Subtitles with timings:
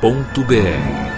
[0.00, 1.10] Cinemacomrapadura.com.br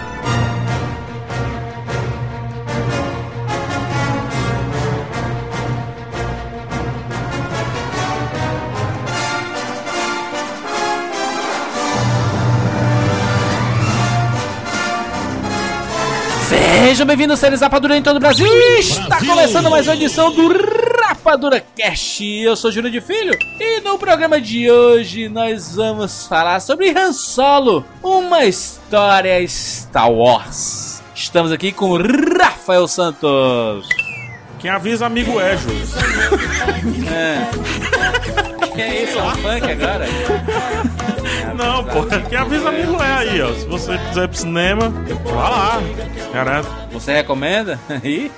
[16.49, 18.45] Sejam bem-vindos, seres Rapadura em todo o Brasil.
[18.77, 20.49] Está começando mais uma edição do
[21.23, 22.21] Rapadura Cast.
[22.21, 27.13] Eu sou Júlio de Filho e no programa de hoje nós vamos falar sobre Han
[27.13, 31.01] Solo, uma história Star Wars.
[31.15, 33.87] Estamos aqui com Rafael Santos.
[34.59, 35.87] Quem avisa, amigo é, Júlio.
[37.09, 37.47] É.
[38.73, 40.05] Que é isso, é um funk agora?
[41.63, 43.53] Não, pô, quem avisa, amigo é aí, ó.
[43.53, 44.89] Se você quiser ir pro cinema,
[45.23, 45.81] vá lá.
[46.33, 46.67] Garanto.
[46.91, 47.79] Você recomenda?
[48.03, 48.29] Ih,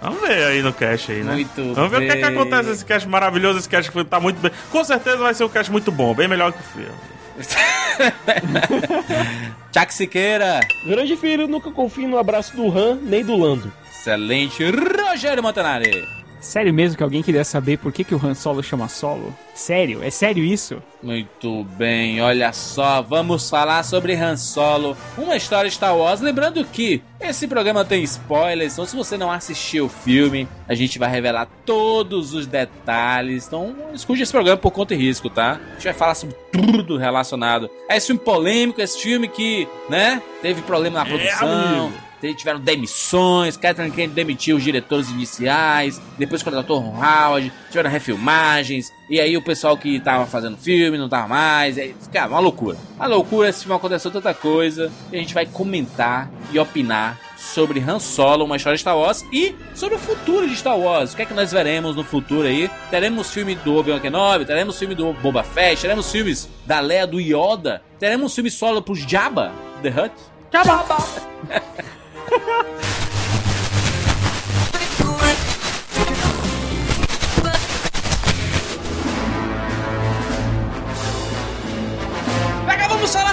[0.00, 1.34] Vamos ver aí no cast aí, né?
[1.34, 2.34] Muito Vamos ver o que, é que bem.
[2.36, 3.58] acontece nesse cast maravilhoso.
[3.58, 4.50] Esse cast que tá muito bem.
[4.70, 6.94] Com certeza vai ser um cast muito bom, bem melhor que o filme.
[9.72, 10.60] Tchak Siqueira.
[10.86, 13.72] Grande filho, nunca confio no abraço do Han nem do Lando.
[13.90, 14.64] Excelente.
[14.70, 16.08] Rogério Montanari.
[16.40, 19.34] Sério mesmo que alguém queria saber por que, que o Han Solo chama Solo?
[19.54, 20.02] Sério?
[20.02, 20.82] É sério isso?
[21.02, 26.20] Muito bem, olha só, vamos falar sobre Han Solo, uma história Star Wars.
[26.20, 30.98] Lembrando que esse programa tem spoilers, então se você não assistiu o filme, a gente
[30.98, 33.46] vai revelar todos os detalhes.
[33.46, 35.60] Então escute esse programa por conta e risco, tá?
[35.70, 40.22] A gente vai falar sobre tudo relacionado a esse filme polêmico, esse filme que, né,
[40.40, 41.48] teve problema na produção.
[41.48, 42.09] amigo.
[42.20, 49.18] Tiveram demissões, Catherine Kennedy demitiu os diretores iniciais, depois contratou Ron Howard, tiveram refilmagens, e
[49.18, 52.76] aí o pessoal que tava fazendo filme não tava mais, aí ficava uma loucura.
[52.96, 57.80] Uma loucura, esse filme aconteceu tanta coisa, e a gente vai comentar e opinar sobre
[57.80, 61.12] Han Solo, uma história de Star Wars, e sobre o futuro de Star Wars.
[61.12, 62.70] O que é que nós veremos no futuro aí?
[62.90, 67.18] Teremos filme do Obi-Wan Kenobi, teremos filme do Boba Fett, teremos filmes da Leia do
[67.18, 70.14] Yoda, teremos filme solo pros Jabba, The Hutt.
[70.52, 71.90] Agora
[72.28, 72.36] 哈
[73.00, 73.09] 哈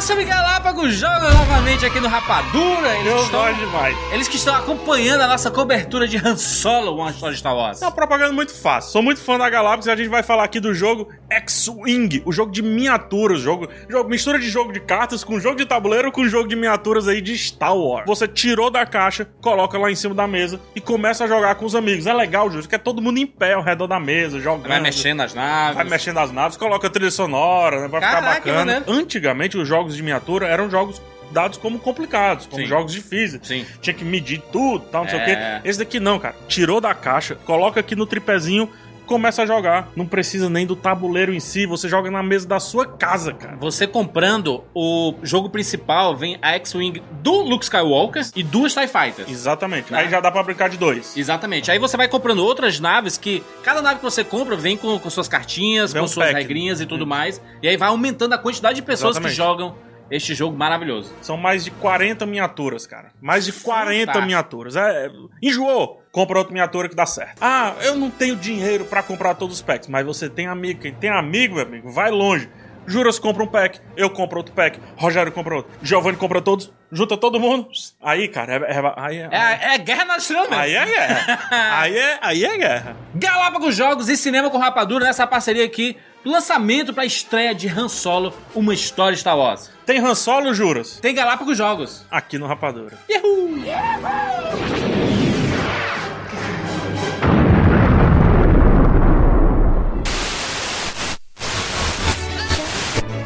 [0.08, 2.96] sobre Galápagos Jogos novamente aqui no Rapadura.
[2.96, 3.98] Eles, Eu estão, gosto demais.
[4.14, 7.82] eles que estão acompanhando a nossa cobertura de Han Solo, uma história de Star Wars.
[7.82, 8.90] É uma propaganda muito fácil.
[8.92, 12.32] Sou muito fã da Galápagos e a gente vai falar aqui do jogo X-Wing, o
[12.32, 16.26] jogo de miniaturas, jogo, jogo mistura de jogo de cartas com jogo de tabuleiro com
[16.26, 18.06] jogo de miniaturas aí de Star Wars.
[18.08, 21.66] Você tirou da caixa, coloca lá em cima da mesa e começa a jogar com
[21.66, 22.08] os amigos.
[22.08, 24.70] É legal, Júlio, que é todo mundo em pé ao redor da mesa, jogando.
[24.70, 25.76] Vai mexendo nas naves.
[25.76, 27.88] Vai mexendo nas naves, coloca trilha sonora, né?
[27.90, 28.84] Vai Caraca, ficar bacana.
[28.88, 32.68] Antigamente, os jogos de miniatura eram jogos dados como complicados, como Sim.
[32.68, 33.42] jogos difíceis.
[33.46, 33.66] Sim.
[33.82, 35.60] Tinha que medir tudo, tal, não sei o É.
[35.62, 35.70] quê.
[35.70, 36.36] Esse daqui não, cara.
[36.48, 38.70] Tirou da caixa, coloca aqui no tripézinho,
[39.06, 39.90] começa a jogar.
[39.96, 43.56] Não precisa nem do tabuleiro em si, você joga na mesa da sua casa, cara.
[43.58, 49.30] Você comprando o jogo principal, vem a X-Wing do Luke Skywalker e duas TIE Fighters.
[49.30, 49.92] Exatamente.
[49.92, 50.00] Né?
[50.00, 51.16] Aí já dá pra brincar de dois.
[51.18, 51.70] Exatamente.
[51.72, 55.10] Aí você vai comprando outras naves que cada nave que você compra vem com, com
[55.10, 56.40] suas cartinhas, Vem com um suas pack.
[56.42, 57.42] regrinhas e tudo mais.
[57.62, 59.32] E aí vai aumentando a quantidade de pessoas Exatamente.
[59.32, 59.76] que jogam
[60.10, 61.14] este jogo maravilhoso.
[61.22, 63.10] São mais de 40 miniaturas, cara.
[63.22, 64.22] Mais de 40 Fantástico.
[64.26, 64.76] miniaturas.
[64.76, 65.10] É,
[65.42, 66.04] enjoou.
[66.12, 67.38] Compra outra miniatura que dá certo.
[67.42, 70.82] Ah, eu não tenho dinheiro pra comprar todos os packs, mas você tem amigo.
[70.82, 72.50] Quem tem amigo, meu amigo, vai longe.
[72.90, 77.18] Juras compra um pack, eu compro outro pack, Rogério compra outro, Giovanni compra todos, junta
[77.18, 77.68] todo mundo.
[78.02, 80.56] Aí, cara, é, é- aí, é, É, é guerra nacional mesmo.
[80.64, 81.40] aí é guerra.
[81.82, 82.96] aí, é, aí é guerra.
[83.14, 85.98] Galápagos Jogos e Cinema com Rapadura nessa parceria aqui.
[86.28, 89.72] Lançamento para estreia de Han Solo, uma história Star Wars.
[89.86, 91.00] Tem Han Solo, Juras?
[91.00, 92.06] Tem Galápagos Jogos.
[92.12, 92.98] Aqui no Rapadura.
[93.10, 93.62] Yahoo!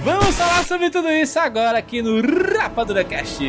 [0.04, 2.22] Vamos falar sobre tudo isso agora aqui no
[2.56, 3.44] Rapadura Cast.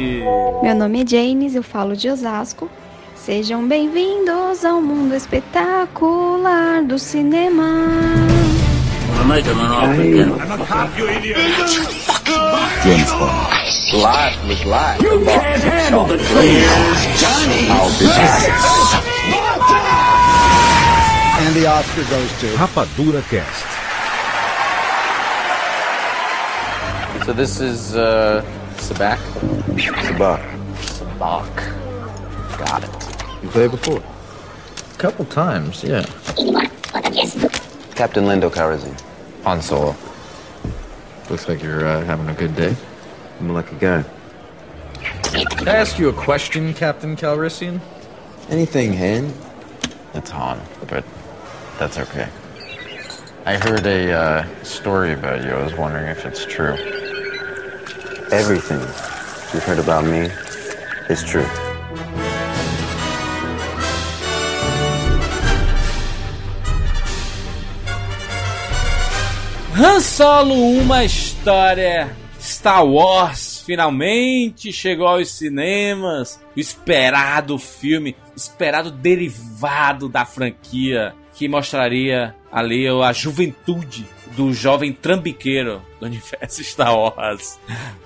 [0.63, 2.71] Meu nome é Janes, eu falo de Osasco.
[3.15, 8.52] Sejam bem-vindos ao mundo espetacular do cinema.
[9.15, 10.43] I made him an offer.
[10.43, 11.37] I'm a cop, you idiot.
[12.83, 13.53] James Bond.
[13.95, 15.03] Life was life.
[15.03, 16.31] You can't handle the truth.
[17.21, 17.67] Johnny.
[17.69, 18.33] How did you
[21.47, 23.67] And the Oscar goes to Rapadura Cast.
[27.27, 28.43] So this is uh,
[28.77, 29.19] Sabak.
[29.77, 30.43] Sabak.
[30.81, 31.55] Sabak.
[32.59, 32.91] Got it.
[33.43, 34.03] You played before?
[34.03, 36.05] A couple times, yeah.
[37.95, 39.01] Captain Lando Calrissian.
[39.45, 39.97] On Solo.
[41.29, 42.77] Looks like you're uh, having a good day.
[43.41, 44.05] I'm a lucky guy.
[45.33, 47.81] Can I ask you a question, Captain Calrissian?
[48.49, 49.33] Anything, Han?
[50.15, 51.05] It's Han, but
[51.79, 52.29] that's okay.
[53.45, 55.51] I heard a uh, story about you.
[55.51, 56.75] I was wondering if it's true.
[58.31, 58.79] Everything
[59.53, 60.31] you've heard about me
[61.09, 61.47] is true.
[69.85, 72.15] Han Solo, uma história.
[72.41, 76.41] Star Wars finalmente chegou aos cinemas.
[76.57, 84.07] O esperado filme, esperado derivado da franquia que mostraria ali a juventude
[84.37, 87.59] do jovem trambiqueiro do universo Star Wars,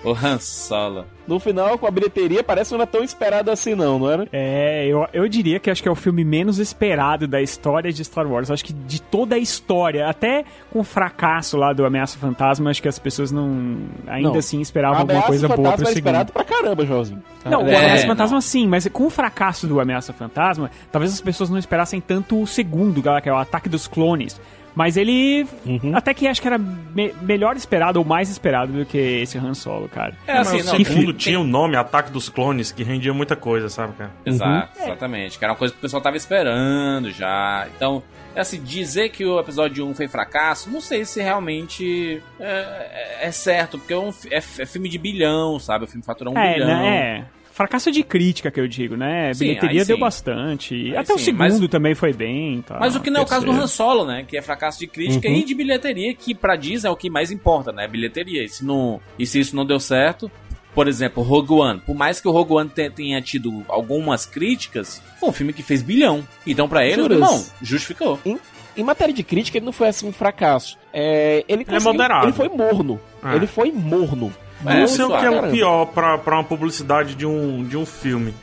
[0.05, 1.05] o Han Solo.
[1.27, 4.29] No final, com a bilheteria, parece que não era tão esperado assim, não, não era?
[4.33, 8.05] É, eu, eu diria que acho que é o filme menos esperado da história de
[8.05, 8.49] Star Wars.
[8.51, 12.81] Acho que de toda a história, até com o fracasso lá do Ameaça Fantasma, acho
[12.81, 13.77] que as pessoas não
[14.07, 14.39] ainda Não.
[14.39, 15.99] assim esperavam alguma Ameaça coisa boa Fantasma pro segundo.
[15.99, 17.23] esperado pra caramba, Joãozinho.
[17.45, 18.09] Não, o É, Ameaça não.
[18.15, 22.41] Fantasma sim, mas com o fracasso do Ameaça Fantasma, talvez as pessoas não esperassem tanto
[22.41, 24.41] o segundo, que é o Ataque dos Clones.
[24.77, 25.97] Mas ele Uhum.
[25.97, 29.55] até que acho que era me- melhor esperado ou mais esperado do que esse Han
[29.55, 30.13] Solo, cara.
[30.27, 33.15] É Mas assim, o não, segundo tem- tinha o nome Ataque dos Clones, que rendia
[33.15, 34.11] muita coisa, sabe, cara?
[34.25, 35.39] Exato, exatamente.
[35.39, 37.67] Que era uma coisa que o pessoal tava esperando já.
[37.75, 38.03] Então,
[38.37, 43.31] assim, dizer que o episódio 1 foi fracasso, não sei se realmente é, é- é
[43.31, 45.85] certo, porque é, um é é filme de bilhão, sabe?
[45.85, 46.67] O filme faturou um é, bilhão.
[46.69, 46.97] né?
[47.33, 47.36] É.
[47.57, 49.33] Fracasso de crítica que eu digo, né?
[49.33, 50.75] Sim, Bilheteria deu bastante.
[50.75, 52.61] Aí Até o sim, segundo mas- também foi bem.
[52.61, 53.51] Tá, Mas o que não é o caso do.
[53.53, 54.27] Han Solo, né?
[54.29, 55.37] Que é fracasso de crítica Uhum.
[55.37, 57.89] e de bilheteria, que pra Disney é o que mais importa, né?
[57.89, 58.45] Bilheteria.
[58.45, 60.31] E se, não, e se isso não deu certo,
[60.75, 61.81] por exemplo, Rogue One.
[61.81, 65.63] Por mais que o Rogue One te- tenha tido algumas críticas, foi um filme que
[65.63, 66.29] fez bilhão.
[66.47, 68.21] Então, pra ele, não, justificou.
[68.27, 68.39] Em,
[68.77, 70.77] em matéria de crítica, ele não foi assim um fracasso.
[70.93, 72.27] É, ele, é conseguiu- moderado.
[72.27, 73.01] Ele foi morno.
[73.25, 73.35] É.
[73.35, 74.31] Ele foi morno.
[74.71, 77.77] É, não sei o que é o pior pra, pra uma publicidade de um, de
[77.77, 78.35] um filme.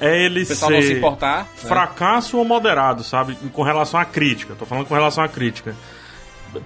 [0.00, 1.38] É ele O pessoal não se ser importar.
[1.44, 1.46] né?
[1.56, 3.36] fracasso ou moderado, sabe?
[3.52, 4.54] Com relação à crítica.
[4.58, 5.74] Tô falando com relação à crítica.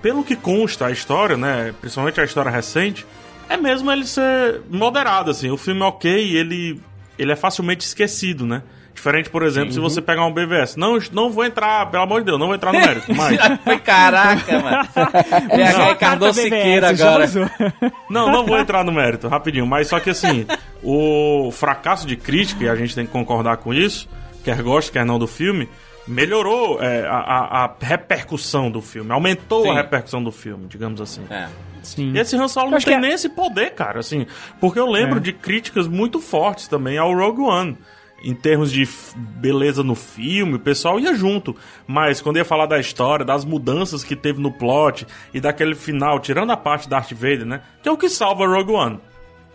[0.03, 1.75] Pelo que consta a história, né?
[1.81, 3.07] Principalmente a história recente,
[3.49, 5.51] é mesmo ele ser moderado, assim.
[5.51, 6.81] O filme é ok, ele,
[7.19, 8.63] ele é facilmente esquecido, né?
[9.01, 10.77] Diferente, por exemplo, se você pegar um BVS.
[10.77, 13.39] Não, não vou entrar, pelo amor de Deus, não vou entrar no mérito, mas.
[13.65, 14.89] Foi caraca, mano.
[15.49, 17.25] PH Cardoso Siqueira agora.
[18.11, 19.67] Não, não vou entrar no mérito, rapidinho.
[19.67, 20.45] Mas só que assim,
[20.83, 24.09] o fracasso de crítica, e a gente tem que concordar com isso,
[24.45, 25.69] quer goste, quer não do filme,
[26.07, 29.71] melhorou é, a, a- a repercussão do filme, aumentou Sim.
[29.71, 31.23] a repercussão do filme, digamos assim.
[31.31, 31.47] É.
[31.83, 32.13] Sim.
[32.15, 34.27] E esse Han Solo não tem que é- nem esse poder, cara, assim,
[34.61, 35.21] porque eu lembro É.
[35.23, 37.79] de críticas muito fortes também ao Rogue One.
[38.23, 38.87] Em termos de
[39.17, 41.57] beleza no filme, o pessoal ia junto.
[41.87, 46.21] Mas quando ia falar da história, das mudanças que teve no plot e daquele final,
[46.21, 47.63] tirando a parte Darth Vader, né?
[47.83, 49.01] Que é o que salva Rogue One.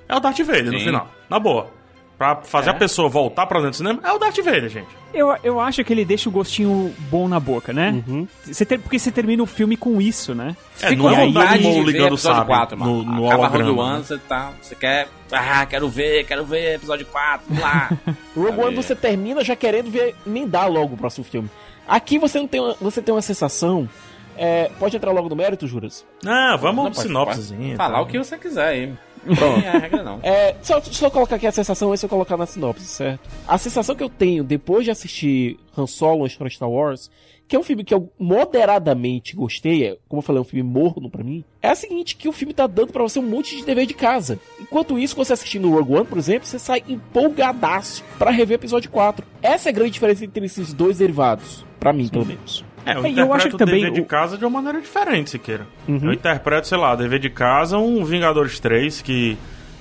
[0.07, 0.85] É o Darth Vader no Sim.
[0.85, 1.09] final.
[1.29, 1.71] Na boa.
[2.17, 2.71] Pra fazer É.
[2.71, 4.87] a pessoa voltar pra dentro do cinema, é o Darth Vader, gente.
[5.13, 8.01] Eu, eu acho que ele deixa o gostinho bom na boca, né?
[8.07, 8.25] Uhum.
[8.43, 10.55] Você ter- porque você termina o filme com isso, né?
[10.81, 13.03] É, Fica não é vontade de ver ligando sabre 4, mano.
[13.03, 13.93] no, no Acaba Rogue holograma.
[13.95, 14.51] One, você tá.
[14.61, 15.07] Você quer.
[15.31, 17.89] Ah, quero ver, quero ver episódio 4, vamos lá.
[18.35, 18.75] Rogue One Sabe?
[18.75, 21.49] você termina já querendo ver, emendar logo o próximo filme.
[21.87, 23.89] Aqui você não tem uma, você tem uma sensação.
[24.37, 26.05] é, pode entrar logo no mérito, Juras?
[26.25, 27.75] Ah, vamos Não, um sinopsezinho.
[27.77, 28.01] Falar tá?
[28.01, 28.93] o que você quiser aí.
[29.25, 29.59] Pronto.
[29.59, 30.19] Não é a regra, não.
[30.23, 33.21] É, só, só colocar aqui a sensação antes eu colocar na sinopse, certo?
[33.47, 37.09] A sensação que eu tenho depois de assistir Han Solo, a história de Star Wars,
[37.47, 40.67] que é um filme que eu moderadamente gostei, é, como eu falei, é um filme
[40.67, 43.55] morno pra mim, é a seguinte, que o filme tá dando pra você um monte
[43.55, 44.39] de dever de casa.
[44.59, 48.61] Enquanto isso, quando você assistindo Rogue One, por exemplo, você sai empolgadaço pra rever o
[48.61, 49.25] episódio 4.
[49.41, 52.65] Essa é a grande diferença entre esses dois derivados, pra mim, pelo menos.
[52.85, 54.51] É, eu É, eu interpreto acho que o também dever de o- casa de uma
[54.61, 55.65] maneira diferente, Siqueira.
[55.87, 55.99] Uhum.
[56.05, 59.37] Eu interpreto, sei lá, dever de casa um Vingadores 3 que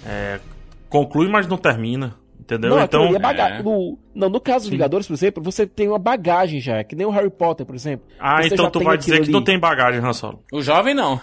[0.06, 0.40] é,
[0.88, 2.14] conclui, mas não termina.
[2.40, 2.70] Entendeu?
[2.76, 3.62] Não, então, é baga- é.
[3.62, 6.94] no, não, no caso dos Vingadores, por exemplo, você tem uma bagagem já, é que
[6.94, 8.06] nem o Harry Potter, por exemplo.
[8.20, 10.42] ah, Você então já tu tem vai dizer que não tem bagagem, Han Solo.
[10.52, 11.18] O jovem não.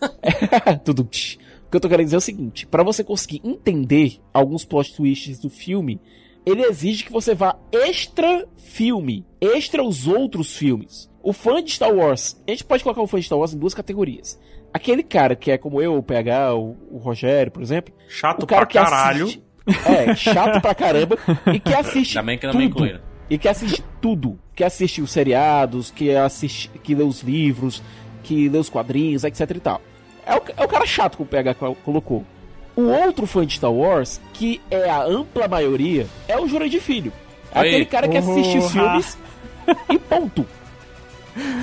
[0.84, 1.04] Tudo.
[1.04, 1.36] tch.
[1.66, 4.96] O que eu tô querendo dizer é o seguinte: pra você conseguir entender alguns plot
[4.96, 6.00] twists do filme,
[6.46, 11.07] ele exige que você vá extra filme, extra os outros filmes.
[11.22, 13.58] O fã de Star Wars, a gente pode colocar o fã de Star Wars em
[13.58, 14.38] duas categorias.
[14.72, 17.92] Aquele cara que é como eu, o PH, o, o Rogério, por exemplo.
[18.08, 19.24] Chato o cara pra que caralho.
[19.24, 19.42] assiste.
[19.86, 21.18] É, chato pra caramba.
[21.52, 22.16] E que assiste.
[22.18, 22.60] Ainda bem que não tudo.
[22.62, 23.00] me incluíram.
[23.28, 24.38] E que assiste tudo.
[24.54, 27.82] Que assiste os seriados, que assiste, que lê os livros,
[28.22, 29.80] que lê os quadrinhos, etc e tal.
[30.26, 32.24] É o, é o cara chato que o PH colo- colocou.
[32.76, 37.12] O outro fã de Star Wars, que é a ampla maioria, é o Jurandir Filho.
[37.52, 39.18] É aquele cara que assiste os filmes
[39.90, 40.46] e ponto.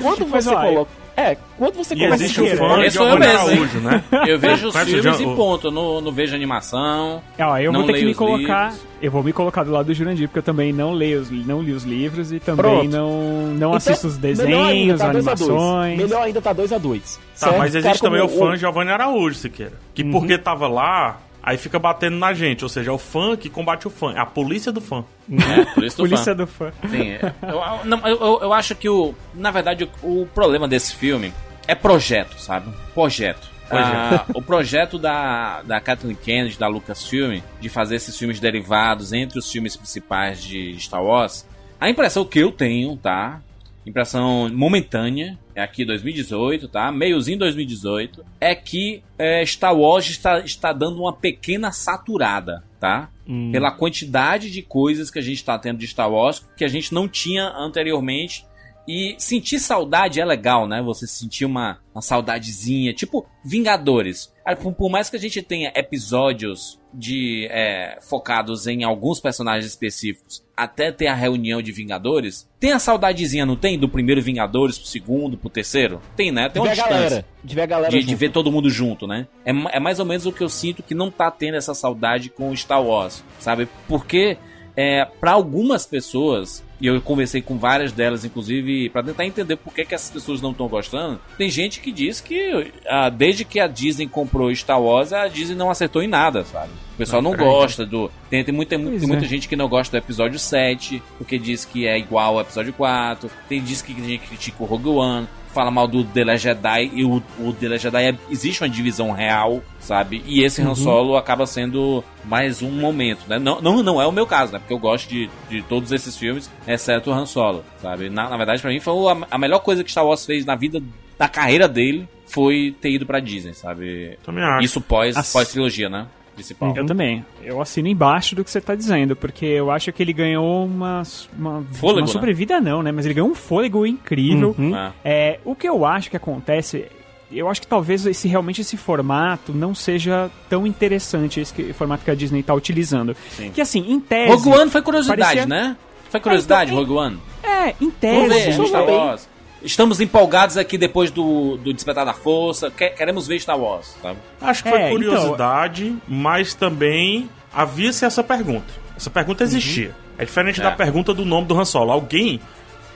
[0.02, 0.92] Quando Mas, você coloca.
[1.18, 2.16] É, quando você coloca.
[2.16, 3.48] existe o fã de esse sou eu Giovanni mesmo?
[3.52, 4.04] Araújo, né?
[4.28, 5.68] Eu vejo os o filmes e ponto.
[5.68, 7.22] Eu não, não vejo animação.
[7.40, 8.66] Ó, eu Não vou ter que me colocar.
[8.72, 8.86] livros.
[9.02, 11.62] Eu vou me colocar do lado do Jurandir, porque eu também não leio, os- não
[11.62, 12.90] li os livros e também Pronto.
[12.92, 15.50] não, não Então, assisto os melhor ainda, desenhos, tá dois a dois.
[15.50, 15.98] animações.
[15.98, 17.20] Melhor ainda tá 2x2.
[17.40, 19.74] Tá, mas existe também o fã Giovanni Araújo, Siqueira.
[19.94, 20.12] Que Uhum.
[20.12, 22.64] porque tava lá, aí fica batendo na gente.
[22.66, 24.14] Ou seja, é o fã que combate o fã.
[24.14, 25.06] É a polícia do fã.
[25.32, 26.36] É, por isso do Polícia fã.
[26.36, 26.72] do fã.
[26.90, 27.34] Sim, é.
[27.44, 29.14] eu, eu- não, eu, eu- eu acho que o.
[29.34, 31.32] Na verdade, o, o problema desse filme
[31.68, 32.72] é projeto, sabe?
[32.94, 33.56] Projeto.
[33.72, 39.40] Ah, o projeto da, da Kathleen Kennedy, da Lucasfilm, de fazer esses filmes derivados entre
[39.40, 41.48] os filmes principais de Star Wars,
[41.82, 43.42] a impressão que eu tenho, tá?
[43.86, 46.92] Impressão momentânea, é aqui 2018, tá?
[46.92, 53.10] Meiozinho 2018, é que é, Star Wars está, está dando uma pequena saturada, tá?
[53.52, 56.94] Pela quantidade de coisas que a gente está tendo de Star Wars que a gente
[56.94, 58.46] não tinha anteriormente.
[58.88, 60.82] E sentir saudade é legal, né?
[60.82, 64.34] Você sentir uma, uma saudadezinha, tipo Vingadores.
[64.78, 70.92] Por, mais que a gente tenha episódios de é, focados em alguns personagens específicos, até
[70.92, 73.78] ter a reunião de Vingadores, tem a saudadezinha, não tem?
[73.78, 76.00] Do primeiro Vingadores pro segundo, pro terceiro?
[76.16, 76.48] Tem, né?
[76.48, 77.26] Tem De uma distância galera.
[77.44, 77.92] De ver a galera.
[77.92, 79.28] de, de ver todo mundo junto, né?
[79.44, 82.30] É, é mais ou menos o que eu sinto que não tá tendo essa saudade
[82.30, 83.68] com Star Wars, sabe?
[83.88, 84.38] Porque
[84.76, 89.74] é, para algumas pessoas, e eu conversei com várias delas, inclusive, pra tentar entender por
[89.74, 93.60] que, que essas pessoas não estão gostando, tem gente que diz que ah, desde que
[93.60, 96.72] a Disney comprou Star Wars, a Disney não acertou em nada, sabe?
[96.94, 98.10] O pessoal não, gosta do.
[98.30, 99.28] Tem, tem muita, tem Pois muita é.
[99.28, 103.30] gente que não gosta do episódio 7, porque diz que é igual ao episódio 4.
[103.50, 106.92] Tem diz que tem gente critica o Rogue One, fala mal do The Last Jedi,
[106.94, 110.22] e o, o The Last Jedi é- existe uma divisão real, sabe?
[110.28, 113.40] E esse Han Solo acaba sendo mais um momento, né?
[113.40, 114.60] Não, não, não é o meu caso, né?
[114.60, 118.10] Porque eu gosto de, de todos esses filmes, exceto o Han Solo, sabe?
[118.10, 120.56] Na, na verdade, pra mim, foi a, a melhor coisa que Star Wars fez na
[120.56, 120.84] vida,
[121.18, 124.20] da carreira dele, foi ter ido pra Disney, sabe?
[124.24, 124.66] Também acho.
[124.66, 126.06] Isso pós, As- pós trilogia, né?
[126.36, 126.74] Principal.
[126.76, 127.26] Eu também.
[127.42, 131.02] Eu assino embaixo do que você tá dizendo, porque eu acho que ele ganhou uma,
[131.38, 132.12] uma, Fôlego, uma né?
[132.12, 132.92] sobrevida, não, né?
[132.92, 134.56] Mas ele ganhou um fôlego incrível.
[134.74, 134.92] Ah.
[135.04, 136.86] É, o que eu acho que acontece,
[137.32, 142.04] eu acho que talvez esse realmente esse formato não seja tão interessante, esse que- formato
[142.04, 143.16] que a Disney tá utilizando.
[143.30, 143.50] Sim.
[143.52, 144.32] Que assim, em tese.
[144.34, 145.78] Rogue One foi curiosidade, parecia- né?
[146.10, 147.18] Foi curiosidade, então, Rogue One.
[147.44, 148.28] É, em Vamos tese.
[148.30, 148.92] ver, Vamos Star ver.
[148.92, 149.30] Wars.
[149.64, 152.70] Estamos empolgados aqui depois do, do Despertar da Força.
[152.70, 154.20] Que- queremos ver Star Wars, sabe?
[154.42, 158.66] Acho que foi É, então- curiosidade, mas também havia-se essa pergunta.
[158.96, 159.96] Essa pergunta existia.
[160.18, 160.76] É diferente da É.
[160.76, 161.92] pergunta do nome do Han Solo.
[161.92, 162.40] Alguém,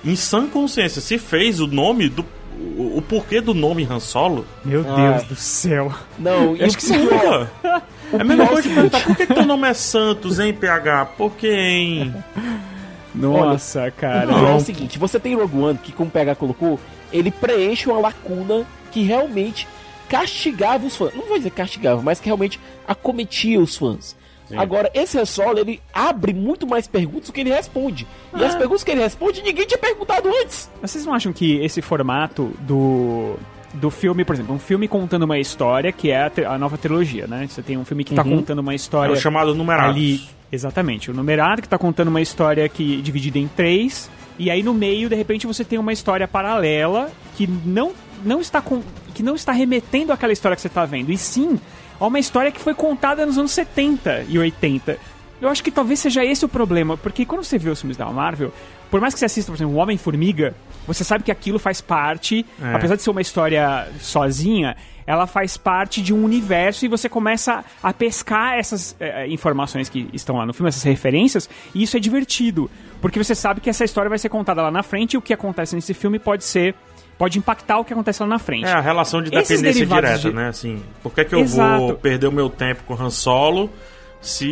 [0.06, 2.26] em sã consciência, se fez o nome do.
[2.78, 4.46] O, o porquê do nome Han Solo?
[4.64, 4.96] Meu Ah.
[5.12, 5.92] Deus do céu.
[6.18, 7.04] Não, e Acho o que pior,
[7.64, 7.84] Nunca.
[8.12, 11.06] É a mesma coisa de perguntar por que, que teu nome é Santos, hein, PH?
[11.16, 12.14] Por que, hein?
[13.14, 14.28] Nossa, o cara.
[14.28, 14.60] pior é o Não.
[14.60, 16.80] seguinte, você tem Rogue One, que como o PH colocou,
[17.12, 19.68] ele preenche uma lacuna que realmente
[20.08, 21.14] castigava os fãs.
[21.14, 24.16] Não vou dizer castigava, mas que realmente acometia os fãs.
[24.58, 28.08] Agora, esse Han Solo, ele abre muito mais perguntas do que ele responde.
[28.36, 30.68] E as perguntas que ele responde, ninguém tinha perguntado antes.
[30.82, 33.36] Vocês não acham que esse formato do,
[33.74, 37.28] do filme, por exemplo, um filme contando uma história, que é a, a nova trilogia,
[37.28, 37.48] né?
[37.48, 39.90] Você tem um filme que tá contando uma É história o chamado numerado.
[39.92, 40.22] ali.
[40.52, 44.10] Exatamente, o numerado que tá contando uma história que dividida em três.
[44.40, 47.92] E aí no meio, de repente, você tem uma história paralela que não,
[48.26, 48.82] não está com,
[49.14, 51.12] que não está remetendo àquela história que você tá vendo.
[51.12, 51.60] E sim,
[52.00, 54.98] a uma história que foi contada nos anos 70 e 80.
[55.42, 58.06] Eu acho que talvez seja esse o problema, porque quando você vê os filmes da
[58.08, 58.52] Marvel,
[58.90, 60.56] por mais que você assista, por exemplo, o Homem-Formiga,
[60.88, 62.74] você sabe que aquilo faz parte, É.
[62.74, 67.64] apesar de ser uma história sozinha, ela faz parte de um universo e você começa
[67.82, 72.00] a pescar essas eh, informações que estão lá no filme, essas referências, e isso é
[72.00, 72.70] divertido,
[73.02, 75.34] porque você sabe que essa história vai ser contada lá na frente e o que
[75.34, 76.76] acontece nesse filme pode ser
[77.18, 78.66] pode impactar o que acontece lá na frente.
[78.66, 80.48] É a relação de dependência direta, de- né?
[80.48, 81.78] Assim, por que, que eu Exato.
[81.88, 83.70] vou perder o meu tempo com Han Solo
[84.22, 84.48] se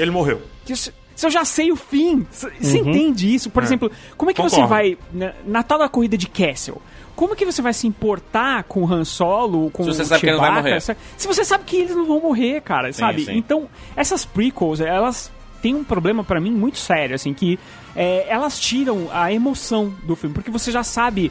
[0.00, 0.42] ele morreu?
[0.64, 0.72] que
[1.20, 3.50] se eu já sei o fim, você entende isso?
[3.50, 3.66] Por É.
[3.66, 4.68] exemplo, como é que você Concordo.
[4.74, 6.80] vai na, na tal da corrida de Castle?
[7.14, 10.20] Como que você vai se importar com o Han Solo, com Se você o sabe
[10.20, 10.96] que ele não vai Chewbacca, morrer.
[11.18, 13.26] se- você sabe que eles não vão morrer, cara, sabe?
[13.26, 13.36] sim.
[13.36, 17.58] Então, essas prequels, elas têm um problema pra mim muito sério, assim, que
[17.94, 21.30] é, elas tiram a emoção do filme, porque você já sabe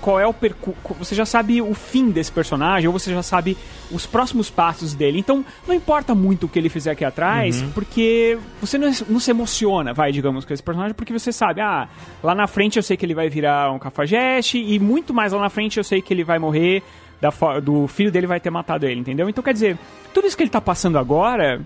[0.00, 3.56] qual é o percurso, você já sabe o fim desse personagem, ou você já sabe
[3.90, 5.18] os próximos passos dele.
[5.18, 9.30] Então, não importa muito o que ele fizer aqui atrás, porque você não, não se
[9.30, 11.88] emociona, vai, digamos, com esse personagem, porque você sabe, ah,
[12.22, 15.40] lá na frente eu sei que ele vai virar um cafajeste, e muito mais lá
[15.40, 16.82] na frente eu sei que ele vai morrer
[17.20, 17.30] da
[17.60, 19.28] do filho dele vai ter matado ele, entendeu?
[19.28, 19.76] Então quer dizer,
[20.14, 21.60] tudo isso que ele tá passando agora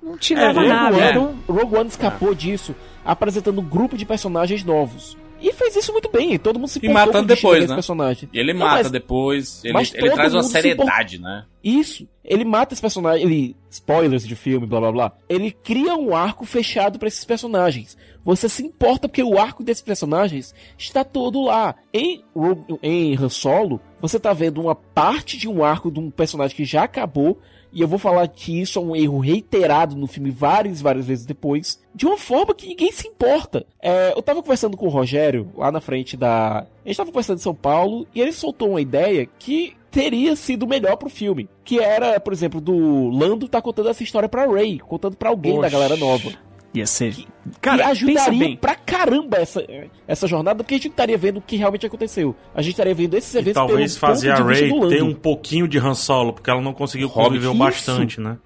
[0.00, 0.96] não te leva a Rogue nada.
[0.96, 2.74] One, Então, Rogue One escapou disso,
[3.04, 5.16] apresentando um grupo de personagens novos.
[5.46, 7.74] E fez isso muito bem, todo mundo se E matando depois, né?
[7.74, 8.28] personagem.
[8.32, 11.44] E ele Não, mata mas- depois, ele, mas ele traz uma seriedade, né?
[11.62, 12.08] Isso.
[12.24, 15.12] Ele mata esse personagem, ele spoilers de filme, blá blá blá.
[15.28, 17.94] Ele cria um arco fechado pra esses personagens.
[18.24, 21.74] Você se importa porque o arco desses personagens está todo lá.
[21.92, 22.22] Em
[22.82, 26.64] em Han Solo, você tá vendo uma parte de um arco de um personagem que
[26.64, 27.38] já acabou
[27.74, 31.26] e eu vou falar que isso é um erro reiterado no filme várias, várias vezes
[31.26, 33.66] depois, de uma forma que ninguém se importa.
[33.82, 36.60] É, eu tava conversando com o Rogério lá na frente da.
[36.60, 40.68] A gente tava conversando em São Paulo e ele soltou uma ideia que teria sido
[40.68, 41.48] melhor pro filme.
[41.64, 45.54] Que era, por exemplo, do Lando tá contando essa história pra Ray, contando pra alguém
[45.54, 45.70] da Poxa.
[45.72, 46.32] galera nova.
[46.74, 47.14] Ia ser.
[47.60, 49.64] Cara, pensa ajudaria pra caramba essa,
[50.06, 52.34] essa jornada, porque a gente estaria vendo o que realmente aconteceu.
[52.54, 55.14] A gente estaria vendo esses E eventos talvez pelo ponto fazer a Ray ter um
[55.14, 57.54] pouquinho de Han Solo, porque ela não conseguiu conviver Isso.
[57.54, 58.38] bastante, né?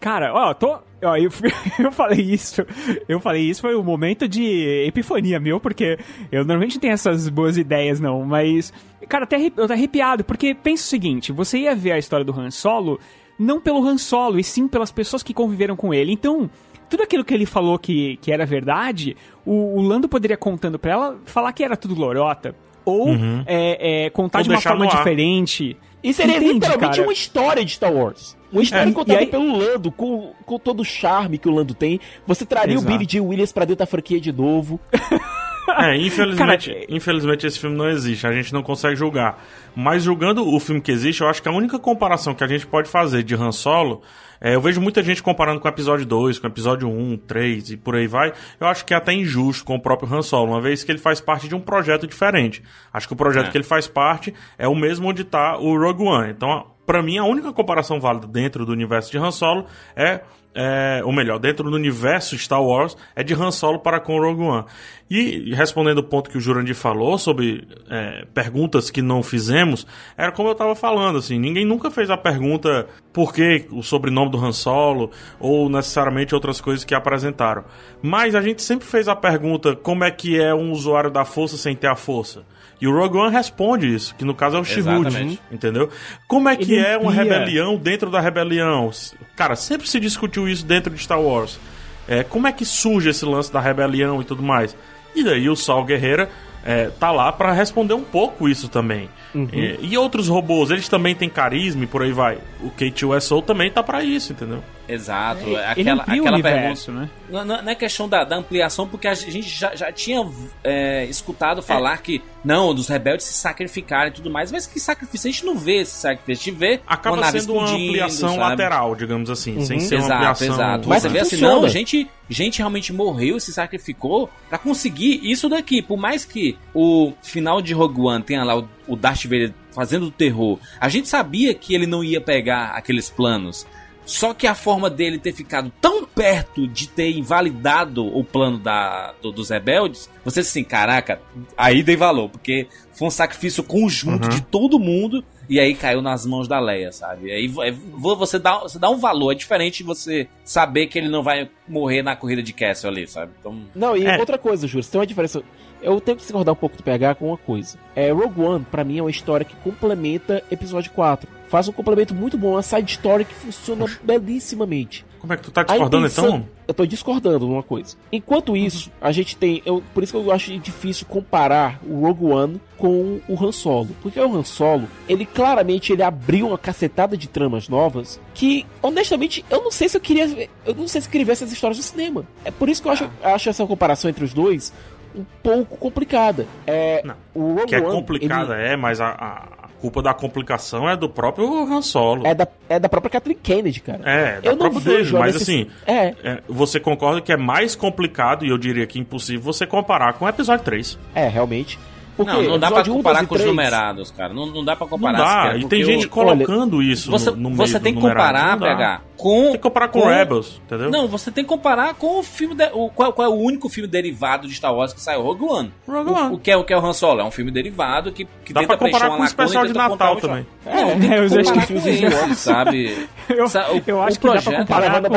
[0.00, 0.78] Cara, ó, tô.
[1.02, 1.28] Ó, eu,
[1.78, 2.64] eu falei isso.
[3.08, 5.98] Eu falei isso, foi um momento de epifania meu, porque
[6.30, 8.24] eu normalmente não tenho essas boas ideias, não.
[8.24, 8.72] Mas,
[9.08, 12.38] cara, até eu tô arrepiado, porque pensa o seguinte: você ia ver a história do
[12.38, 13.00] Han Solo,
[13.36, 16.12] não pelo Han Solo, e sim pelas pessoas que conviveram com ele.
[16.12, 16.48] Então.
[16.88, 20.92] Tudo aquilo que ele falou que, que era verdade, o, o Lando poderia contando pra
[20.92, 22.54] ela falar que era tudo lorota.
[22.84, 23.08] Ou
[23.46, 25.76] é, é, contar Ou de uma forma diferente.
[26.04, 27.02] E seria Entende, literalmente cara?
[27.02, 28.36] uma história de Star Wars.
[28.52, 31.74] Uma história É, contada aí- pelo Lando, com, com todo o charme que o Lando
[31.74, 31.98] tem.
[32.26, 32.86] Você traria Exato.
[32.88, 33.20] o Billy D.
[33.20, 34.78] Williams pra dentro da franquia de novo.
[35.78, 39.42] É, infelizmente, Cara, infelizmente esse filme não existe, a gente não consegue julgar.
[39.74, 42.66] Mas julgando o filme que existe, eu acho que a única comparação que a gente
[42.66, 44.00] pode fazer de Han Solo,
[44.40, 47.70] é, eu vejo muita gente comparando com o episódio 2, com o episódio 1, 3
[47.72, 48.32] e por aí vai.
[48.60, 50.98] Eu acho que é até injusto com o próprio Han Solo, uma vez que ele
[50.98, 52.62] faz parte de um projeto diferente.
[52.92, 53.50] Acho que o projeto É.
[53.50, 56.30] que ele faz parte é o mesmo onde tá o Rogue One.
[56.30, 60.20] Então, pra mim, a única comparação válida dentro do universo de Han Solo é
[60.56, 64.42] é, ou melhor, dentro do universo Star Wars, é de Han Solo para com Rogue
[64.42, 64.64] One.
[65.08, 70.32] E respondendo o ponto que o Jurandir falou sobre é, perguntas que não fizemos, era
[70.32, 74.42] como eu estava falando, assim, ninguém nunca fez a pergunta por que o sobrenome do
[74.42, 77.64] Han Solo, ou necessariamente outras coisas que apresentaram.
[78.02, 81.56] Mas a gente sempre fez a pergunta como é que é um usuário da força
[81.56, 82.44] sem ter a força.
[82.80, 85.88] E o Rogue One responde isso, que no caso é o Shihud, entendeu?
[86.28, 87.24] Como é que Ele é uma amplia.
[87.38, 88.90] rebelião dentro da rebelião?
[89.34, 91.58] Cara, sempre se discutiu isso dentro de Star Wars.
[92.06, 94.76] É, como é que surge esse lance da rebelião e tudo mais?
[95.14, 96.28] E daí o Saul Guerreira
[96.64, 99.08] é, tá lá pra responder um pouco isso também.
[99.52, 102.38] É, e outros robôs, eles também têm carisma e por aí vai.
[102.60, 104.62] O K2SO também tá pra isso, entendeu?
[104.88, 105.40] Exato.
[105.44, 107.06] Ele aquela amplia o aquela universo, pergunta.
[107.06, 107.10] né?
[107.30, 110.24] Não, não- não é questão da, da ampliação, porque a gente já, já tinha
[110.64, 115.28] é, escutado falar que não, dos rebeldes se sacrificarem e tudo mais, mas que sacrifício?
[115.28, 118.40] A gente não vê esse sacrifício, a gente vê Acaba uma sendo uma ampliação sabe?
[118.40, 120.46] lateral, digamos assim, sem ser uma Exato, ampliação.
[120.54, 120.88] exato.
[120.88, 125.82] Mas Você vê assim, não, gente, gente realmente morreu, se sacrificou pra conseguir isso daqui.
[125.82, 130.06] Por mais que o final de Rogue One tenha lá o, o Darth Vader fazendo
[130.06, 133.66] o terror, a gente sabia que ele não ia pegar aqueles planos.
[134.06, 139.12] Só que a forma dele ter ficado tão perto de ter invalidado o plano da,
[139.20, 141.20] do- dos rebeldes, você assim, caraca,
[141.58, 146.24] aí dei valor, porque foi um sacrifício conjunto de todo mundo e aí caiu nas
[146.24, 147.30] mãos da Leia, sabe?
[147.32, 150.98] Aí vo- é- vo- você dá, você dá um valor, é diferente você saber que
[150.98, 153.32] ele não vai morrer na corrida de Castle ali, sabe?
[153.40, 154.18] Então, Não, e É.
[154.18, 155.42] outra coisa, Júlio, tem uma diferença.
[155.82, 157.76] Eu tenho que discordar um pouco do PH com uma coisa.
[157.94, 161.28] É, Rogue One, pra mim, é uma história que complementa episódio 4.
[161.48, 165.04] Faz um complemento muito bom, uma side story que funciona belíssimamente.
[165.20, 166.48] Como é que tu tá discordando intenção- então?
[166.68, 167.96] Eu tô discordando numa coisa.
[168.10, 169.62] Enquanto isso, a gente tem.
[169.64, 173.90] Eu, por isso que eu acho difícil comparar o Rogue One com o Han Solo.
[174.02, 179.44] Porque o Han Solo, ele claramente ele abriu uma cacetada de tramas novas que, honestamente,
[179.48, 180.26] eu não sei se eu queria.
[180.26, 182.24] ver- Eu não sei se eu queria ver essas histórias no cinema.
[182.44, 184.72] É por isso que eu acho, acho essa comparação entre os dois
[185.14, 186.46] um pouco complicada.
[186.66, 187.14] É, Não.
[187.34, 190.96] o Rogue Que é One, complicada, ele é, mas a, a- culpa da complicação é
[190.96, 192.26] do próprio Han Solo.
[192.26, 194.00] é, da, é da própria Kathleen Kennedy, cara.
[194.04, 198.44] É, da eu não vejo mas assim, É, é, você concorda que é mais complicado,
[198.44, 200.98] e eu diria que impossível, você comparar com o episódio 3.
[201.14, 201.78] é, realmente.
[202.16, 204.32] Porque não, não dá pra comparar com os numerados, cara.
[204.32, 205.18] Não, não dá pra Não comparar.
[205.18, 208.00] dá, sequer, e tem gente o- colocando isso Você, no, no meio você tem que
[208.00, 208.66] comparar, Não dá.
[208.68, 209.42] PH, com.
[209.42, 210.90] Tem que comparar com, Rebels, entendeu?
[210.90, 212.54] Não, você tem que comparar com o filme.
[212.54, 215.20] de- o, qual, qual é o único filme derivado de Star Wars que saiu?
[215.20, 215.72] Rogue One.
[215.86, 216.34] Rogue O, One.
[216.36, 217.20] o que, é, o que é o Han Solo?
[217.20, 220.16] É um filme derivado que, que Dá tenta pra comparar com o especial de Natal
[220.16, 220.46] também.
[220.64, 220.84] história.
[220.86, 222.38] Não, tem É, os que com de esse, Wars.
[222.38, 223.08] sabe?
[223.28, 225.16] Eu, Sa- o- eu acho o que dá pra projeto- comparar com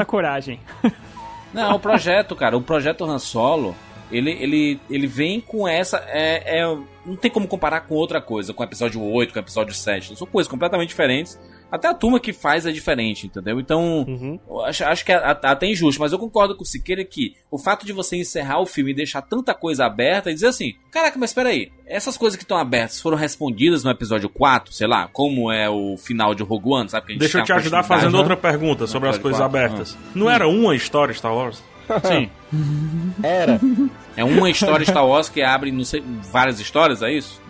[0.00, 0.60] o Coragem.
[1.54, 3.76] Não, o projeto, cara, o projeto Han Solo,
[4.12, 6.04] ele, ele, ele vem com essa.
[6.08, 9.42] É, é, não tem como comparar com outra coisa, com o episódio 8, com o
[9.42, 10.16] episódio 7.
[10.16, 11.38] São coisas completamente diferentes.
[11.70, 13.58] Até a turma que faz é diferente, entendeu?
[13.58, 14.38] Então, Uhum.
[14.46, 17.56] eu acho, acho que é até injusto, mas eu concordo com o Siqueira que o
[17.58, 21.18] fato de você encerrar o filme e deixar tanta coisa aberta e dizer assim: caraca,
[21.18, 25.50] mas peraí, essas coisas que estão abertas foram respondidas no episódio 4, sei lá, como
[25.50, 27.06] é o final de Rogue One, sabe?
[27.06, 29.48] Que a gente Deixa eu te ajudar fazendo outra pergunta sobre as coisas falar.
[29.48, 29.96] abertas.
[30.14, 31.62] Não era uma história Star Wars?
[32.04, 32.28] Sim.
[33.22, 33.58] Era.
[34.16, 37.40] É uma história Star Wars que abre, não sei, várias histórias, é isso?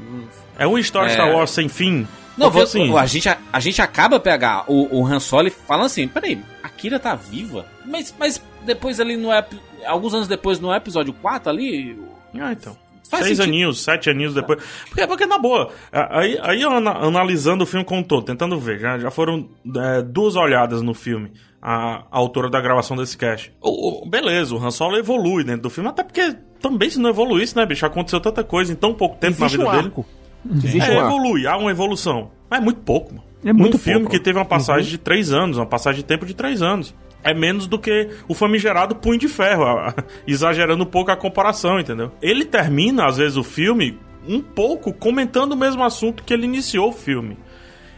[0.59, 1.13] É uma história É.
[1.15, 2.07] Star Wars sem fim?
[2.37, 5.51] Não, vou- assim, a, gente, a, a gente acaba pegar o, o Han Solo e
[5.51, 7.67] falando assim, peraí, a Kira tá viva?
[7.85, 11.99] Mas, mas depois ali no ep- alguns anos depois no episódio 4 ali,
[12.41, 12.77] Ah, então.
[13.11, 13.51] Faz Seis sentido.
[13.53, 14.63] aninhos, sete aninhos depois.
[14.89, 18.59] Porque, porque na boa, aí, aí eu ana- analisando o filme como um todo, tentando
[18.59, 19.47] ver, já, já foram
[19.77, 23.53] é, duas olhadas no filme, a, a autora da gravação desse cast.
[23.61, 27.11] O, o- beleza, o Han Solo evolui dentro do filme, até porque também se não
[27.11, 27.85] evoluísse, né, bicho?
[27.85, 29.87] Aconteceu tanta coisa em tão pouco tempo Existe na um vida dele.
[29.89, 30.07] arco.
[30.55, 31.15] Existe É, um arco.
[31.17, 32.31] evolui, há uma evolução.
[32.49, 33.25] Mas é muito pouco, mano.
[33.45, 34.13] É muito Num filme pouco.
[34.17, 36.95] que teve uma passagem de três anos, uma passagem de tempo de três anos.
[37.25, 39.65] É menos do que o famigerado punho de ferro,
[40.27, 42.11] exagerando um pouco a comparação, entendeu?
[42.23, 43.99] Ele termina, às vezes, o filme
[44.29, 47.37] um pouco comentando o mesmo assunto que ele iniciou o filme.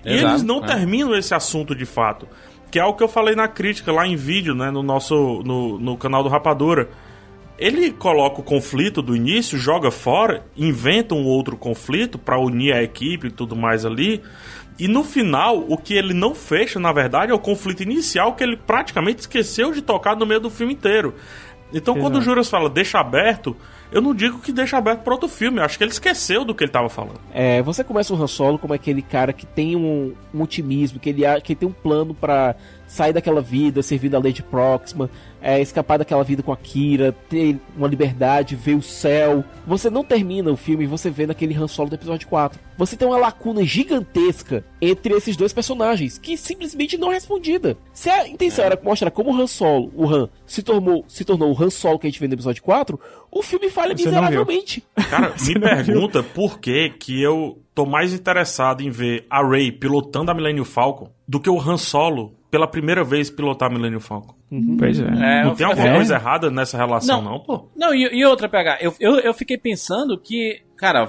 [0.04, 0.66] E Exato, eles não é.
[0.66, 2.26] terminam esse assunto de fato.
[2.70, 4.70] Que é o que eu falei na crítica lá em vídeo, né?
[4.70, 5.42] No nosso.
[5.44, 6.88] no, no canal do Rapadura.
[7.58, 12.82] Ele coloca o conflito do início, joga fora, inventa um outro conflito pra unir a
[12.82, 14.22] equipe e tudo mais ali.
[14.78, 18.42] E no final, o que ele não fecha, na verdade, é o conflito inicial que
[18.42, 21.14] ele praticamente esqueceu de tocar no meio do filme inteiro.
[21.72, 23.56] Então, quando o Juras fala deixa aberto,
[23.92, 25.58] eu não digo que deixa aberto para outro filme.
[25.58, 27.20] Eu acho que ele esqueceu do que ele tava falando.
[27.32, 31.10] É, você começa o Han Solo como aquele cara que tem um, um otimismo, que
[31.10, 35.10] ele, que tem um plano pra sair daquela vida, servir da Lady Proxima,
[35.42, 39.44] é, escapar daquela vida com a Kira, ter uma liberdade, ver o céu.
[39.66, 42.58] Você não termina o filme e você vê naquele Han Solo do episódio 4.
[42.78, 47.76] Você tem uma lacuna gigantesca entre esses dois personagens, que simplesmente não é respondida.
[47.92, 51.52] Se a intenção era mostrar como o Han Solo, o Han, se tornou, se tornou
[51.52, 52.98] o Han Solo que a gente vê no episódio 4,
[53.34, 54.12] o filme falha Você viu.
[54.12, 54.82] miseravelmente.
[55.10, 60.30] Cara, me pergunta por que que eu tô mais interessado em ver a Rey pilotando
[60.30, 64.34] a Millennium Falcon do que o Han Solo pela primeira vez pilotar a Millennium Falcon.
[64.78, 65.02] Pois é.
[65.02, 65.94] É, não eu- tem alguma é.
[65.96, 67.32] coisa errada nessa relação, Não.
[67.32, 67.68] não, pô.
[67.76, 71.08] Não, e, e outra, PH, eu, eu, eu fiquei pensando que, cara,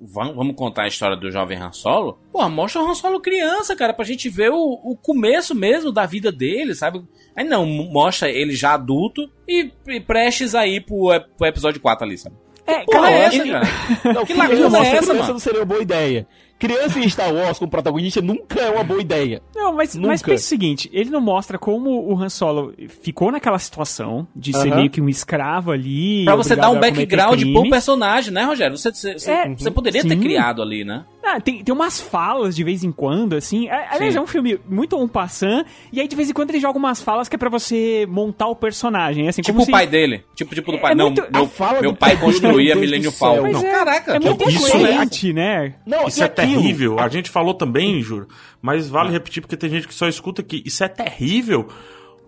[0.00, 2.18] vamos contar a história do jovem Han Solo?
[2.32, 6.06] Pô, mostra o Han Solo criança, cara, pra gente ver o, o começo mesmo da
[6.06, 7.02] vida dele, sabe?
[7.36, 12.04] Aí não, mo- mostra ele já adulto e, e prestes aí pro, pro episódio 4
[12.06, 12.36] ali, sabe?
[12.66, 13.66] É, Porra, cara, é essa, ele- cara?
[14.14, 15.32] Não, Que lacuna é essa, mano?
[15.32, 16.26] não seria uma boa ideia.
[16.66, 19.42] Criança em Star Wars como protagonista nunca é uma boa ideia.
[19.54, 22.72] Não, mas, mas pensa o seguinte, ele não mostra como o Han Solo
[23.02, 24.76] ficou naquela situação de ser Aham.
[24.76, 26.24] meio que um escravo ali.
[26.24, 28.76] Pra você dar um background pro personagem, né, Rogério?
[28.78, 30.20] Você, você, É, você poderia ter sim.
[30.20, 31.04] criado ali, né?
[31.26, 33.66] Ah, tem, tem umas falas de vez em quando, assim.
[33.70, 34.18] A- Aliás, Sim.
[34.18, 35.64] é um filme muito on passant.
[35.90, 38.46] E aí, de vez em quando, ele joga umas falas que é pra você montar
[38.48, 39.26] o personagem.
[39.26, 40.22] Assim, Tipo como o se- pai dele.
[40.36, 40.94] Tipo, tipo do É pai.
[40.94, 43.10] não, muito- a meu, fala meu do pai construía Millennium.
[43.10, 43.46] Falcon.
[43.46, 44.16] É, caraca.
[44.16, 45.74] é muito isso incoerente, né?
[45.86, 46.53] Não, Isso e é aquilo?
[46.56, 46.98] Terrível.
[46.98, 48.28] A gente falou também, juro.
[48.62, 50.62] Mas vale repetir porque tem gente que só escuta aqui.
[50.64, 51.64] Isso é terrível.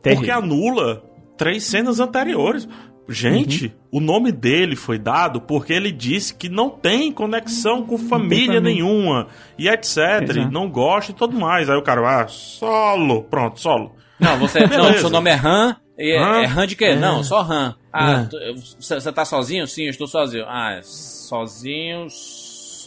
[0.03, 0.39] Porque Terrível.
[0.39, 1.03] anula
[1.37, 2.69] três cenas anteriores.
[3.09, 3.99] Gente, Uhum.
[3.99, 8.61] o nome dele foi dado porque ele disse que não tem conexão com família família.
[8.61, 9.29] nenhuma.
[9.57, 9.97] E etc.
[10.23, 10.39] Exato.
[10.39, 11.71] E não gosta e tudo mais.
[11.71, 13.23] Aí o cara, ah, solo.
[13.25, 13.95] Póronto, solo.
[14.19, 14.67] Não, você.
[14.67, 15.77] não, seu nome é Han.
[15.99, 16.43] E é, Han?
[16.43, 16.95] é Han de quê?
[16.97, 17.75] Não, só Han.
[17.93, 18.25] Ah, É.
[18.25, 18.37] tu-
[18.81, 19.67] você você tá sozinho?
[19.69, 20.45] Sim, eu estou sozinho.
[20.49, 20.83] Ah, é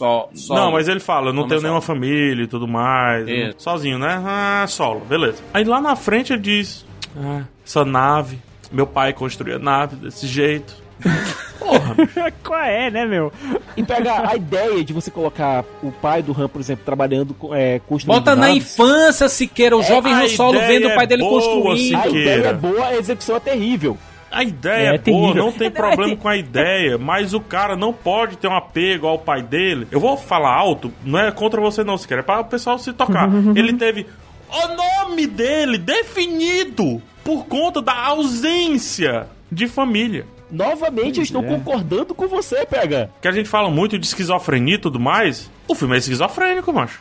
[0.00, 0.28] Só.
[0.34, 3.28] só Não, mas ele fala, eu não tenho nenhuma família e tudo mais.
[3.28, 3.54] Isso.
[3.58, 4.22] Sozinho, né?
[4.24, 5.42] Ah, solo, beleza.
[5.52, 6.84] Aí lá na frente ele diz:
[7.16, 8.38] Ah, essa nave,
[8.72, 10.74] meu pai construía nave desse jeito.
[11.58, 11.94] Porra,
[12.44, 13.32] Qual é, né, meu?
[13.76, 17.54] E pega a ideia de você colocar o pai do Han, por exemplo, trabalhando, com-
[17.54, 21.22] é, construindo Bota na infância, Siqueira, o jovem a Han Solo vendo o pai dele
[21.22, 21.96] é boa, construindo.
[21.96, 22.20] A Siqueira.
[22.38, 23.96] ideia é boa, a execução é terrível.
[24.30, 25.34] A ideia É é, boa, terrível.
[25.44, 28.56] não tem É, problema é- com a ideia, mas o cara não pode ter um
[28.56, 29.86] apego ao pai dele.
[29.90, 32.92] Eu vou falar alto, não é contra você não, Siqueira, é para o pessoal se
[32.92, 33.28] tocar.
[33.56, 34.06] ele teve
[34.48, 34.68] o
[35.08, 40.26] nome dele definido por conta da ausência de família.
[40.50, 41.46] Novamente, eu estou é.
[41.46, 43.10] concordando com você, pega.
[43.22, 47.00] que a gente fala muito de esquizofrenia e tudo mais, o filme é esquizofrênico, macho.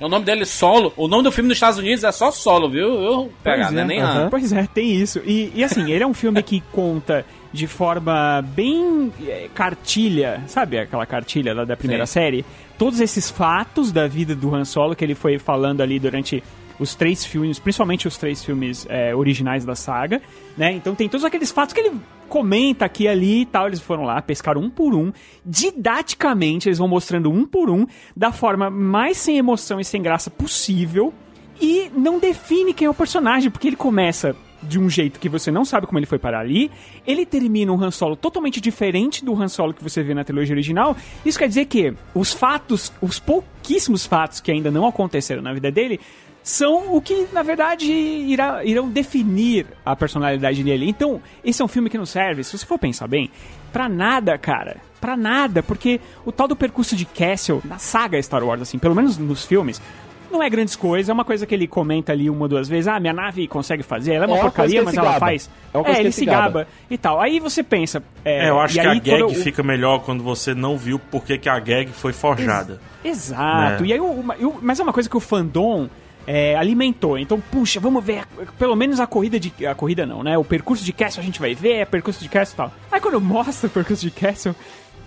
[0.00, 0.92] O nome dele é Solo.
[0.96, 2.88] O nome do filme nos Estados Unidos é só Solo, viu?
[2.88, 3.82] Eu pegar, Pois né?
[3.82, 4.24] é, Nem aham.
[4.26, 4.30] Han.
[4.30, 5.20] Pois é, tem isso.
[5.24, 10.78] E, e assim, ele é um filme que conta de forma bem é, cartilha, sabe
[10.78, 12.12] aquela cartilha lá da primeira Sim.
[12.12, 12.44] série?
[12.76, 16.42] Todos esses fatos da vida do Han Solo que ele foi falando ali durante
[16.78, 20.20] os três filmes, principalmente os três filmes é, originais da saga,
[20.56, 20.72] né?
[20.72, 21.92] Então tem todos aqueles fatos que ele
[22.28, 23.66] comenta aqui ali e tal.
[23.66, 25.12] Eles foram lá, pescaram um por um.
[25.44, 27.86] Didaticamente, eles vão mostrando um por um,
[28.16, 31.12] da forma mais sem emoção e sem graça possível.
[31.60, 35.50] E não define quem é o personagem, porque ele começa de um jeito que você
[35.50, 36.70] não sabe como ele foi parar ali.
[37.06, 40.54] Ele termina um Han Solo totalmente diferente do Han Solo que você vê na trilogia
[40.54, 40.96] original.
[41.24, 45.70] Isso quer dizer que os fatos, os pouquíssimos fatos que ainda não aconteceram na vida
[45.70, 46.00] dele,
[46.48, 50.88] são o que, na verdade, irá, irão definir a personalidade dele.
[50.88, 53.28] Então, esse é um filme que não serve, se você for pensar bem,
[53.72, 54.76] pra nada, cara.
[55.00, 58.94] Pra nada, porque o tal do percurso de Castle, na saga Star Wars, assim, pelo
[58.94, 59.82] menos nos filmes,
[60.30, 62.86] não é grandes coisas, é uma coisa que ele comenta ali uma ou duas vezes.
[62.86, 65.18] Ah, minha nave consegue fazer, ela é uma É porcaria, que mas ela gaba.
[65.18, 65.50] faz.
[65.74, 66.68] É É, que ele se gaba.
[66.88, 67.20] e tal.
[67.20, 68.00] Aí você pensa.
[68.24, 70.54] É, É, eu acho e que a aí gag quando o- fica melhor quando você
[70.54, 72.80] não viu porque que a gag foi forjada.
[73.04, 73.82] Exato.
[73.82, 73.88] Né?
[73.88, 75.88] E aí, o- o- mas é uma coisa que o fandom
[76.26, 77.18] é, alimentou.
[77.18, 78.26] Então, puxa, vamos ver.
[78.58, 79.66] Pelo menos a corrida de.
[79.66, 80.36] A corrida não, né?
[80.36, 82.72] O percurso de Castle a gente vai ver, é percurso de Castle e tal.
[82.90, 84.54] Aí quando mostra o percurso de Castle,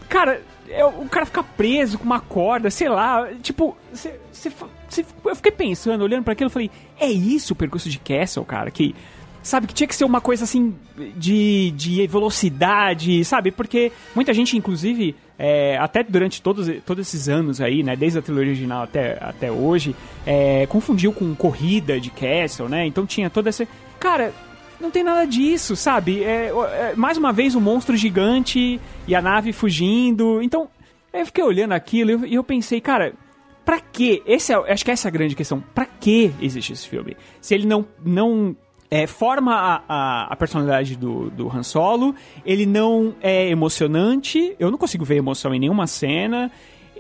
[0.08, 3.28] cara, é, o cara fica preso com uma corda, sei lá.
[3.42, 3.76] Tipo,
[5.26, 8.72] eu fiquei pensando, olhando pra aquilo, eu falei, é isso o percurso de Castle, cara?
[8.72, 8.96] Que.
[9.50, 10.76] Sabe, que tinha que ser uma coisa assim
[11.18, 13.52] de, de velocidade, sabe?
[13.52, 17.96] Porque muita gente, inclusive, é, até durante todos, todos esses anos aí, né?
[17.96, 22.86] Desde a trilogia original até, até hoje, é, confundiu com corrida de Castle, né?
[22.86, 23.68] Então tinha toda essa.
[24.00, 24.32] Cara,
[24.80, 26.24] não tem nada disso, sabe?
[26.24, 30.42] É, o- é, mais uma vez um monstro gigante e a nave fugindo.
[30.44, 30.70] Então,
[31.12, 33.14] eu fiquei olhando aquilo e eu, eu pensei, cara,
[33.66, 34.22] pra quê?
[34.28, 35.64] Esse é, acho que essa é a grande questão.
[35.74, 37.18] Pra que existe esse filme?
[37.42, 38.56] Se ele não, não
[38.92, 44.72] é, forma a, a, a personalidade do, do Han Solo, ele não é emocionante, eu
[44.72, 46.52] não consigo ver emoção em nenhuma cena.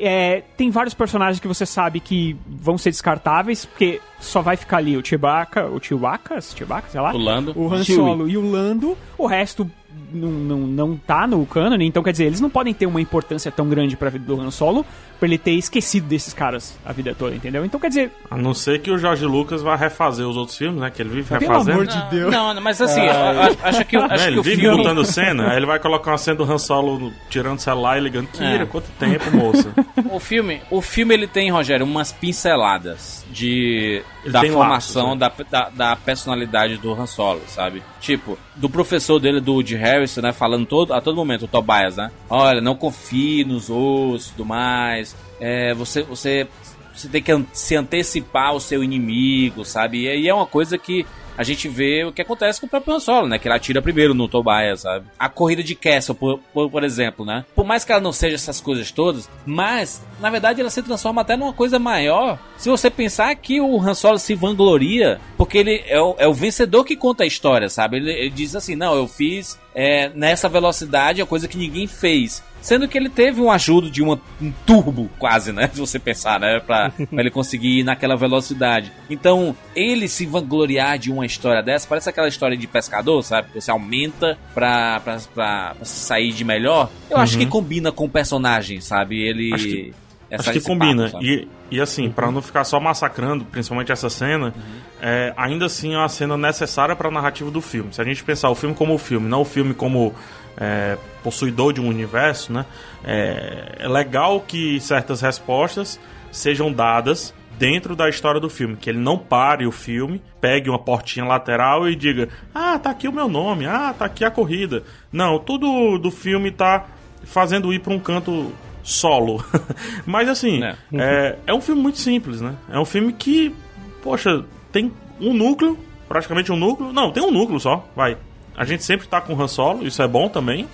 [0.01, 4.77] É, tem vários personagens que você sabe que vão ser descartáveis, porque só vai ficar
[4.77, 7.13] ali o Chewbacca, o Chewbacca, Chewbacca, sei lá.
[7.13, 7.53] O Lando.
[7.53, 7.99] O Han Chewie.
[7.99, 8.97] Solo e o Lando.
[9.17, 9.69] O resto
[10.11, 13.51] não, não, não tá no cânone, então quer dizer, eles não podem ter uma importância
[13.51, 14.85] tão grande pra vida do Han Solo
[15.19, 17.65] pra ele ter esquecido desses caras a vida toda, entendeu?
[17.65, 20.79] Então quer dizer, A não ser que o Jorge Lucas vá refazer os outros filmes,
[20.79, 20.89] né?
[20.89, 21.71] Que ele vive pelo refazendo.
[21.71, 22.31] amor de Deus.
[22.31, 24.61] Não, não, mas assim, eu- eu acho que, eu- Né, acho que ele o vive
[24.61, 24.77] filme...
[24.77, 28.01] botando cena, aí ele vai colocar uma cena do Han Solo tirando o celular e
[28.01, 28.27] ligando.
[28.27, 28.65] Kira, É.
[28.65, 29.69] quanto tempo, moça?
[30.09, 35.63] O filme, o filme ele tem, Rogério, umas pinceladas de Ele da formação lapsos, da,
[35.63, 37.83] da, da personalidade do Han Solo, sabe?
[38.01, 40.33] Tipo, do professor dele, do de Harrison, né?
[40.33, 42.11] Falando todo, a todo momento, o Tobias, né?
[42.29, 45.15] Olha, não confie nos ossos e tudo mais.
[45.39, 46.47] É, você, você,
[46.93, 50.03] você tem que an- se antecipar ao seu inimigo, sabe?
[50.03, 51.05] E aí é uma coisa que
[51.39, 53.39] a gente vê o que acontece com o próprio Han Solo, né?
[53.39, 55.05] Que ele atira primeiro no Tobias, sabe?
[55.17, 57.45] A corrida de Castle, por, por, por exemplo, né?
[57.55, 61.21] Por mais que ela não seja essas coisas todas, mas, na verdade, ela se transforma
[61.21, 62.37] até numa coisa maior.
[62.57, 66.33] Se você pensar que o Han Solo se vangloria, porque ele é o, é o
[66.33, 67.95] vencedor que conta a história, sabe?
[67.95, 72.43] Ele, ele diz assim, não, eu fiz é, nessa velocidade a coisa que ninguém fez.
[72.61, 75.69] Sendo que ele teve um ajudo de uma, um turbo, quase, né?
[75.73, 76.59] Se você pensar, né?
[76.59, 78.91] Pra, pra ele conseguir ir naquela velocidade.
[79.09, 83.49] Então, ele se vangloriar de uma história dessa, parece aquela história de pescador, sabe?
[83.53, 86.89] Que você aumenta pra, pra, pra, pra sair de melhor.
[87.09, 89.21] Eu acho que combina com o personagem, sabe?
[89.21, 89.53] Ele.
[89.53, 89.93] Acho que-
[90.31, 91.09] essa- Acho que combina.
[91.09, 94.53] papo, e, e assim, pra não ficar só massacrando, principalmente essa cena,
[95.01, 97.91] é, ainda assim é uma cena necessária pra narrativa do filme.
[97.91, 100.13] Se a gente pensar o filme como o filme, não o filme como
[100.55, 102.65] é, possuidor de um universo, né?
[103.03, 105.99] É, é legal que certas respostas
[106.31, 110.79] sejam dadas dentro da história do filme, que ele não pare o filme, pegue uma
[110.79, 113.65] portinha lateral e diga: "Ah, tá aqui o meu nome.
[113.65, 114.83] Ah, tá aqui a corrida".
[115.11, 116.85] Não, tudo do filme tá
[117.23, 118.51] fazendo ir pra um canto
[118.83, 119.43] solo.
[120.05, 120.75] Mas assim, É.
[120.93, 122.55] é, é um filme muito simples, né?
[122.71, 123.53] É um filme que,
[124.01, 125.77] poxa, tem um núcleo,
[126.07, 126.93] praticamente um núcleo.
[126.93, 128.17] Não, tem um núcleo só, vai.
[128.55, 130.67] A gente sempre tá com Han Solo, isso é bom também.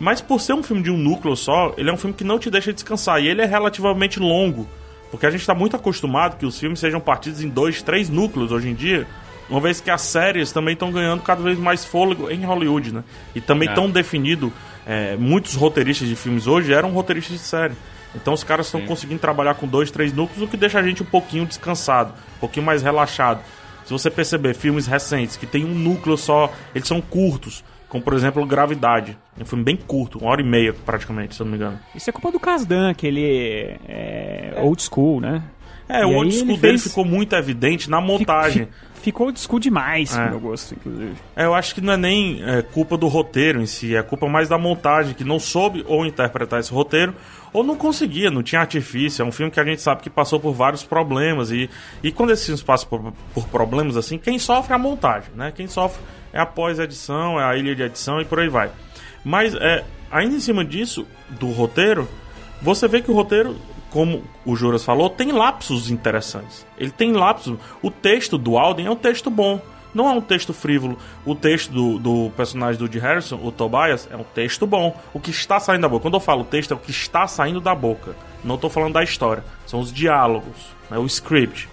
[0.00, 2.38] Mas por ser um filme de um núcleo só, ele é um filme que não
[2.38, 3.20] te deixa descansar.
[3.22, 4.66] E ele é relativamente longo.
[5.10, 8.50] Porque a gente está muito acostumado que os filmes sejam partidos em dois, três núcleos
[8.50, 9.06] hoje em dia.
[9.48, 13.04] Uma vez que as séries também estão ganhando cada vez mais fôlego em Hollywood, né?
[13.34, 13.74] E também É.
[13.74, 14.52] tão definido.
[14.86, 17.74] é, muitos roteiristas de filmes hoje eram roteiristas de série.
[18.14, 21.02] Então os caras estão conseguindo trabalhar com dois, três núcleos, o que deixa a gente
[21.02, 23.40] um pouquinho descansado, um pouquinho mais relaxado.
[23.84, 28.14] Se você perceber filmes recentes que tem um núcleo só, eles são curtos, como por
[28.14, 29.18] exemplo Gravidade.
[29.38, 31.78] É um filme bem curto, uma hora e meia praticamente, se eu não me engano.
[31.94, 35.42] Isso é culpa do Kasdan, que ele é old school, né?
[35.88, 38.66] É, E o old school dele fez- ficou muito evidente na montagem.
[38.66, 40.20] Fi- Ficou old school demais, É.
[40.20, 41.14] pro meu gosto, inclusive.
[41.34, 44.28] É, eu acho que não é nem é, culpa do roteiro em si, é culpa
[44.28, 47.14] mais da montagem, que não soube ou interpretar esse roteiro,
[47.52, 49.22] ou não conseguia, não tinha artifício.
[49.22, 51.68] É um filme que a gente sabe que passou por vários problemas, e,
[52.02, 55.52] e quando esses filmes passam por, por problemas assim, quem sofre é a montagem, né?
[55.54, 56.00] Quem sofre
[56.32, 58.70] é a pós-edição, é a ilha de edição e por aí vai.
[59.24, 62.08] Mas, é, ainda em cima disso, do roteiro,
[62.62, 63.56] você vê que o roteiro,
[63.90, 66.66] como o Juras falou, tem lapsos interessantes.
[66.78, 67.58] Ele tem lapsos.
[67.82, 69.60] O texto do Alden é um texto bom.
[69.94, 70.96] Não é um texto frívolo.
[71.24, 74.98] O texto do, do personagem do Woody Harrison, o Tobias, é um texto bom.
[75.12, 76.02] O que está saindo da boca.
[76.02, 78.14] Quando eu falo texto, é o que está saindo da boca.
[78.44, 79.44] Não estou falando da história.
[79.66, 80.56] São os diálogos,
[80.90, 81.68] né, o script.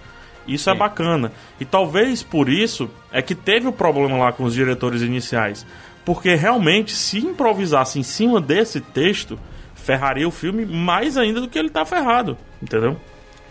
[0.46, 1.30] Isso é bacana.
[1.60, 5.66] E talvez por isso é que teve o problema lá com os diretores iniciais.
[6.04, 9.38] Porque realmente, se improvisasse em cima desse texto,
[9.74, 12.36] ferraria o filme mais ainda do que ele tá ferrado.
[12.62, 12.96] Entendeu?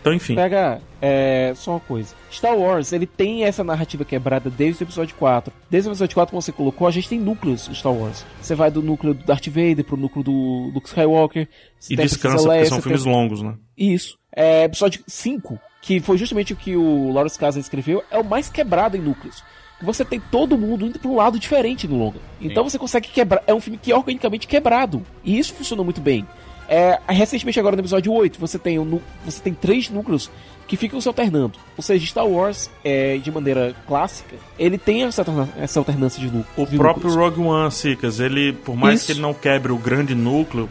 [0.08, 0.36] Então, enfim.
[0.36, 2.16] Pega, é, só uma coisa.
[2.32, 5.54] Star Wars, ele tem essa narrativa quebrada desde o episódio 4.
[5.70, 8.26] Desde o episódio 4, como você colocou, a gente tem núcleos Star Wars.
[8.42, 11.48] Você vai do núcleo do Darth Vader pro núcleo do Luke Skywalker.
[11.90, 13.56] E descansa, Princesa porque Leia, são filmes tem- longos, né?
[13.78, 14.18] Isso.
[14.36, 18.50] É, episódio 5, que foi justamente o que o Lawrence Kasdan escreveu, é o mais
[18.50, 19.44] quebrado em núcleos.
[19.80, 22.20] Que Você tem todo mundo indo pra um lado diferente no longa.
[22.42, 23.44] Então você consegue quebrar.
[23.46, 25.04] É um filme que é organicamente quebrado.
[25.24, 26.26] E isso funcionou muito bem.
[26.68, 30.30] É, recentemente, agora no episódio 8, você tem, um você tem três núcleos
[30.68, 31.58] que ficam se alternando.
[31.78, 35.24] Ou seja, Star Wars, é, de maneira clássica, ele tem essa,
[35.58, 36.28] essa alternância de,
[36.58, 37.16] O de próprio núcleos.
[37.16, 39.06] Rogue One, Sicas, ele, por mais Isso.
[39.06, 40.70] que ele não quebre o grande núcleo,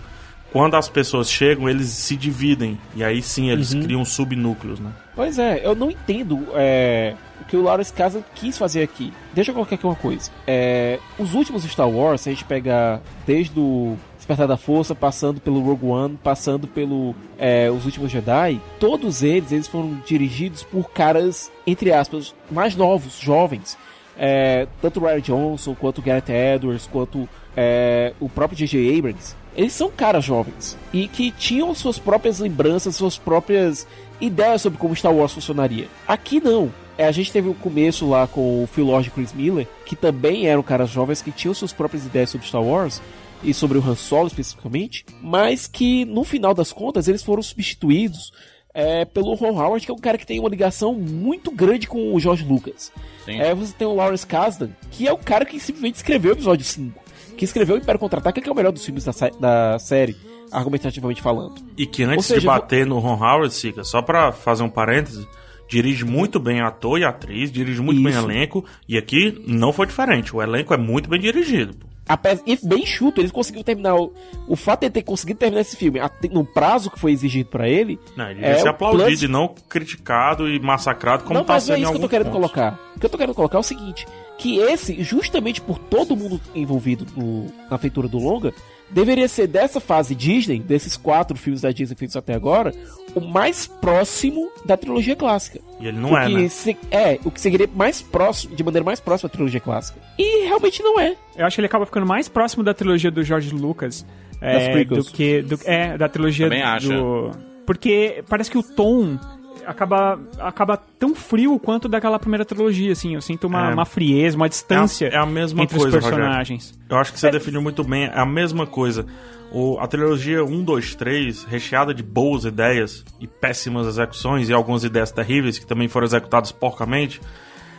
[0.53, 2.79] quando as pessoas chegam, eles se dividem.
[2.95, 3.83] E aí sim eles Uhum.
[3.83, 4.91] criam subnúcleos, né?
[5.15, 9.13] Pois é, eu não entendo é, o que o Lawrence Kasdan quis fazer aqui.
[9.35, 10.31] Deixa eu colocar aqui uma coisa.
[10.47, 15.41] É, os últimos Star Wars, se a gente pegar desde o Despertar da Força, passando
[15.41, 20.91] pelo Rogue One, passando pelo é, Os Últimos Jedi, todos eles, eles foram dirigidos por
[20.91, 23.79] caras, entre aspas, mais novos, jovens.
[24.19, 28.99] É, tanto o Ryan Johnson, quanto o Gareth Edwards, quanto é, o próprio J.J.
[28.99, 29.37] Abrams.
[29.55, 33.87] Eles são caras jovens e que tinham suas próprias lembranças, suas próprias
[34.21, 35.87] ideias sobre como Star Wars funcionaria.
[36.09, 36.73] Aqui não.
[36.99, 39.95] É, a gente teve o começo lá com o Phil Lord e Chris Miller, que
[39.95, 43.01] também eram caras jovens que tinham suas próprias ideias sobre Star Wars
[43.47, 48.33] e sobre o Han Solo especificamente, mas que no final das contas eles foram substituídos
[48.75, 52.13] é, pelo Ron Howard, que é um cara que tem uma ligação muito grande com
[52.13, 52.93] o George Lucas.
[53.25, 53.41] Sim.
[53.41, 56.65] É, você tem o Lawrence Kasdan, que é o cara que simplesmente escreveu o episódio
[56.65, 57.01] 5,
[57.39, 60.15] que escreveu o Império Contra-Ataque, que é o melhor dos filmes da, da série,
[60.53, 61.55] argumentativamente falando.
[61.77, 65.27] E que antes seja, de bater no Ron Howard, Sica, só pra fazer um parêntese,
[65.69, 68.23] dirige muito bem ator e atriz, dirige muito bem Isso.
[68.23, 70.37] elenco, e aqui não foi diferente.
[70.37, 71.75] O elenco é muito bem dirigido.
[72.07, 72.13] Pô.
[72.13, 73.95] Apes- E bem chuto, ele conseguiu terminar.
[73.97, 74.13] O,
[74.47, 77.69] o fato de ele ter conseguido terminar esse filme no prazo que foi exigido pra
[77.69, 77.99] ele.
[78.17, 81.67] Não, ele é ser aplaudido plus- e não criticado e massacrado como não, tá mas
[81.69, 82.41] não é sendo em isso que eu tô querendo pontos.
[82.53, 82.79] colocar.
[82.97, 84.07] O que eu tô querendo colocar é o seguinte:
[84.39, 88.53] que esse, justamente por todo mundo envolvido no- na feitura do longa,
[88.89, 92.73] deveria ser dessa fase Disney, desses quatro filmes da Disney feitos até agora,
[93.17, 95.59] o mais próximo da trilogia clássica.
[95.81, 96.49] E ele não o é, que né?
[96.49, 99.99] se- é, o que seguiria mais próximo, de maneira mais próxima à trilogia clássica.
[100.19, 101.17] E realmente não é.
[101.37, 104.07] Eu acho que ele acaba ficando mais próximo da trilogia do George Lucas
[104.41, 107.31] é, do que do, é da trilogia Também do
[107.67, 109.19] porque parece que o tom
[109.67, 113.75] acaba acaba tão frio quanto daquela primeira trilogia assim eu sinto uma, É.
[113.75, 117.13] uma frieza uma distância É a- é a mesma entre coisa, os personagens Eu acho
[117.13, 119.07] que você definiu muito bem, é a mesma coisa.
[119.53, 124.85] O, a trilogia 1, 2, 3, recheada de boas ideias e péssimas execuções, e algumas
[124.85, 127.21] ideias terríveis que também foram executadas porcamente,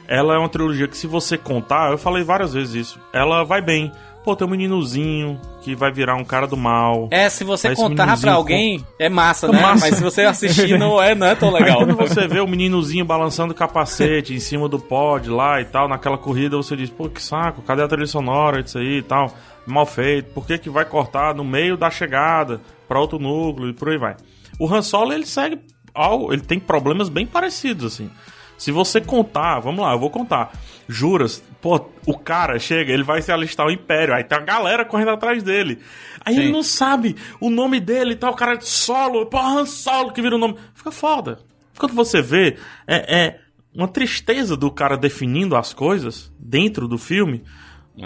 [0.07, 3.61] ela é uma trilogia que, se você contar, eu falei várias vezes isso, ela vai
[3.61, 3.91] bem.
[4.23, 7.07] Pô, tem um meninozinho que vai virar um cara do mal.
[7.11, 9.61] É, se você Esse contar pra com- alguém, é massa, É né?
[9.61, 9.85] massa.
[9.87, 11.77] Mas se você assistir, não é, não é tão Aí legal.
[11.77, 15.87] quando você vê o meninozinho balançando o capacete em cima do pod lá e tal,
[15.87, 19.33] naquela corrida, você diz, pô, que saco, cadê a trilha sonora disso aí e tal?
[19.67, 23.73] Mal feito, por que que vai cortar no meio da chegada pra outro núcleo e
[23.73, 24.15] por aí vai.
[24.59, 25.59] O Han Solo, ele segue,
[25.93, 28.09] ao, ele tem problemas bem parecidos, assim.
[28.57, 30.51] Se você contar, vamos lá, eu vou contar.
[30.87, 34.83] Juras, pô, o cara chega, ele vai se alistar ao Império, aí tem a galera
[34.83, 35.79] correndo atrás dele.
[36.25, 36.41] Aí Sim.
[36.41, 40.11] ele não sabe o nome dele e tal, o cara é solo, pô, Han Solo
[40.11, 40.55] que vira o nome.
[40.73, 41.39] Fica foda.
[41.77, 43.39] Quando você vê, é, é
[43.75, 47.43] uma tristeza do cara definindo as coisas dentro do filme.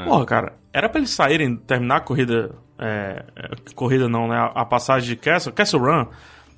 [0.06, 2.56] Porra, cara, era pra eles saírem, terminar a corrida.
[2.80, 4.36] é, é, corrida não, né?
[4.38, 6.06] A, a passagem de Castle, Castle Run.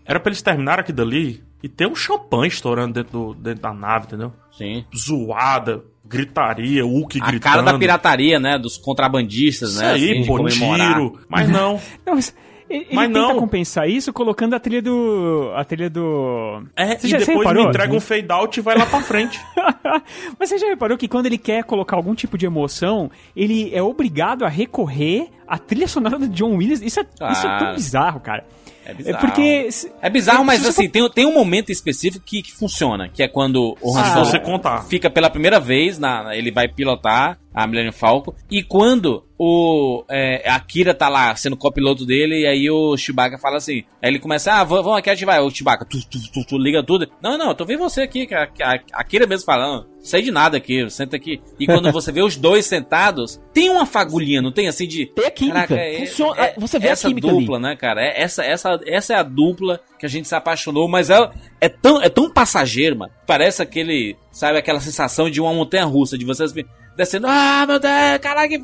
[0.05, 3.73] Era pra eles terminarem aqui dali e ter um champanhe estourando dentro, do- dentro da
[3.73, 4.33] nave, entendeu?
[4.51, 4.85] Sim.
[4.95, 7.41] Zoada, gritaria, Hulk A gritando.
[7.41, 8.57] cara da pirataria, né?
[8.59, 9.91] Dos contrabandistas, Isso né?
[9.93, 11.19] aí, assim, pô, tiro.
[11.29, 11.79] Mas não.
[12.05, 12.35] Não, mas
[12.73, 13.39] Ele, Mas ele tenta não.
[13.39, 15.51] compensar isso colocando a trilha do.
[15.55, 16.63] A trilha do.
[16.75, 17.67] É, Você e já- depois me reparou?
[17.69, 19.39] entrega um fade out e vai lá pra frente.
[20.39, 23.81] Mas você já reparou que quando ele quer colocar algum tipo de emoção, ele é
[23.83, 26.81] obrigado a recorrer à trilha sonora do John Williams?
[26.81, 27.73] Isso é, isso é tão Ah.
[27.73, 28.43] bizarro, cara.
[28.85, 29.19] É bizarro.
[29.19, 29.71] porque.
[29.71, 33.23] se- É bizarro, se mas assim, tem, tem um momento específico que, que funciona, que
[33.23, 34.03] é quando o Han Ah.
[34.05, 34.81] Se Solo você contar.
[34.85, 40.49] fica pela primeira vez, na- ele vai pilotar a Millennium Falcon, e quando o é,
[40.49, 44.19] a Kira tá lá sendo copiloto dele, e aí o Chewbacca fala assim, aí ele
[44.19, 47.49] começa, ah, vamos aqui ativar, o Chewbacca, tu, tu, tu, tu, liga tudo, não, não,
[47.49, 50.57] eu tô vendo você aqui, que a, a, a Kira mesmo falando, sei de nada
[50.57, 54.67] aqui, senta aqui, e quando você vê os dois sentados, tem uma fagulhinha, não tem
[54.67, 55.05] assim de...
[55.07, 55.67] Tem a química.
[55.67, 57.63] Caraca, é- Funciona, é- você vê essa a química dupla, ali.
[57.63, 58.01] né, cara?
[58.01, 61.69] É- essa, essa, essa é a dupla que a gente se apaixonou, mas ela é
[61.69, 63.11] tão, é tão passageiro, mano.
[63.25, 66.51] Parece aquele, sabe, aquela sensação de uma montanha russa, de vocês
[66.95, 68.59] descendo, ah, meu Deus, caraca, que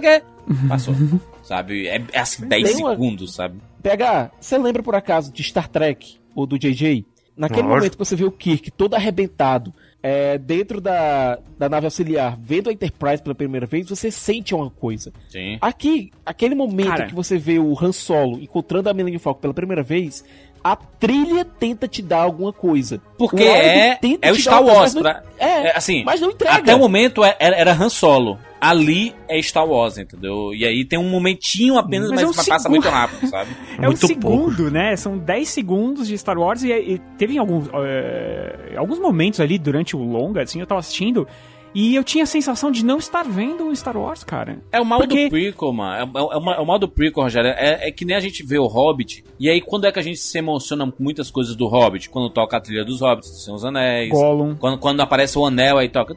[0.00, 0.22] que.
[0.68, 0.94] Passou,
[1.42, 1.86] sabe?
[1.86, 3.60] É, é assim, 10 Tem uma- segundos, sabe?
[3.82, 7.04] PH, você lembra por acaso de Star Trek ou do JJ?
[7.36, 7.76] Naquele Lógico.
[7.76, 12.68] momento que você vê o Kirk todo arrebentado é, dentro da, da nave auxiliar, vendo
[12.68, 15.12] a Enterprise pela primeira vez, você sente uma coisa.
[15.28, 15.56] Sim.
[15.60, 17.06] Aqui, aquele momento Cara.
[17.06, 20.24] que você vê o Han Solo encontrando a Millennium Falcon pela primeira vez,
[20.62, 23.00] a trilha tenta te dar alguma coisa.
[23.18, 24.94] Porque O é, tenta é o te dar Star coisa, Wars.
[24.94, 26.56] mas Pra, não- é, é, assim, mas não entrega.
[26.56, 28.38] até o momento é- era, era Han Solo.
[28.60, 30.52] Ali é Star Wars, entendeu?
[30.52, 32.70] E aí tem um momentinho apenas, Mas mas, é um passa segundo.
[32.70, 33.50] muito rápido, sabe?
[33.78, 34.94] É um Muito segundo, né?
[34.96, 39.96] São 10 segundos de Star Wars e, e teve alguns, eh, alguns momentos ali durante
[39.96, 41.26] o longa, assim, eu tava assistindo
[41.74, 44.58] e eu tinha a sensação de não estar vendo o Star Wars, cara.
[44.72, 45.94] É o mal Porque- do prequel, mano.
[45.94, 47.50] É, é, é o mal- é o mal do prequel, Rogério.
[47.50, 49.24] É, é que nem a gente vê o Hobbit.
[49.38, 52.10] E aí, quando é que a gente se emociona com muitas coisas do Hobbit?
[52.10, 54.10] Quando toca a trilha dos Hobbits, dos Seus Anéis.
[54.10, 54.54] Gollum.
[54.56, 56.16] Quando, quando aparece o anel, aí toca.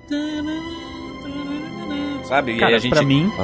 [2.25, 2.51] Sabe?
[2.51, 2.91] E aí Cara, a gente.
[2.93, 3.29] pra mim,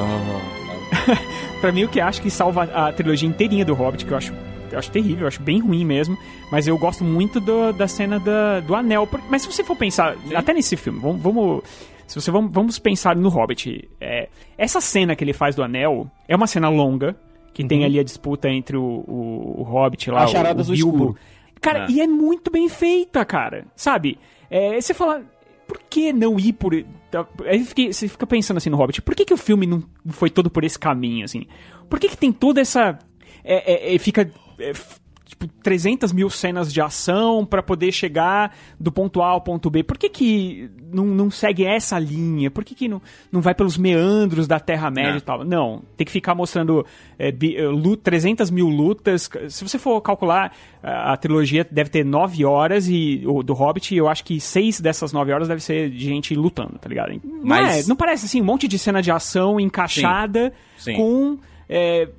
[1.61, 4.33] Pra mim, o que acho que salva a trilogia inteirinha do Hobbit, que eu acho,
[4.71, 6.17] eu acho terrível, eu acho bem ruim mesmo,
[6.51, 9.07] mas eu gosto muito do- da cena da- do anel.
[9.29, 11.21] Mas se você for pensar, até nesse filme, vamos.
[11.21, 11.61] vamos
[12.09, 13.87] se você vamos, vamos pensar no Hobbit.
[14.01, 17.15] é, essa cena que ele faz do anel é uma cena longa,
[17.53, 20.73] que tem ali a disputa entre o, o, o Hobbit lá, As o, o Bilbo.
[20.73, 21.15] escuro.
[21.61, 21.91] Cara, É.
[21.91, 23.65] e é muito bem feita, cara.
[23.75, 24.17] Sabe?
[24.49, 25.23] É, você fala,
[25.67, 26.73] por que não ir por.
[26.73, 30.49] Aí você fica pensando assim no Hobbit, por que, que o filme não foi todo
[30.49, 31.45] por esse caminho, assim?
[31.89, 32.97] Por que, que tem toda essa.
[33.43, 34.31] É, é, é, fica.
[35.41, 39.69] É, tipo, 300 mil cenas de ação pra poder chegar do ponto A ao ponto
[39.69, 39.83] B.
[39.83, 42.49] Por que, que não, não segue essa linha?
[42.51, 45.17] Por que, que não, não vai pelos meandros da Terra-média Não.
[45.17, 45.45] e tal?
[45.45, 46.85] Não, tem que ficar mostrando
[47.17, 49.29] é, bi- é, lu- 300 mil lutas.
[49.49, 53.95] Se você for calcular, a, a trilogia deve ter 9 horas e o do Hobbit,
[53.95, 57.13] eu acho que 6 dessas 9 horas deve ser de gente lutando, tá ligado?
[57.23, 60.95] Não, Mas- é, não parece assim, um monte de cena de ação encaixada Sim.
[60.95, 61.37] com
[61.67, 62.09] é,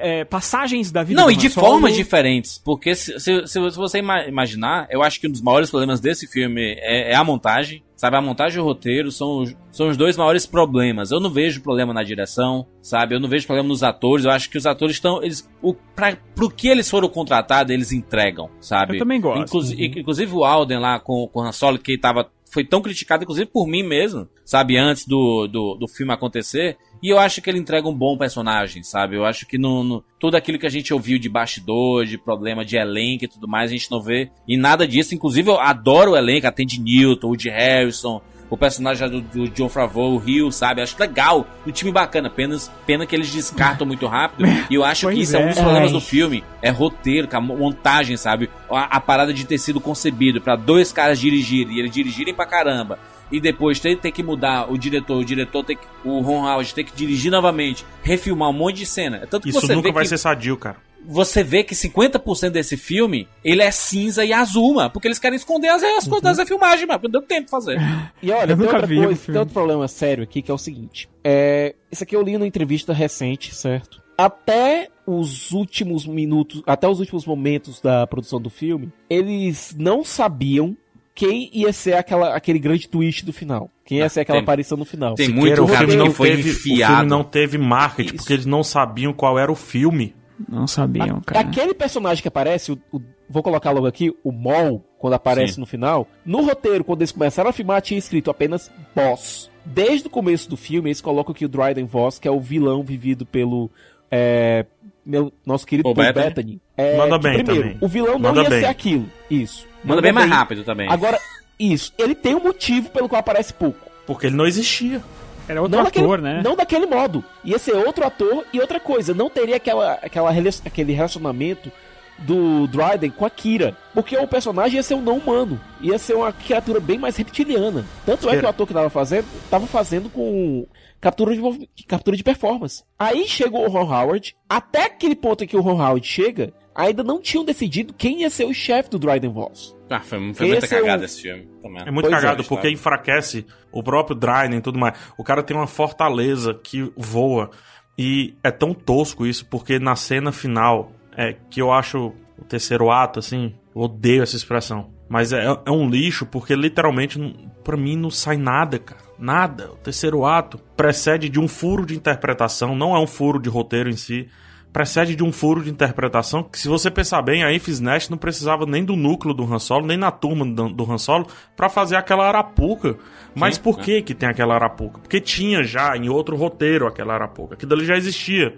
[0.00, 1.66] é, passagens da vida Não, do e de Solo.
[1.66, 2.58] formas diferentes.
[2.64, 6.26] Porque se, se, se você ima- imaginar, eu acho que um dos maiores problemas desse
[6.26, 7.82] filme é, é a montagem.
[7.96, 11.10] Sabe, a montagem e o roteiro são, os- são os dois maiores problemas.
[11.10, 13.14] Eu não vejo problema na direção, sabe?
[13.14, 14.26] Eu não vejo problema nos atores.
[14.26, 15.22] Eu acho que os atores estão.
[15.22, 18.96] Eles, o, pra, pro que eles foram contratados, eles entregam, sabe?
[18.96, 19.42] Eu também gosto.
[19.44, 23.22] Inclusi- Inclusive o Alden lá com, com o Han Solo, que tava, foi tão criticado,
[23.22, 24.76] inclusive por mim mesmo, sabe?
[24.76, 26.76] Antes do, do, do filme acontecer.
[27.02, 29.16] E eu acho que ele entrega um bom personagem, sabe?
[29.16, 32.64] Eu acho que no, no- tudo aquilo que a gente ouviu de bastidor, de problema
[32.64, 34.30] de elenco e tudo mais, a gente não vê.
[34.48, 35.14] E nada disso.
[35.14, 39.48] Inclusive, eu adoro o elenco, a Tandy Newton, o de Harrison, o personagem do, do
[39.48, 40.80] John Favreau, o Rio, sabe?
[40.80, 41.46] Acho legal.
[41.66, 42.28] Um time bacana.
[42.28, 44.46] Apenas pena que eles descartam muito rápido.
[44.70, 45.40] E eu acho que Pois isso é.
[45.40, 45.48] um é.
[45.48, 45.92] dos problemas Ai.
[45.92, 46.44] do filme.
[46.62, 48.50] É roteiro, cara, montagem, sabe?
[48.70, 52.46] A, a parada de ter sido concebido pra dois caras dirigirem e eles dirigirem pra
[52.46, 52.98] caramba.
[53.30, 56.72] E depois ter, ter que mudar o diretor, o diretor ter que, o Ron Howard
[56.72, 59.16] ter que dirigir novamente, refilmar um monte de cena.
[59.16, 60.76] É tanto que Isso você nunca vê vai que ser sadio, cara.
[61.06, 64.90] Você vê que 50% desse filme, ele é cinza e azul, mano.
[64.90, 66.98] Porque eles querem esconder as, as coisas da filmagem, mano.
[67.00, 67.78] Porque não deu tempo de fazer.
[68.22, 69.32] E olha, Eu tem outra vi o coisa, filme.
[69.34, 71.08] tem outro problema sério aqui que é o seguinte.
[71.22, 74.02] É, isso aqui eu li numa entrevista recente, certo?
[74.18, 80.76] Até os últimos minutos, até os últimos momentos da produção do filme, eles não sabiam
[81.14, 83.70] quem ia ser aquela, aquele grande twist do final.
[83.84, 85.14] Quem ia Ah, ser aquela tem- aparição no final.
[85.14, 86.94] tem muito o filme que não foi teve, O enfiado.
[86.94, 88.16] filme não teve marketing, Isso.
[88.16, 90.14] porque eles não sabiam qual era o filme.
[90.48, 91.40] Não sabiam, cara.
[91.40, 95.60] Aquele personagem que aparece, o, o- vou colocar logo aqui, o Mol, quando aparece Sim.
[95.60, 99.50] no final, no roteiro, quando eles começaram a filmar, tinha escrito apenas Boss.
[99.64, 102.82] Desde o começo do filme, eles colocam aqui o Dryden Voss, que é o vilão
[102.82, 103.70] vivido pelo
[104.10, 104.64] é,
[105.04, 106.26] meu, nosso querido Paul Bettany.
[106.28, 106.60] Bettany.
[106.76, 107.78] É, Manda bem primeiro, também.
[107.80, 108.60] o vilão não Manda ia bem.
[108.60, 109.06] ser aquilo.
[109.30, 109.66] Isso.
[109.82, 110.88] Manda bem mais rápido também.
[110.88, 111.18] Agora,
[111.58, 111.92] isso.
[111.98, 113.78] Ele tem um motivo pelo qual aparece pouco.
[114.06, 115.02] Porque ele não existia.
[115.48, 116.42] Era outro não ator, daquele, né?
[116.42, 117.24] Não daquele modo.
[117.44, 119.14] Ia ser outro ator e outra coisa.
[119.14, 121.70] Não teria aquela, aquela, aquele relacionamento
[122.18, 123.76] do Dryden com a Kira.
[123.94, 125.60] Porque o personagem ia ser um não humano.
[125.80, 127.84] Ia ser uma criatura bem mais reptiliana.
[128.04, 130.66] Tanto é que o ator que tava fazendo, tava fazendo com
[131.00, 132.82] captura de, captura de performance.
[132.98, 134.34] Aí chegou o Ron Howard.
[134.48, 138.30] Até aquele ponto em que o Ron Howard chega, ainda não tinham decidido quem ia
[138.30, 139.74] ser o chefe do Dryden Voss.
[139.88, 141.48] Ah, foi, foi muita Esse é cagada o- esse filme.
[141.62, 141.82] também.
[141.86, 142.74] É muito Pois é, cagado, porque claro.
[142.74, 144.98] enfraquece o próprio Dryden e tudo mais.
[145.16, 147.50] O cara tem uma fortaleza que voa.
[147.98, 152.90] E é tão tosco isso, porque na cena final, é que eu acho o terceiro
[152.90, 154.90] ato, assim, eu odeio essa expressão.
[155.08, 157.18] Mas é, é um lixo, porque literalmente,
[157.64, 159.00] pra mim, não sai nada, cara.
[159.18, 159.70] Nada.
[159.72, 163.88] O terceiro ato precede de um furo de interpretação, não é um furo de roteiro
[163.88, 164.28] em si.
[164.76, 168.18] Precede de um furo de interpretação que, se você pensar bem, a Enfys Nest não
[168.18, 171.70] precisava nem do núcleo do Han Solo, nem na turma do, do Han Solo, pra
[171.70, 172.94] fazer aquela arapuca.
[173.34, 173.84] Mas Sim, por né?
[173.84, 174.98] que que tem aquela arapuca?
[174.98, 177.54] Porque tinha já em outro roteiro aquela arapuca.
[177.54, 178.54] Aquilo ali já existia.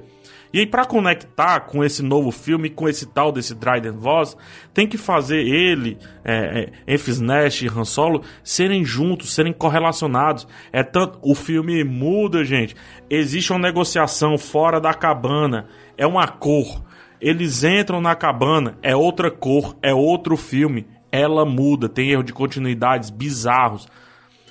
[0.53, 4.37] E aí, pra conectar com esse novo filme, com esse tal desse Dryden Voss,
[4.73, 10.49] tem que fazer ele, é, é, Enfys Nest e Han Solo serem juntos, serem correlacionados.
[10.73, 11.19] É tanto.
[11.23, 12.75] O filme muda, gente.
[13.11, 15.69] Existe uma negociação fora da cabana.
[15.99, 16.83] É uma cor.
[17.21, 20.87] Eles entram na cabana, é outra cor, é outro filme.
[21.13, 23.89] Ela muda, tem erro de continuidades bizarros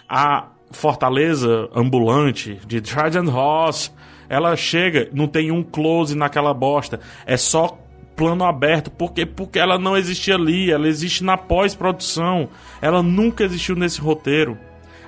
[0.08, 3.94] a fortaleza ambulante de Trident Ross,
[4.30, 7.78] ela chega, não tem um close naquela bosta, é só
[8.16, 12.50] plano aberto, porque porque ela não existia ali, ela existe na pós-produção,
[12.82, 14.58] ela nunca existiu nesse roteiro.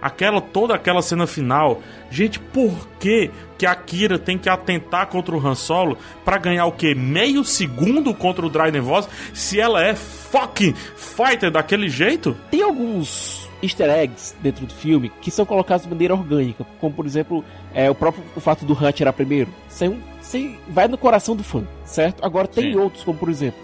[0.01, 5.35] Aquela toda aquela cena final, gente, por que que a Kira tem que atentar contra
[5.35, 6.95] o Han Solo pra ganhar o quê?
[6.95, 12.37] Meio segundo contra o Dryden Voss, se ela é fucking fighter daquele jeito?
[12.49, 17.05] Tem alguns easter eggs dentro do filme que são colocados de maneira orgânica, como por
[17.05, 17.43] exemplo
[17.73, 19.49] é, o próprio o fato do Han atirar primeiro.
[19.69, 22.23] Isso aí vai no coração do fã, certo?
[22.23, 22.79] Agora tem Sim.
[22.79, 23.59] outros, como por exemplo,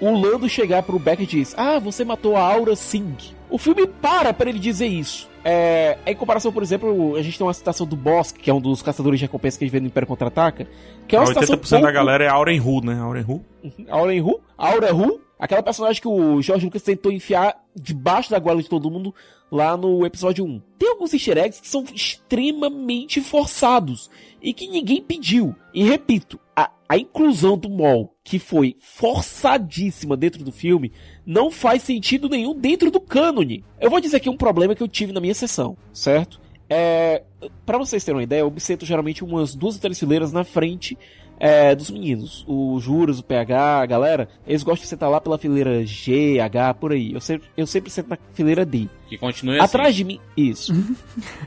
[0.00, 3.34] o Lando chegar pro Beck e diz: Ah, você matou a Aura Singh.
[3.50, 5.27] O filme para pra ele dizer isso.
[5.50, 8.60] É, em comparação, por exemplo, a gente tem uma citação do Bossk, que é um
[8.60, 10.66] dos caçadores de recompensa que a gente vê no Império Contra-Ataca,
[11.06, 13.00] que é uma citação 80% da pouco- galera é Auren Hu, né?
[13.00, 13.44] Auren Hu?
[13.88, 18.62] Auren Hu, Aura Hu, aquela personagem que o George Lucas tentou enfiar debaixo da goela
[18.62, 19.14] de todo mundo
[19.50, 20.60] lá no episódio 1.
[20.78, 24.10] Tem alguns easter eggs que são extremamente forçados
[24.42, 25.54] e que ninguém pediu.
[25.72, 30.92] E repito, a, a inclusão do Maul, que foi forçadíssima dentro do filme,
[31.28, 33.62] não faz sentido nenhum dentro do cânone.
[33.78, 36.40] Eu vou dizer aqui um problema que eu tive na minha sessão, certo?
[36.70, 37.22] É,
[37.66, 40.42] para vocês terem uma ideia, eu me sento geralmente umas duas ou três fileiras na
[40.42, 40.96] frente
[41.38, 42.46] é, dos meninos.
[42.48, 46.72] O Juras, o PH, a galera, eles gostam de sentar lá pela fileira G, H,
[46.74, 47.12] por aí.
[47.12, 48.88] Eu sempre, eu sempre sento na fileira D.
[49.10, 49.64] Que continue assim.
[49.64, 50.72] Atrás de mim, isso.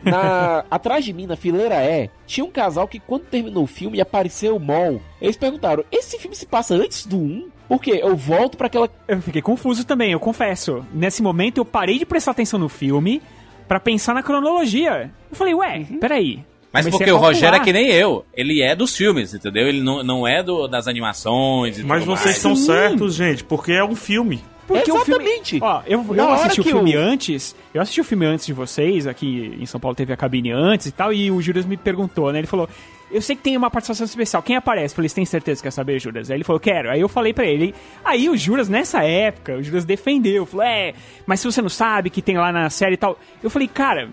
[0.03, 3.97] Na, atrás de mim, na fileira E, tinha um casal que quando terminou o filme
[3.97, 7.49] e apareceu o Mol, eles perguntaram: esse filme se passa antes do 1?
[7.71, 8.89] Porque eu volto pra aquela.
[9.07, 10.85] Eu fiquei confuso também, eu confesso.
[10.93, 13.21] Nesse momento eu parei de prestar atenção no filme
[13.65, 15.09] pra pensar na cronologia.
[15.29, 16.43] Eu falei, ué, peraí.
[16.73, 18.25] Mas Comecei porque o Rogério é que nem eu.
[18.33, 19.69] Ele é dos filmes, entendeu?
[19.69, 22.35] Ele não, não é do, das animações e Mas tudo vocês mais.
[22.35, 22.65] estão Sim.
[22.65, 24.43] certos, gente, porque é um filme.
[24.71, 25.23] Porque o filme.
[25.25, 25.59] Exatamente.
[25.61, 27.55] Ó, eu, eu assisti o filme eu- antes.
[27.73, 30.87] Eu assisti o filme antes de vocês, aqui em São Paulo teve a cabine antes
[30.87, 32.39] e tal, e o Juras me perguntou, né?
[32.39, 32.67] Ele falou.
[33.13, 34.41] Eu sei que tem uma participação especial.
[34.41, 34.93] Quem aparece?
[34.93, 36.31] Eu falei, você tem certeza que quer saber, Juras?
[36.31, 36.89] Aí ele falou, quero.
[36.89, 37.75] Aí eu falei pra ele.
[38.05, 40.45] Aí o Juras, nessa época, o Juras defendeu.
[40.45, 40.93] Falou, é,
[41.25, 43.19] mas se você não sabe que tem lá na série e tal.
[43.43, 44.07] Eu falei, cara,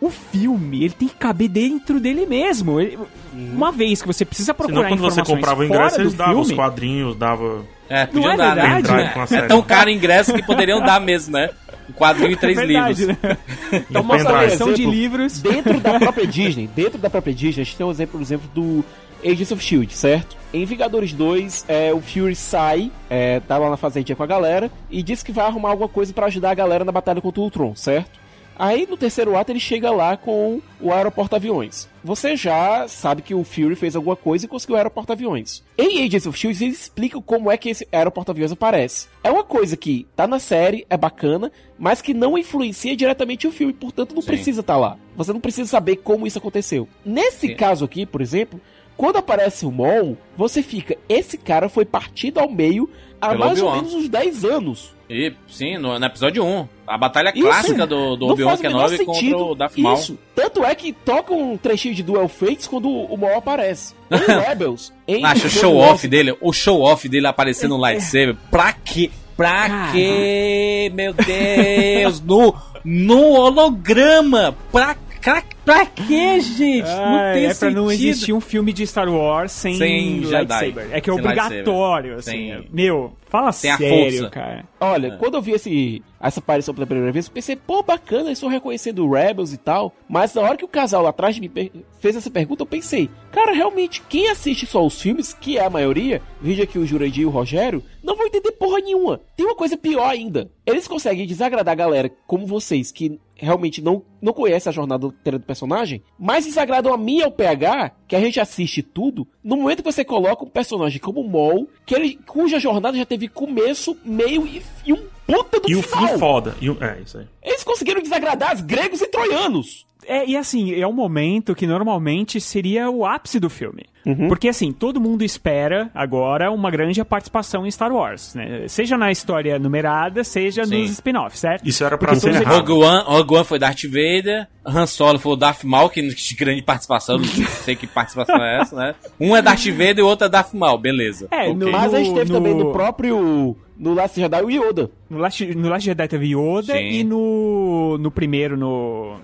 [0.00, 2.80] o filme, ele tem que caber dentro dele mesmo.
[2.80, 2.98] Ele-
[3.32, 6.40] Uma vez que você precisa Senão, procurar quando você informações comprava o ingresso, eles davam
[6.40, 7.64] os quadrinhos, dava.
[7.88, 8.80] É, podiam é dar, né?
[8.80, 11.50] verdade, a É tão caro o ingresso que poderiam dar mesmo, né?
[11.88, 13.18] Um quadrinho e três é verdade, livros.
[13.22, 13.36] né?
[13.90, 14.56] Então, E o mostra um pendrive.
[14.58, 15.40] São de livros.
[15.40, 18.48] Dentro da própria Disney, dentro da própria Disney, a gente tem um exemplo, por exemplo,
[18.54, 18.84] do
[19.24, 20.36] Agents of Shield, certo?
[20.52, 24.70] Em Vingadores 2, é, o Fury sai, é, tá lá na fazendinha com a galera,
[24.90, 27.44] e diz que vai arrumar alguma coisa pra ajudar a galera na batalha contra o
[27.44, 28.18] Ultron, certo?
[28.58, 31.88] Aí no terceiro ato ele chega lá com o aeroporto-aviões.
[32.02, 35.62] Você já sabe que o Fury fez alguma coisa e conseguiu o aeroporto-aviões.
[35.76, 39.06] Em Agents of Shield eles explicam como é que esse aeroporto-aviões aparece.
[39.22, 43.52] É uma coisa que tá na série, é bacana, mas que não influencia diretamente o
[43.52, 44.28] filme, portanto não Sim.
[44.28, 44.96] precisa estar lá.
[45.16, 46.88] Você não precisa saber como isso aconteceu.
[47.04, 47.54] Nesse Sim.
[47.54, 48.60] caso aqui, por exemplo,
[48.96, 52.90] quando aparece o Mol, você fica, esse cara foi partido ao meio
[53.20, 54.92] há Pelo mais ou menos uns 10 anos.
[55.08, 56.68] E, sim, no, no episódio 1.
[56.88, 57.46] A batalha Isso.
[57.46, 59.98] clássica do, do Obi-Wan Kenobi contra o Darth Maul.
[59.98, 60.18] Isso.
[60.34, 63.94] Tanto é que toca um trechinho de Duel Fates quando o Maul aparece.
[64.10, 64.92] Em Rebels.
[65.06, 68.36] Em Acho o Clone show Wars, off dele, o show off dele aparecendo no lightsaber.
[68.50, 69.10] Pra quê?
[69.36, 69.92] Pra Caramba.
[69.92, 70.90] quê?
[70.94, 72.20] Meu Deus!
[72.20, 74.56] No, no holograma!
[74.72, 76.86] Pra Cara, pra quê, gente?
[76.86, 78.08] não Ah, tem é pra não sentido.
[78.08, 80.30] existir um filme de Star Wars sem, Sem Jedi.
[80.32, 80.88] lightsaber.
[80.92, 82.30] É que é Sem obrigatório, assim.
[82.30, 84.64] Sem- Meu, fala Sem a sério, cara.
[84.80, 88.38] Olha, quando eu vi esse, essa aparição pela primeira vez, eu pensei, pô, bacana, eles
[88.38, 89.92] estão reconhecendo Rebels e tal.
[90.08, 92.66] Mas na hora que o casal lá atrás de mim per- fez essa pergunta, eu
[92.66, 96.86] pensei, cara, realmente, quem assiste só os filmes, que é a maioria, veja aqui o
[96.86, 99.20] Jurandir e o Rogério, não vão entender porra nenhuma.
[99.36, 100.50] Tem uma coisa pior ainda.
[100.66, 105.38] Eles conseguem desagradar a galera como vocês, que realmente não, não conhecem a jornada inteira
[105.38, 109.56] do personagem, mas desagradam a mim e ao PH, que a gente assiste tudo, no
[109.56, 113.28] momento que você coloca um personagem como o Maul, que ele, cuja jornada já teve
[113.28, 116.08] começo, meio e, e um puta do E o final.
[116.08, 116.56] fim foda.
[116.60, 117.26] E o- É, isso aí.
[117.42, 119.86] Eles conseguiram desagradar os gregos e troianos.
[120.08, 123.84] É, e assim, é um momento que normalmente seria o ápice do filme.
[124.26, 128.66] Porque assim, todo mundo espera agora uma grande participação em Star Wars, né?
[128.66, 130.80] Seja na história numerada, seja Sim.
[130.80, 131.68] nos spin-offs, certo?
[131.68, 132.54] Isso era pra Porque ser errado.
[132.66, 136.34] Rogue One, Rogue One foi Darth Vader, Han Solo foi o Darth Maul, que de
[136.34, 138.94] grande participação, não sei que participação é essa, né?
[139.20, 141.28] Um é Darth Vader e o outro é Darth Maul, beleza.
[141.30, 141.54] É, Ok.
[141.54, 143.54] no- Mas a gente teve no- também no próprio.
[143.78, 144.90] No Last Jedi o Yoda.
[145.10, 146.78] No Last, no Last Jedi teve Yoda Sim.
[146.78, 149.16] e no, no primeiro, no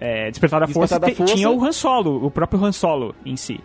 [0.00, 1.34] é, Despertar da Despertar Força, da te- Força.
[1.34, 3.60] tinha o Han Solo, o próprio Han Solo em si.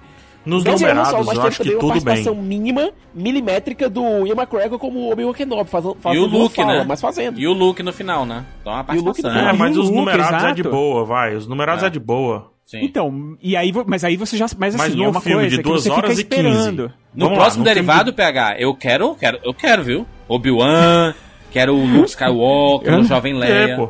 [0.46, 2.02] Nos Quer dizer, não só, numerados, mas eu teve acho que uma tudo bem.
[2.04, 6.74] participação mínima, milimétrica do Ian McGregor como Obi-Wan Kenobi, fazendo, E fazendo o Luke, fala,
[6.80, 6.86] né?
[6.86, 7.40] mas fazendo.
[7.40, 8.44] E o Luke no final, né?
[8.60, 9.48] Então uma E o Luke participação.
[9.50, 10.70] É, E mas os Luke, numerados é de exato.
[10.76, 11.34] boa, vai.
[11.36, 11.90] Os numerados é, É.
[11.90, 12.52] de boa.
[12.66, 12.80] Sim.
[12.84, 14.46] Então, e aí, mas aí você já.
[14.58, 16.44] Mas assim, Mas no é uma filme coisa de que duas você horas fica e
[16.44, 16.50] 15.
[16.50, 16.92] esperando.
[17.14, 20.06] No Vamos lá, próximo no filme derivado, PH, eu quero, quero, eu quero, viu?
[20.28, 21.14] Obi-Wan,
[21.52, 23.54] quero o Luke Skywalker, o Jovem Leia.
[23.54, 23.90] É, pô.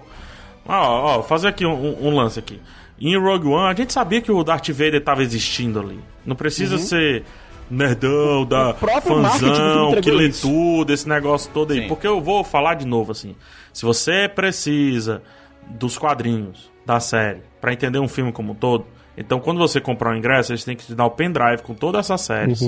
[0.68, 2.60] Ó, ó, fazer aqui um, um- lance aqui.
[3.00, 6.00] Em Rogue One, a gente sabia que o Darth Vader tava existindo ali.
[6.26, 7.24] Não precisa ser
[7.70, 10.48] nerdão, da fanzão, que lê isso.
[10.48, 11.82] tudo, esse negócio todo aí.
[11.82, 11.88] Sim.
[11.88, 13.36] Porque eu vou falar de novo, assim.
[13.74, 15.22] Se você precisa
[15.68, 18.86] dos quadrinhos da série pra entender um filme como um todo,
[19.18, 22.00] então quando você comprar o ingresso, eles têm que te dar o pendrive com todas
[22.06, 22.60] essas séries,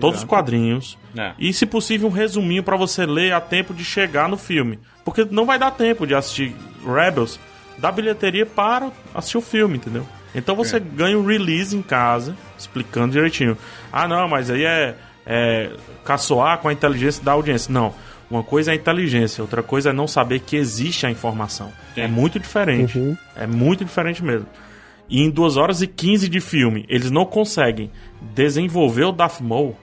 [0.00, 1.32] todos os quadrinhos, É.
[1.38, 4.78] e se possível um resuminho pra você ler a tempo de chegar no filme.
[5.04, 6.54] Porque não vai dar tempo de assistir
[6.86, 7.38] Rebels
[7.78, 10.06] da bilheteria para assistir o filme, entendeu?
[10.34, 13.56] Então você ganha um release em casa, explicando direitinho.
[13.92, 14.94] Ah, não, mas aí é,
[15.26, 15.70] é
[16.04, 17.72] caçoar com a inteligência da audiência.
[17.72, 17.92] Não.
[18.30, 21.72] Uma coisa é a inteligência, outra coisa é não saber que existe a informação.
[21.96, 23.18] É muito diferente.
[23.34, 24.46] É muito diferente mesmo.
[25.10, 27.90] E em 2 horas e 15 de filme, eles não conseguem
[28.34, 29.76] desenvolver o Darth Maul.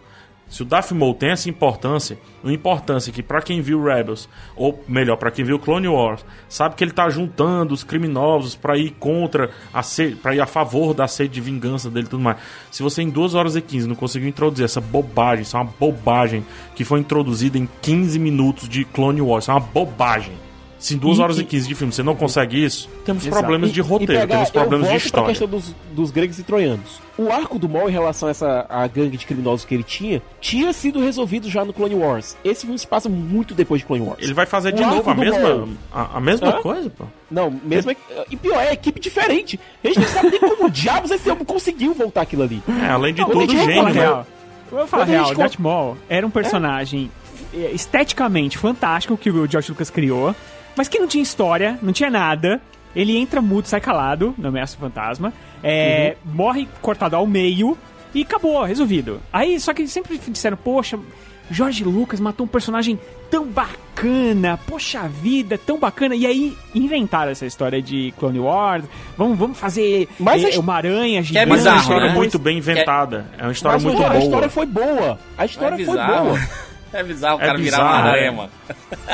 [0.49, 4.81] Se o Darth Maul tem essa importância, uma importância que pra quem viu Rebels, ou
[4.87, 8.91] melhor, pra quem viu Clone Wars, sabe que ele tá juntando os criminosos pra ir
[8.91, 9.81] contra a
[10.21, 12.37] para ir a favor da sede de vingança dele e tudo mais.
[12.71, 15.73] Se você em 2 horas e 15 não conseguiu introduzir essa bobagem, isso é uma
[15.77, 20.46] bobagem que foi introduzida em 15 minutos de Clone Wars, isso é uma bobagem.
[20.79, 23.25] Se em 2 E- horas e e- 15 de filme você não consegue isso, temos
[23.25, 23.39] Exato.
[23.41, 25.23] problemas de roteiro, pegar- temos problemas eu de história.
[25.25, 26.99] Pra questão dos, dos gregos e troianos.
[27.17, 30.21] O arco do Maul em relação a essa a gangue de criminosos que ele tinha,
[30.39, 32.37] tinha sido resolvido já no Clone Wars.
[32.43, 34.19] Esse filme se passa muito depois de Clone Wars.
[34.21, 36.61] Ele vai fazer de O novo a mesma, a, a mesma Hã?
[36.61, 37.05] coisa, pô.
[37.31, 37.91] Não, mesmo.
[38.29, 39.59] E pior, é equipe diferente.
[39.83, 42.61] A gente não sabe nem como diabos esse homem conseguiu voltar aquilo ali.
[42.83, 44.05] É, além de Não, tudo, gênio, né?
[44.05, 47.09] Eu vou falar Quando real, gente Darth Maul era um personagem
[47.53, 50.35] é, esteticamente fantástico que o George Lucas criou,
[50.77, 52.61] mas que não tinha história, não tinha nada.
[52.95, 57.77] Ele entra mudo, sai calado, no Ameaça Fantasma, é, morre cortado ao meio
[58.13, 59.21] e acabou, resolvido.
[59.31, 60.97] Aí, só que sempre disseram, poxa,
[61.51, 62.99] George Lucas matou um personagem
[63.29, 66.15] tão bacana, poxa vida, tão bacana.
[66.15, 68.85] E aí inventaram essa história de Clone Wars,
[69.17, 71.49] vamos, vamos fazer Mas eh, a uma aranha Que é gigante.
[71.49, 72.13] Mas é uma bizarro, história né?
[72.15, 73.25] muito bem inventada.
[73.37, 74.19] É uma história Mas muito a boa.
[74.19, 75.19] história foi boa.
[75.37, 76.25] A história é foi bizarro.
[76.29, 76.39] boa.
[76.93, 78.11] É bizarro o É cara virar bizarro, uma é.
[78.11, 78.49] aranha, mano.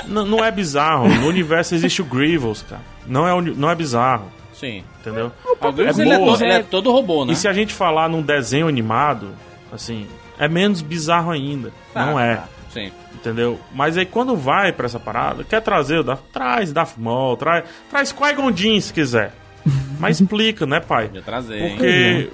[0.07, 1.07] Não, não é bizarro.
[1.09, 2.81] No universo existe o Grievous, cara.
[3.05, 4.83] Não é, não é bizarro, Sim.
[4.99, 5.31] entendeu?
[5.59, 7.33] O Grievous, ele, é todo, ele é todo robô, né?
[7.33, 9.31] E se a gente falar num desenho animado,
[9.71, 10.07] assim,
[10.39, 11.71] é menos bizarro ainda.
[11.93, 12.37] Tá, não é.
[12.37, 12.91] tá, Sim.
[13.13, 13.59] Entendeu?
[13.73, 17.63] Mas aí quando vai pra essa parada, quer trazer o Darth, traz Darth Maul, traz,
[17.89, 19.33] traz Qui-Gon Jinn se quiser.
[19.99, 21.05] Mas explica, né, pai?
[21.07, 21.69] Podia trazer, hein?
[21.69, 22.29] Porque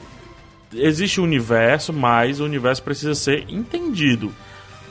[0.74, 4.34] existe o universo, mas o universo precisa ser entendido.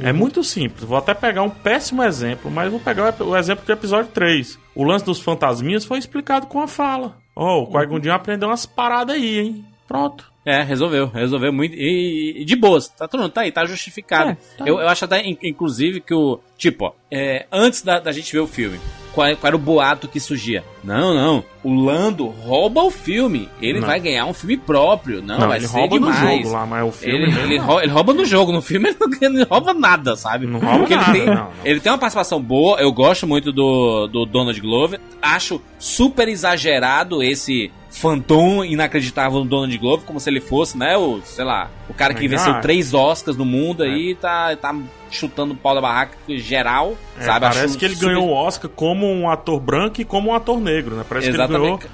[0.01, 0.85] É muito simples.
[0.85, 4.59] Vou até pegar um péssimo exemplo, mas vou pegar o exemplo do episódio 3.
[4.75, 7.17] O lance dos fantasminhas foi explicado com a fala.
[7.35, 9.65] Ó, o Qui-Gon Jinn aprendeu umas paradas aí, hein?
[9.87, 10.31] Pronto.
[10.45, 11.75] É, resolveu, resolveu muito.
[11.75, 14.31] E, e de boas, tá tudo, tá aí, tá justificado.
[14.31, 14.65] É, tá.
[14.67, 16.41] Eu, eu acho até, in- inclusive, que o.
[16.57, 18.79] Tipo, ó, é, antes da, da gente ver o filme,
[19.13, 20.65] qual, qual era o boato que surgia.
[20.85, 21.45] Não, não.
[21.65, 23.49] O Lando rouba o filme.
[23.61, 23.87] Ele Não.
[23.87, 25.21] vai ganhar um filme próprio.
[25.21, 26.39] Não, Não, vai ele ser rouba no demais.
[26.43, 27.67] jogo lá, mas o filme Ele, ele, não.
[27.67, 30.47] rou- ele rouba no jogo, no filme ele não, ele rouba nada, sabe?
[30.47, 34.07] Não rouba Porque nada, ele tem, ele tem uma participação boa, eu gosto muito do,
[34.07, 35.01] do Donald Glover.
[35.21, 41.21] Acho super exagerado esse fantom inacreditável do Donald Glover, como se ele fosse, né, o,
[41.25, 44.75] sei lá, o cara que Mas, venceu ah, três Oscars no mundo aí, tá, tá
[45.11, 47.41] chutando o pau da barraca geral, É, sabe?
[47.41, 50.35] parece Acho que ele super- ganhou o Oscar como um ator branco e como um
[50.35, 51.05] ator negro, né?
[51.09, 51.87] Parece que ele ganhou Exatamente.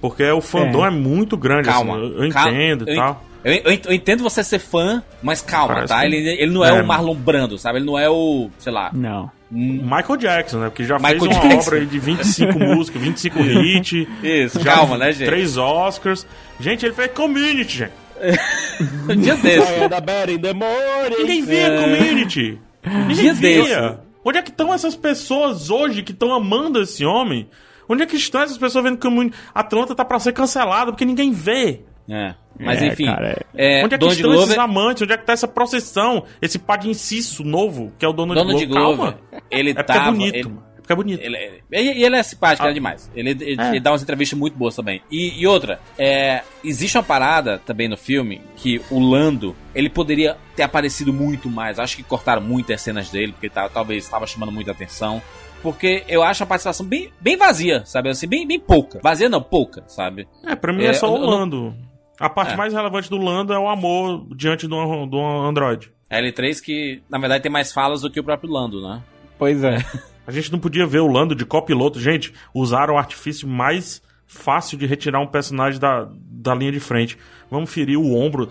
[0.00, 1.94] porque o fandom é, muito grande, Calma.
[1.96, 2.50] assim, eu, eu calma.
[2.50, 3.22] entendo e eu, tal.
[3.44, 6.00] Eu, eu- eu entendo você ser fã, mas calma, Parece tá?
[6.00, 6.80] que- Ele, ele não é, É.
[6.82, 7.78] o Marlon Brando, sabe?
[7.78, 8.90] Ele não é o, sei lá.
[8.92, 9.30] Não.
[9.50, 10.70] hum, Michael Jackson, né?
[10.74, 11.68] Que já Michael fez uma Jackson.
[11.70, 14.06] obra de 25 músicas, 25 hits.
[14.22, 15.26] Isso, calma, né, gente?
[15.26, 16.24] Três Oscars.
[16.60, 17.92] Gente, ele fez Community, gente.
[19.08, 19.72] Um dia desse.
[19.72, 21.16] I had a bad in the morning.
[21.18, 21.80] Ninguém via É.
[21.82, 22.58] Community.
[22.84, 23.62] Ninguém Dia via.
[23.80, 23.98] desse.
[24.24, 27.48] Onde é que estão essas pessoas hoje que estão amando esse homem?
[27.88, 29.36] Onde é que estão essas pessoas vendo Community?
[29.54, 31.80] Atlanta tá pra ser cancelada porque ninguém vê.
[32.08, 32.34] É.
[32.60, 33.06] Mas É, enfim.
[33.06, 35.02] cara, é, Onde é que Donald estão Glover, esses amantes?
[35.02, 36.24] Onde é que tá essa procissão?
[36.40, 38.96] Esse pá de inciso novo, que é o Donald, Donald Glover.
[38.96, 39.42] Glover, Calma.
[39.50, 40.08] ele É porque tava.
[40.08, 40.34] é bonito.
[40.36, 40.62] ele- mano.
[40.92, 41.20] É bonito.
[41.22, 42.66] Ele, ele, ele- ele é simpático, Ah.
[42.66, 43.10] ele é demais.
[43.14, 43.68] Ele, ele- É.
[43.70, 45.02] ele dá umas entrevistas muito boas também.
[45.10, 50.36] E, e outra, é, existe uma parada também no filme que o Lando, ele poderia
[50.54, 51.78] ter aparecido muito mais.
[51.78, 55.20] Acho que cortaram muitas cenas dele, porque tá- talvez estava chamando muita atenção.
[55.62, 58.08] Porque eu acho a participação bem, bem vazia, sabe?
[58.10, 58.98] Assim, bem, bem pouca.
[59.02, 60.26] Vazia não, pouca, sabe?
[60.44, 61.74] É, pra mim É, é, só o não- Lando.
[62.18, 62.56] A parte É.
[62.56, 65.90] mais relevante do Lando é o amor diante do, do Android.
[66.10, 69.02] A L3 que, na verdade, tem mais falas do que o próprio Lando, né?
[69.38, 69.76] Pois é.
[70.26, 71.98] A gente não podia ver o Lando de copiloto.
[72.00, 77.18] Gente, usaram o artifício mais fácil de retirar um personagem da, da linha de frente.
[77.50, 78.48] Vamos ferir o ombro.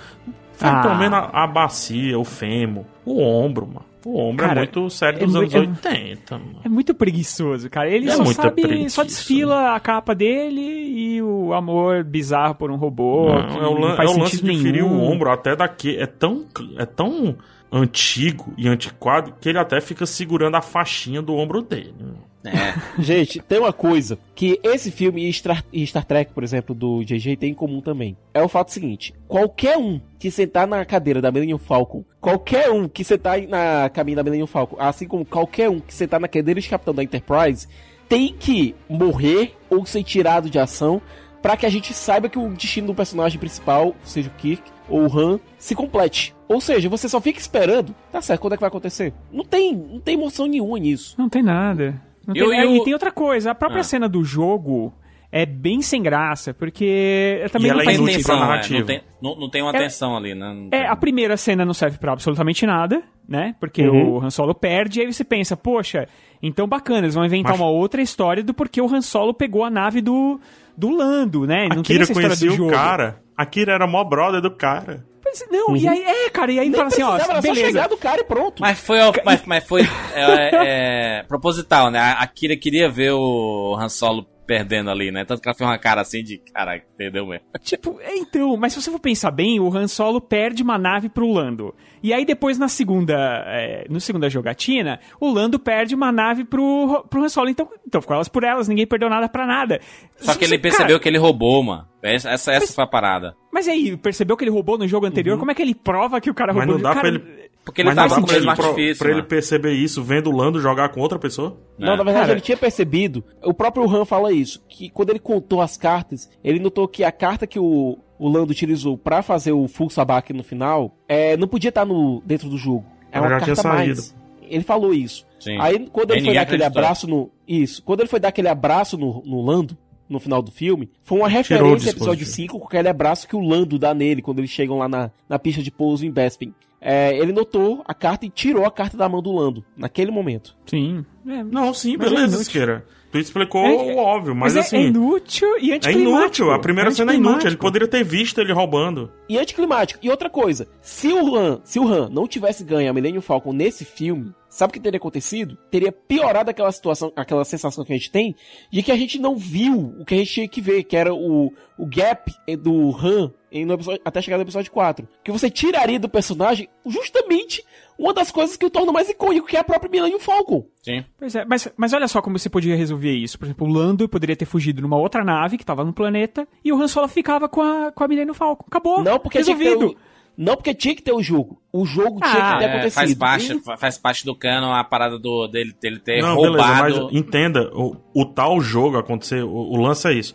[0.53, 0.81] Fere Ah.
[0.81, 2.83] pelo menos a, a bacia, o fêmur.
[3.05, 3.85] O ombro, mano.
[4.03, 6.59] O ombro Cara, é muito sério é dos mui- anos é- 80, mano.
[6.65, 7.87] É muito preguiçoso, cara.
[7.87, 12.75] Ele É só sabe, só desfila a capa dele e o amor bizarro por um
[12.77, 13.27] robô.
[13.31, 14.63] Não, que é o, lan- não faz é o lance sentido de nenhum.
[14.63, 15.95] ferir o ombro até daqui.
[15.97, 16.45] É tão,
[16.77, 17.35] é tão
[17.71, 21.95] antigo e antiquado que ele até fica segurando a faixinha do ombro dele.
[22.43, 22.51] É.
[23.01, 27.03] Gente, tem uma coisa que esse filme e Star, e Star Trek, por exemplo, do
[27.03, 28.17] JJ tem em comum também.
[28.33, 32.87] É o fato seguinte: qualquer um que sentar na cadeira da Millennium Falcon, qualquer um
[32.87, 36.59] que sentar na cabine da Millennium Falcon, assim como qualquer um que sentar na cadeira
[36.59, 37.67] de capitão da Enterprise,
[38.09, 41.01] tem que morrer ou ser tirado de ação
[41.41, 45.01] para que a gente saiba que o destino do personagem principal, seja o Kirk ou
[45.07, 46.35] o Han, se complete.
[46.47, 49.13] Ou seja, você só fica esperando, tá certo, quando é que vai acontecer?
[49.31, 51.15] Não tem, não tem emoção nenhuma nisso.
[51.17, 52.01] Não tem nada.
[52.27, 53.83] Não Eu- tem- é, eu- E tem outra coisa, a própria Ah.
[53.85, 54.93] cena do jogo
[55.31, 58.35] é bem sem graça, porque também E não ela é faz tem inútil pra tensão,
[58.45, 58.79] é, narrativa.
[58.79, 60.53] não, tem, não, não tem uma É- tensão ali, né?
[60.53, 60.85] Não É, tem.
[60.87, 63.55] a primeira cena não serve pra absolutamente nada, né?
[63.59, 64.15] Porque Uhum.
[64.17, 66.05] o Han Solo perde, e aí você pensa, poxa,
[66.43, 69.63] então bacana, eles vão inventar Mas- uma outra história do porquê o Han Solo pegou
[69.63, 70.37] a nave do,
[70.77, 71.63] do Lando, né?
[71.67, 72.71] Não A tem Kira essa história conhecia do o jogo.
[72.71, 73.21] cara.
[73.37, 75.05] A Kira era mó brother do cara.
[75.23, 77.67] Pois, não, e aí, é, cara, e aí Nem fala assim, ó, era só beleza.
[77.67, 78.61] chegar do cara e pronto.
[78.61, 79.81] Mas foi, mas, mas foi
[80.13, 81.99] é, é, proposital, né?
[82.17, 85.23] A Kira queria ver o Han Solo perdendo ali, né?
[85.23, 87.45] Tanto que ela fez uma cara assim de, caraca, perdeu mesmo.
[87.63, 91.07] Tipo, é, então, mas se você for pensar bem, o Han Solo perde uma nave
[91.07, 91.73] pro Lando.
[92.03, 93.15] E aí depois na segunda,
[93.47, 97.49] é, no segunda jogatina, o Lando perde uma nave pro, pro Han Solo.
[97.49, 99.79] Então, então ficou elas por elas, ninguém perdeu nada pra nada.
[100.17, 101.87] Só que ele percebeu cara, que ele roubou, mano.
[102.03, 103.33] Essa, essa, essa foi a parada.
[103.53, 105.37] Mas aí, percebeu que ele roubou no jogo anterior?
[105.37, 106.57] Como é que ele prova que o cara Uhum.
[106.57, 106.83] Mas roubou?
[106.83, 107.40] não dá cara, pra ele.
[107.63, 109.27] Porque ele Mas tava dá com o pra pra ele mano.
[109.27, 111.57] perceber isso vendo o Lando jogar com outra pessoa?
[111.77, 111.97] Não, É.
[111.97, 113.23] na verdade Cara- ele tinha percebido.
[113.43, 114.63] O próprio Han fala isso.
[114.67, 118.51] Que quando ele contou as cartas, ele notou que a carta que o, o Lando
[118.51, 122.57] utilizou pra fazer o full sabaque no final é, não podia estar no, dentro do
[122.57, 122.83] jogo.
[123.11, 124.15] É Ela uma já tinha carta a mais.
[124.41, 125.25] Ele falou isso.
[125.39, 125.57] Sim.
[125.61, 126.81] Aí quando ele foi dar aquele acreditou.
[126.81, 127.31] abraço no.
[127.47, 127.83] Isso.
[127.83, 129.77] Quando ele foi dar aquele abraço no, no Lando,
[130.09, 132.31] no final do filme, foi uma referência ao episódio dispositivo.
[132.53, 135.37] 5 com aquele abraço que o Lando dá nele quando eles chegam lá na, na
[135.39, 136.53] pista de pouso em Bespin.
[136.81, 140.55] É, ele notou a carta e tirou a carta da mão do Lando, naquele momento.
[140.65, 141.05] Sim.
[141.27, 142.41] É, Não, sim, Mas é beleza, inútil.
[142.41, 142.85] Isqueira.
[143.11, 144.77] Tu explicou É- o óbvio, mas, é- assim.
[144.77, 146.17] é inútil e É anticlimático.
[146.21, 147.49] inútil, a primeira cena é inútil.
[147.49, 149.11] Ele poderia ter visto ele roubando.
[149.27, 149.99] E anticlimático.
[150.01, 153.51] E outra coisa, se o Han, se o Han não tivesse ganho a Millennium Falcon
[153.51, 155.57] nesse filme, sabe o que teria acontecido?
[155.69, 158.33] Teria piorado aquela situação, aquela sensação que a gente tem
[158.71, 161.13] de que a gente não viu o que a gente tinha que ver, que era
[161.13, 165.07] o, o gap do Han em- no episódio- até chegar no episódio 4.
[165.23, 167.63] Que você tiraria do personagem justamente
[167.97, 170.65] uma das coisas que o torna mais icônico, que é a própria Millennium Falcon.
[170.81, 171.03] Sim.
[171.19, 173.37] Pois é, mas, mas olha só como você podia resolver isso.
[173.37, 176.71] Por exemplo, o Lando poderia ter fugido numa outra nave que tava no planeta e
[176.71, 178.65] o Han Solo ficava com a, com a Millennium Falcon.
[178.67, 179.03] Acabou.
[179.03, 179.95] Não porque tinha que ter resolvido.
[179.97, 181.61] o, não porque tinha que ter o jogo.
[181.71, 182.93] O jogo tinha que ter É, acontecido.
[182.93, 186.35] faz, parte, E- fa- faz parte do canon a parada do, dele, dele ter Não,
[186.41, 187.03] beleza, roubado.
[187.09, 190.33] mas entenda, o, o tal jogo acontecer, o, o lance é isso.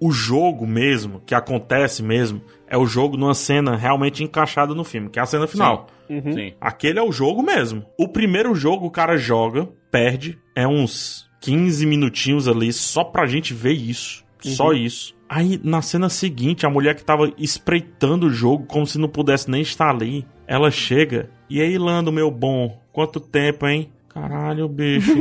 [0.00, 5.10] O jogo mesmo, que acontece mesmo, é o jogo numa cena realmente encaixada no filme,
[5.10, 5.86] que é a cena final.
[6.08, 6.32] Uhum.
[6.32, 6.52] Sim.
[6.60, 7.84] Aquele é o jogo mesmo.
[7.98, 13.54] O primeiro jogo o cara joga, perde, é uns 15 minutinhos ali só pra gente
[13.54, 14.24] ver isso.
[14.40, 15.16] Só isso.
[15.28, 19.50] Aí na cena seguinte, a mulher que tava espreitando o jogo como se não pudesse
[19.50, 21.30] nem estar ali, ela chega.
[21.50, 23.90] E aí, Lando, meu bom, quanto tempo, hein?
[24.08, 25.12] Caralho, bicho.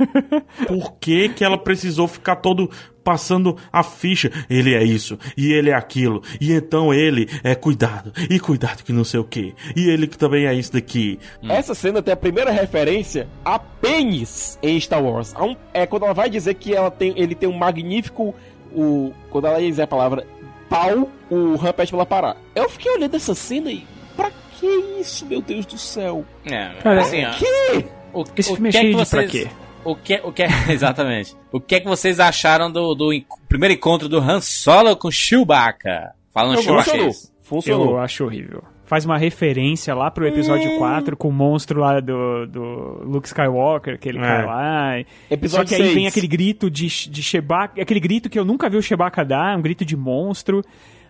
[0.66, 2.70] Por que que ela precisou ficar todo
[3.04, 4.32] passando a ficha?
[4.50, 8.92] Ele é isso, e ele é aquilo, e então ele é cuidado, e cuidado que
[8.92, 11.18] não sei o que, e ele que também é isso daqui.
[11.48, 15.34] Essa cena tem a primeira referência a pênis em Star Wars.
[15.38, 18.34] Um- é quando ela vai dizer que ela tem, ele tem um magnífico.
[18.74, 20.26] O, quando ela dizer a palavra
[20.68, 22.36] pau, o Han pede pra ela parar.
[22.56, 23.86] Eu fiquei olhando essa cena e.
[24.16, 24.66] Pra que
[25.00, 26.24] isso, meu Deus do céu?
[26.44, 27.84] É, assim, ó, Que?
[28.12, 29.48] o, Esse o filme é que é cheio que de pra vocês- quê?
[29.84, 31.36] O que, o que é, exatamente.
[31.52, 33.10] O que é que vocês acharam do, do
[33.48, 36.12] primeiro encontro do Han Solo com Chewbacca?
[36.32, 36.90] Fala no Não, Chewbacca.
[36.90, 37.12] funcionou.
[37.42, 37.90] Funcionou.
[37.90, 38.64] Eu acho horrível.
[38.86, 43.98] Faz uma referência lá pro episódio 4 com o monstro lá do, do Luke Skywalker,
[43.98, 44.20] que ele É.
[44.22, 45.00] cai lá.
[45.30, 45.94] Episódio Só que aí seis.
[45.94, 49.56] vem aquele grito de, de Chewbacca, aquele grito que eu nunca vi o Chewbacca dar,
[49.56, 50.62] um grito de monstro.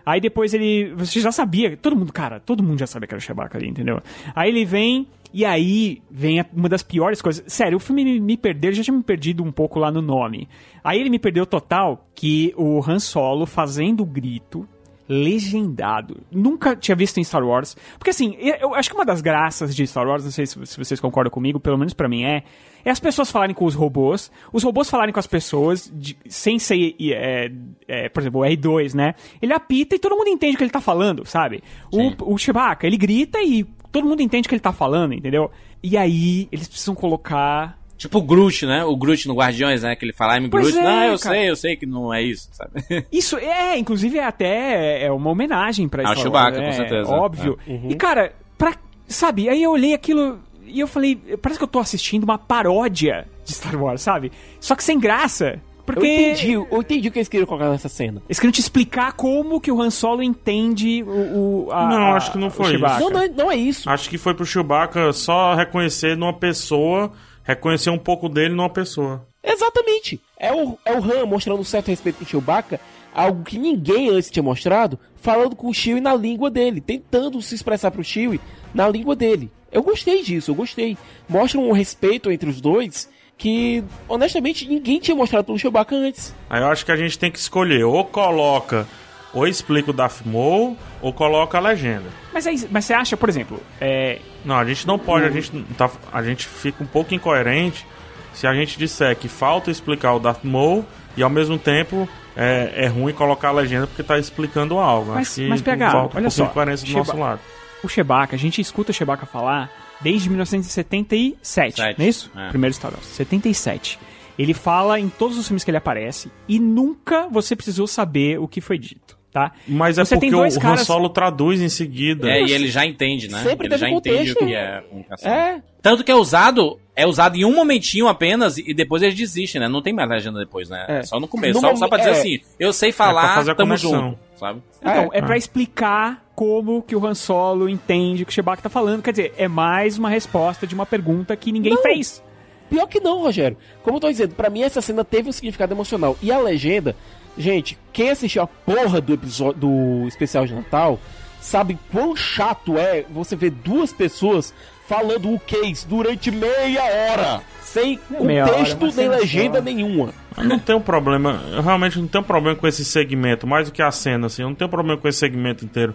[0.05, 0.93] Aí depois ele.
[0.95, 3.67] Você já sabia, todo mundo, cara, todo mundo já sabia que era o Chewbacca ali,
[3.67, 4.01] entendeu?
[4.35, 7.43] Aí ele vem, e aí vem uma das piores coisas.
[7.51, 10.01] Sério, o filme me, me perdeu, ele já tinha me perdido um pouco lá no
[10.01, 10.47] nome.
[10.83, 14.67] Aí ele me perdeu total que o Han Solo fazendo o grito
[15.07, 16.21] legendado.
[16.31, 17.75] Nunca tinha visto em Star Wars.
[17.97, 20.99] Porque assim, eu acho que uma das graças de Star Wars, não sei se, vocês
[20.99, 22.43] concordam comigo, pelo menos pra mim é,
[22.83, 26.57] é as pessoas falarem com os robôs, os robôs falarem com as pessoas, de- sem
[26.59, 27.51] ser, é,
[27.87, 29.15] é, por exemplo, o R2, né?
[29.41, 31.63] Ele apita e todo mundo entende o que ele tá falando, sabe?
[31.91, 35.49] O, o Chewbacca, ele grita e todo mundo entende o que ele tá falando, entendeu?
[35.81, 38.83] E aí, eles precisam colocar Tipo o Groot, né?
[38.83, 39.95] O Groot no Guardiões, né?
[39.95, 40.79] Que ele fala, I'm Pois Groot.
[40.79, 41.35] é, não, eu cara.
[41.35, 42.71] sei, eu sei que não é isso, sabe?
[43.11, 47.09] Isso é, inclusive, é até é uma homenagem pra Ao Star Chewbacca, com é, certeza.
[47.09, 47.57] Óbvio.
[47.67, 48.75] E, cara, pra,
[49.07, 53.27] sabe, aí eu olhei aquilo e eu falei, parece que eu tô assistindo uma paródia
[53.45, 54.31] de Star Wars, sabe?
[54.59, 55.61] Só que sem graça.
[55.85, 58.19] Porque Eu entendi, eu entendi o que eles queriam colocar nessa cena.
[58.27, 61.67] eles queriam te explicar como que o Han Solo entende o.
[61.67, 62.99] o a- Não, acho que não foi Chewbacca.
[62.99, 63.87] Não, não é, não é isso.
[63.87, 67.11] Acho que foi pro Chewbacca só reconhecer numa pessoa,
[67.45, 69.25] reconhecer um pouco dele numa pessoa.
[69.41, 70.19] Exatamente.
[70.37, 72.81] É o, é o Han mostrando um certo respeito pro Chewbacca,
[73.13, 77.55] algo que ninguém antes tinha mostrado, falando com o Chewie na língua dele, tentando se
[77.55, 78.41] expressar pro Chewie
[78.73, 79.49] na língua dele.
[79.71, 80.97] Eu gostei disso, eu gostei.
[81.29, 86.33] Mostra um respeito entre os dois que, honestamente, ninguém tinha mostrado pro Chewbacca antes.
[86.49, 88.87] Aí eu acho que a gente tem que escolher, ou coloca,
[89.35, 92.09] ou explica o Darth Maul, ou coloca a legenda.
[92.33, 95.51] Mas, aí, mas você acha, por exemplo, é, Não, a gente não pode, a gente,
[95.77, 97.85] tá, a gente fica um pouco incoerente
[98.33, 100.83] se a gente disser que falta explicar o Darth Maul
[101.15, 105.11] e ao mesmo tempo é, é ruim colocar a legenda porque tá explicando algo.
[105.13, 107.39] Mas- Acho que mas, PH, falta um olha pouquinho só, coerência do Cheba- nosso lado.
[107.83, 109.69] o Chewbacca, a gente escuta o Chewbacca falar
[110.01, 112.31] desde 1977, Sete, não é isso?
[112.35, 112.49] é.
[112.49, 113.99] Primeiro Star Wars, 77.
[114.37, 118.47] Ele fala em todos os filmes que ele aparece e nunca você precisou saber o
[118.49, 119.51] que foi dito, tá?
[119.67, 122.29] Mas é Você tem porque o dois Han caras- Solo traduz em seguida.
[122.31, 123.43] É, e ele já entende, né?
[123.43, 125.29] Sempre ele já entende o que é comunicação.
[125.29, 129.59] É, Tanto que é usado, é usado em um momentinho apenas e depois eles desistem,
[129.59, 129.67] né?
[129.67, 130.85] Não tem mais legenda depois, né?
[130.87, 131.03] É, É.
[131.03, 131.53] só no começo.
[131.55, 132.13] No Só, momen- só pra dizer é.
[132.13, 134.61] assim, eu sei É falar, fazer a tamo junto, sabe?
[134.79, 135.21] Então, é, É.
[135.21, 139.03] pra explicar como que o Han Solo entende o que o Chewbacca tá falando.
[139.03, 141.81] Quer dizer, é mais uma resposta de uma pergunta que ninguém Não.
[141.81, 142.23] fez.
[142.69, 143.57] Pior que não, Rogério.
[143.83, 146.17] Como eu tô dizendo, pra mim essa cena teve um significado emocional.
[146.21, 146.95] E a legenda,
[147.37, 150.99] gente, quem assistiu a porra do episódio do especial de Natal,
[151.39, 154.53] sabe quão chato é você ver duas pessoas
[154.87, 157.41] falando o case durante meia hora.
[157.61, 159.63] Sem Meia hora, contexto uma nem legenda só.
[159.63, 160.13] nenhuma.
[160.37, 163.81] Eu não tenho problema, eu realmente não tenho problema com esse segmento, mais do que
[163.81, 165.93] a cena, assim, eu não tenho problema com esse segmento inteiro.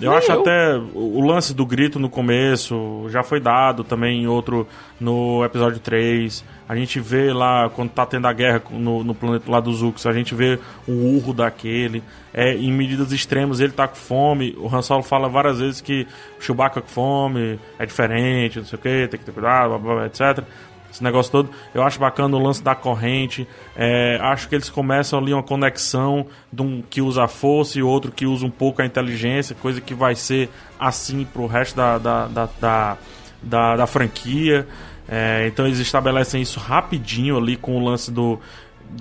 [0.00, 0.40] Eu Nem acho eu.
[0.40, 4.68] até o o lance do grito no começo já foi dado também em outro,
[5.00, 6.44] no episódio 3.
[6.68, 10.04] A gente vê lá, quando tá tendo a guerra no, no planeta lá dos Zux,
[10.06, 12.02] a gente vê o urro daquele.
[12.34, 14.54] É, em medidas extremas, ele tá com fome.
[14.58, 16.06] O Han Solo fala várias vezes que
[16.38, 19.78] o Chewbacca com fome é diferente, não sei o que, tem que ter cuidado, blá,
[19.78, 20.44] blá, blá, etc
[20.88, 21.50] esse negócio todo.
[21.74, 23.46] Eu acho bacana o lance da corrente.
[23.76, 27.82] É, acho que eles começam ali uma conexão de um que usa a força e
[27.82, 30.48] outro que usa um pouco a inteligência, coisa que vai ser
[30.80, 32.96] assim pro resto da, da, da,
[33.42, 34.66] da- da franquia.
[35.08, 38.40] É, então eles estabelecem isso rapidinho ali com o lance do.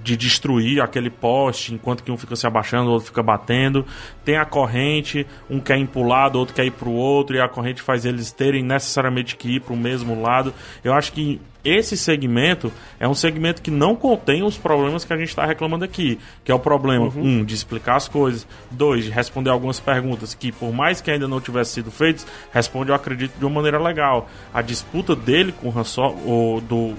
[0.04, 3.86] de destruir aquele poste, enquanto que um fica se abaixando, o outro fica batendo.
[4.24, 7.36] Tem a corrente, um quer ir para um lado, outro quer ir para o outro,
[7.36, 10.54] e a corrente faz eles terem necessariamente que ir para o mesmo lado.
[10.84, 15.18] Eu acho que esse segmento é um segmento que não contém os problemas que a
[15.18, 16.20] gente está reclamando aqui.
[16.44, 18.48] Que é o problema, um, de explicar as coisas.
[18.70, 22.90] Dois, de responder algumas perguntas que, por mais que ainda não tivessem sido feitas, responde,
[22.90, 24.30] eu acredito, de uma maneira legal.
[24.54, 26.94] A disputa dele com o Han Solo, ou do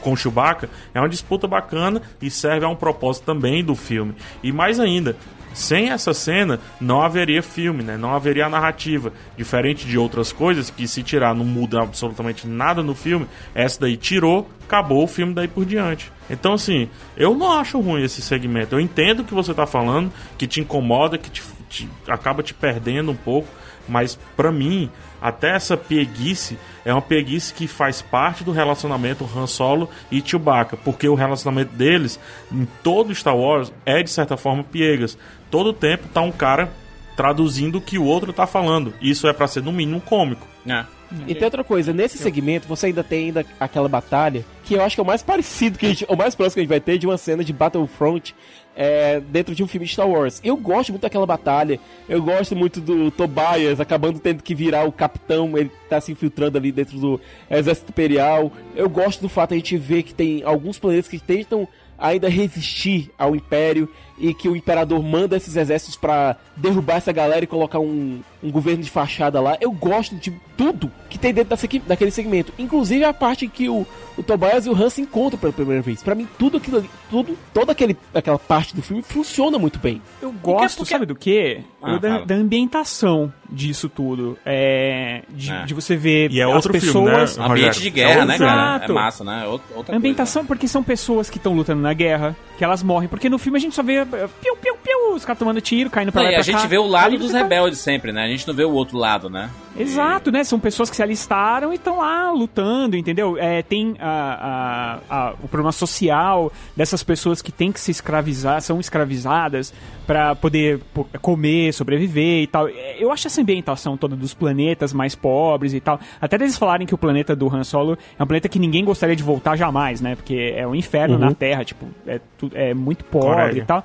[0.00, 4.14] com o Chewbacca é uma disputa bacana e serve a um propósito também do filme.
[4.42, 5.16] E mais ainda,
[5.52, 7.96] sem essa cena não haveria filme, né?
[7.96, 9.12] Não haveria narrativa.
[9.36, 13.96] Diferente de outras coisas que se tirar não muda absolutamente nada no filme, essa daí
[13.96, 16.12] tirou, acabou o filme daí por diante.
[16.28, 18.74] Então assim, eu não acho ruim esse segmento.
[18.74, 22.54] Eu entendo o que você tá falando, que te incomoda, que te, te acaba te
[22.54, 23.48] perdendo um pouco,
[23.88, 24.90] mas para mim
[25.20, 30.78] até essa pieguice é uma pieguice que faz parte do relacionamento Han Solo e Chewbacca,
[30.78, 32.18] porque o relacionamento deles
[32.50, 35.18] em todo Star Wars é de certa forma piegas.
[35.50, 36.70] Todo tempo tá um cara
[37.16, 38.94] traduzindo o que o outro tá falando.
[39.00, 40.46] Isso é para ser no mínimo cômico.
[40.66, 40.84] É.
[41.26, 44.94] E tem outra coisa, nesse segmento você ainda tem ainda aquela batalha que eu acho
[44.94, 46.80] que é o mais parecido que a gente, o mais próximo que a gente vai
[46.80, 48.32] ter de uma cena de Battlefront
[48.76, 50.40] é, dentro de um filme de Star Wars.
[50.44, 54.92] Eu gosto muito daquela batalha, eu gosto muito do Tobias acabando tendo que virar o
[54.92, 57.20] capitão, ele tá se infiltrando ali dentro do
[57.50, 58.52] Exército Imperial.
[58.76, 61.66] Eu gosto do fato de a gente ver que tem alguns planetas que tentam
[61.98, 63.88] ainda resistir ao Império
[64.20, 68.50] e que o Imperador manda esses exércitos para derrubar essa galera e colocar um, um
[68.50, 69.56] governo de fachada lá.
[69.60, 73.86] Eu gosto de tudo que tem dentro dessa, daquele segmento, inclusive a parte que o,
[74.18, 76.02] o Tobias e o Han se encontram pela primeira vez.
[76.02, 80.02] Para mim, tudo aquilo ali, tudo, toda aquele, aquela parte do filme funciona muito bem.
[80.20, 81.62] Eu gosto, porque- sabe do quê?
[81.82, 84.36] Ah, da, da ambientação disso tudo.
[84.44, 85.64] É, de, É.
[85.64, 87.36] de você ver E é as outro filme, pessoas.
[87.38, 87.44] né?
[87.46, 88.84] Ambiente de guerra, é né, cara?
[88.84, 89.46] É massa, né?
[89.46, 93.08] Outra, outra Ambientação porque são pessoas que estão lutando na guerra, que elas morrem.
[93.08, 96.12] Porque no filme a gente só vê piu, piu, piu, os caras tomando tiro, caindo
[96.12, 96.68] pra Não, lá e e pra a gente cá.
[96.68, 98.24] vê o lado dos tá- rebeldes sempre, né?
[98.24, 99.50] A gente não vê o outro lado, né?
[99.78, 100.42] Exato, né?
[100.44, 103.36] São pessoas que se alistaram e estão lá lutando, entendeu?
[103.38, 108.60] É, tem a, a- a- o problema social dessas pessoas que têm que se escravizar,
[108.60, 109.72] são escravizadas
[110.06, 110.80] pra poder
[111.22, 112.68] comer, sobreviver e tal.
[112.68, 116.00] É, Eu acho essa ambientação toda dos planetas mais pobres e tal.
[116.20, 119.14] Até eles falarem que o planeta do Han Solo é um planeta que ninguém gostaria
[119.16, 120.16] de voltar jamais, né?
[120.16, 122.20] Porque é um inferno na Terra, tipo, é,
[122.54, 123.58] é muito pobre Coreia.
[123.58, 123.84] e tal.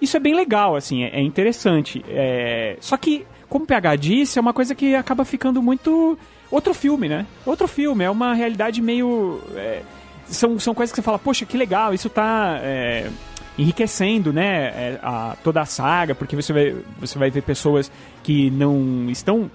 [0.00, 2.04] Isso é bem legal, assim, é, é interessante.
[2.08, 6.18] É, Só que, como o PH disse, é uma coisa que acaba ficando muito.
[6.50, 7.26] Outro filme, né?
[7.46, 9.40] Outro filme, é uma realidade meio.
[9.54, 9.82] é,
[10.26, 12.58] São, são coisas que você fala, poxa, que legal, isso tá.
[12.62, 13.08] é,
[13.58, 17.92] enriquecendo, né, é, a, toda a saga, porque você vai, você vai ver pessoas
[18.22, 19.50] que não estão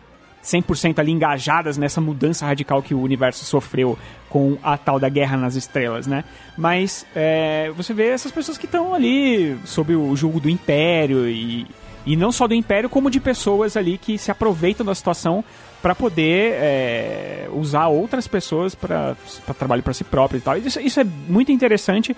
[0.46, 3.98] 100% ali engajadas nessa mudança radical que o universo sofreu
[4.30, 6.24] com a tal da Guerra nas Estrelas, né?
[6.56, 11.66] Mas é, você vê essas pessoas que estão ali sob o julgo do Império e,
[12.06, 15.44] e não só do Império, como de pessoas ali que se aproveitam da situação
[15.82, 19.16] para poder é, usar outras pessoas para
[19.58, 20.58] trabalho para si próprios e tal.
[20.58, 22.16] Isso, isso é muito interessante,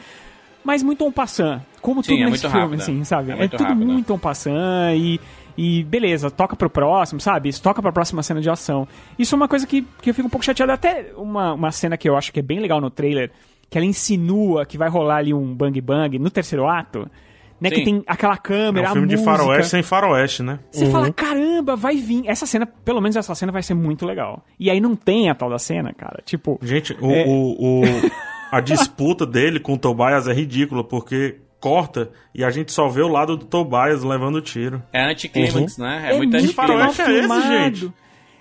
[0.63, 3.03] mas muito en passant, como Sim, tudo é nesse filme, rápido, assim, né?
[3.05, 3.31] sabe?
[3.31, 3.85] É É, tudo rápido.
[3.85, 5.19] muito en passant e
[5.57, 7.49] e beleza, toca pro próximo, sabe?
[7.49, 8.87] Isso toca pra próxima cena de ação.
[9.17, 10.71] Isso é uma coisa que, que eu fico um pouco chateado.
[10.71, 13.31] Até uma, uma cena que eu acho que é bem legal no trailer,
[13.69, 17.09] que ela insinua que vai rolar ali um bang bang no terceiro ato,
[17.59, 17.71] né?
[17.71, 19.31] Que tem aquela É câmera, um a filme de música.
[19.35, 20.59] faroeste sem faroeste, né?
[20.71, 22.21] Você fala, caramba, vai vir.
[22.27, 24.45] Essa cena, pelo menos essa cena vai ser muito legal.
[24.59, 26.21] E aí não tem a tal da cena, cara.
[26.23, 27.25] Tipo, Gente, o, É.
[27.27, 27.81] o- o-
[28.51, 33.01] a disputa dele com o Tobias é ridícula, porque corta e a gente só vê
[33.01, 34.81] o lado do Tobias levando o tiro.
[34.93, 36.11] É anticlímax, né?
[36.11, 36.55] É, muito muito anticlímax.
[36.55, 37.41] faroeste é esse, filmado.
[37.47, 37.93] gente?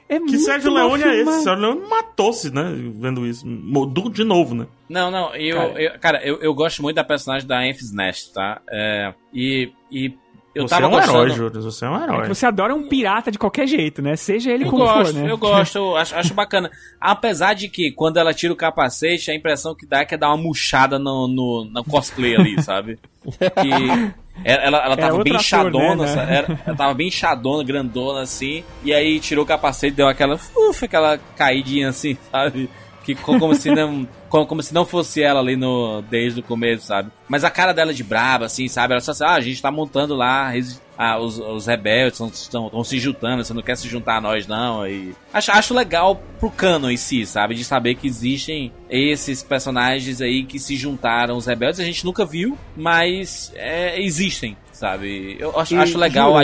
[0.08, 1.16] É Que Sérgio Leone é esse?
[1.24, 1.42] filmado.
[1.42, 2.62] Sérgio Leone matou-se, né?
[2.94, 3.44] Vendo isso.
[3.46, 4.66] Do- De novo, né?
[4.88, 5.82] Não, não, eu, Cara.
[5.82, 8.60] eu- cara, eu, eu gosto muito da personagem da Enfys Nest, tá?
[8.70, 10.14] É, e, e
[10.56, 11.18] eu você tava é um gostando.
[11.18, 11.62] herói, Júlio.
[11.62, 12.22] Você é um É herói.
[12.22, 14.16] que você adora um pirata de qualquer jeito, né?
[14.16, 15.30] Seja ele Eu como gosto, for, né?
[15.30, 16.70] eu gosto, eu acho, acho bacana.
[17.00, 20.18] Apesar de que, quando ela tira o capacete, a impressão que dá é que é
[20.18, 22.98] dar uma murchada no, no, no cosplay ali, sabe?
[23.24, 26.08] Que ela, ela, ela tava outro bem ator, inchadona, né?
[26.08, 26.32] sabe?
[26.34, 30.84] Era- ela tava bem inchadona, grandona assim, e aí tirou o capacete, deu aquela, uf,
[30.84, 32.68] aquela caidinha assim, sabe?
[33.06, 36.42] Que co- como se não, como, como se não fosse ela ali no desde o
[36.42, 37.08] começo, sabe?
[37.28, 38.92] Mas a cara dela de braba, assim, sabe?
[38.94, 40.52] Ela só assim, ah, a gente tá montando lá
[40.98, 44.86] ah, os, os rebeldes estão se juntando, você não quer se juntar a nós, não.
[44.86, 47.54] E acho, acho legal pro canon em si, sabe?
[47.54, 51.78] De saber que existem esses personagens aí que se juntaram os rebeldes.
[51.78, 55.36] A gente nunca viu, mas é, existem, sabe?
[55.38, 56.42] Eu acho, E, acho legal a,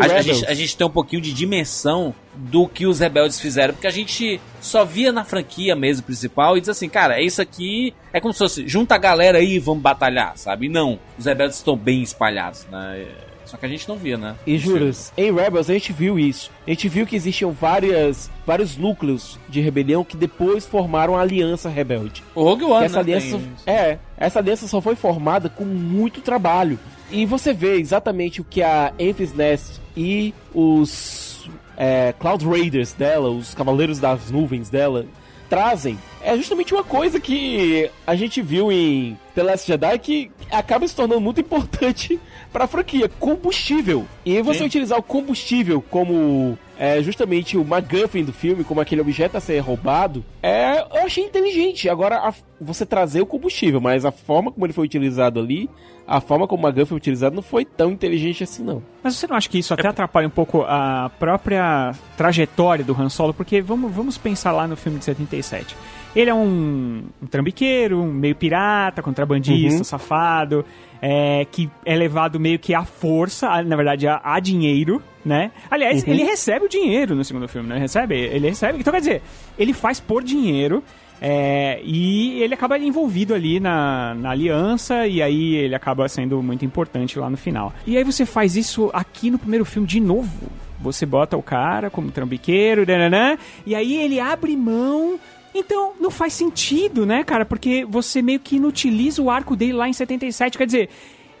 [0.00, 3.74] a- a gente, a gente ter um pouquinho de dimensão do que os rebeldes fizeram,
[3.74, 7.92] porque a gente só via na franquia mesmo principal e diz assim, cara, isso aqui
[8.12, 10.68] é como se fosse, junta a galera aí e vamos batalhar, sabe?
[10.68, 13.04] Não, os rebeldes estão bem espalhados, né?
[13.52, 14.34] Só que a gente não via, né?
[14.46, 16.50] E juras, em Rebels a gente viu isso.
[16.66, 21.68] A gente viu que existiam várias, vários núcleos de rebelião que depois formaram a Aliança
[21.68, 22.24] Rebelde.
[22.34, 23.00] O Rogue One, essa né?
[23.00, 26.78] aliança, é, essa aliança só foi formada com muito trabalho.
[27.10, 31.46] E você vê exatamente o que a Enfys Nest e os
[31.76, 35.04] é, Cloud Raiders dela, os Cavaleiros das Nuvens dela,
[35.50, 35.98] trazem.
[36.24, 40.94] É justamente uma coisa que a gente viu em The Last Jedi que acaba se
[40.94, 42.18] tornando muito importante
[42.52, 44.06] pra franquia, combustível.
[44.24, 44.66] E você Sim.
[44.66, 49.58] utilizar o combustível como é, justamente o MacGuffin do filme, como aquele objeto a ser
[49.60, 51.88] roubado, é, eu achei inteligente.
[51.88, 55.68] Agora, a- você trazer o combustível, mas a forma como ele foi utilizado ali,
[56.06, 58.82] a forma como o MacGuffin foi utilizado não foi tão inteligente assim, não.
[59.02, 63.08] Mas você não acha que isso até atrapalha um pouco a própria trajetória do Han
[63.08, 63.32] Solo?
[63.34, 65.74] Porque vamos, vamos pensar lá no filme de 77.
[66.14, 69.84] Ele é um, um trambiqueiro, um meio pirata, contrabandista, Uhum.
[69.84, 70.64] safado,
[71.00, 75.50] é, que é levado meio que à força, a- na verdade, a, a dinheiro, né?
[75.70, 76.12] Aliás, Uhum.
[76.12, 78.14] ele recebe o dinheiro no segundo filme, não recebe?
[78.16, 78.78] Ele recebe.
[78.78, 79.22] Então, quer dizer,
[79.58, 80.82] ele faz por dinheiro.
[81.24, 86.64] é, e ele acaba envolvido ali na, na aliança, e aí ele acaba sendo muito
[86.64, 87.72] importante lá no final.
[87.86, 90.48] E aí você faz isso aqui no primeiro filme de novo.
[90.80, 95.16] Você bota o cara como trambiqueiro, nananã, e aí ele abre mão.
[95.54, 97.44] Então, não faz sentido, né, cara?
[97.44, 100.56] Porque você meio que inutiliza o arco dele lá em 77.
[100.56, 100.88] Quer dizer,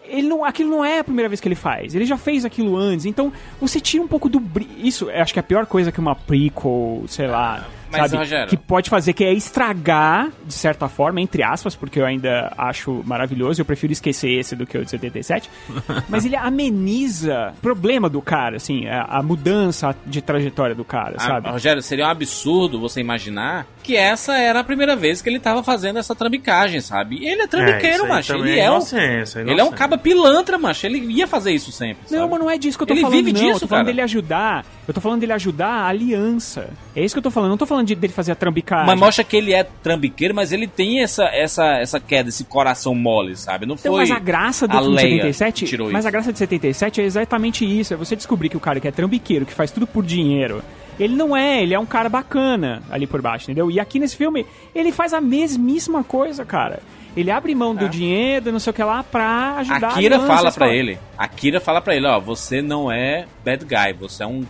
[0.04, 1.94] ele não, aquilo não é a primeira vez que ele faz.
[1.94, 3.06] Ele já fez aquilo antes.
[3.06, 4.42] Então, você tira um pouco do.
[4.76, 7.66] Isso, acho que é a pior coisa que uma prequel, sei lá.
[7.92, 12.00] Mas, sabe, Rogério- que pode fazer, que é estragar, de certa forma, entre aspas, porque
[12.00, 15.50] eu ainda acho maravilhoso, eu prefiro esquecer esse do que o de 77.
[16.08, 21.14] mas ele ameniza o problema do cara, assim, a, a mudança de trajetória do cara,
[21.18, 21.48] Ah, sabe?
[21.50, 25.62] Rogério, seria um absurdo você imaginar que essa era a primeira vez que ele tava
[25.62, 27.16] fazendo essa trambicagem, sabe?
[27.16, 28.34] E ele é trambiqueiro, aí macho.
[28.34, 30.86] Ele é é, um, inocência, ele é um caba pilantra, macho.
[30.86, 32.04] Ele ia fazer isso sempre.
[32.10, 32.30] Não, sabe?
[32.30, 33.40] mas não é disso que eu tô Ele falando, vive não.
[33.40, 33.92] disso, eu tô falando cara.
[33.94, 34.64] dele ajudar.
[34.86, 36.70] Eu tô falando dele ajudar a aliança.
[36.94, 37.50] É isso que eu tô falando.
[37.50, 38.86] Não tô falando de, dele fazer a trambicagem.
[38.86, 42.94] Mas mostra que ele é trambiqueiro, mas ele tem essa, essa, essa queda, esse coração
[42.94, 43.64] mole, sabe?
[43.64, 46.00] Não Então, foi mas a graça do a filme de Leia 77, que tirou mas
[46.00, 46.08] isso.
[46.08, 48.90] a graça de 77 é exatamente isso, é você descobrir que o cara que é
[48.90, 50.62] trambiqueiro, que faz tudo por dinheiro,
[50.98, 53.70] ele não é, ele é um cara bacana ali por baixo, entendeu?
[53.70, 56.80] E aqui nesse filme, ele faz a mesmíssima coisa, cara.
[57.16, 60.50] Ele abre mão do dinheiro, não sei o que lá, pra ajudar A Kira fala
[60.50, 60.98] você pra ele.
[61.18, 64.44] A Kira fala pra ele, ó, você não é bad guy, você é um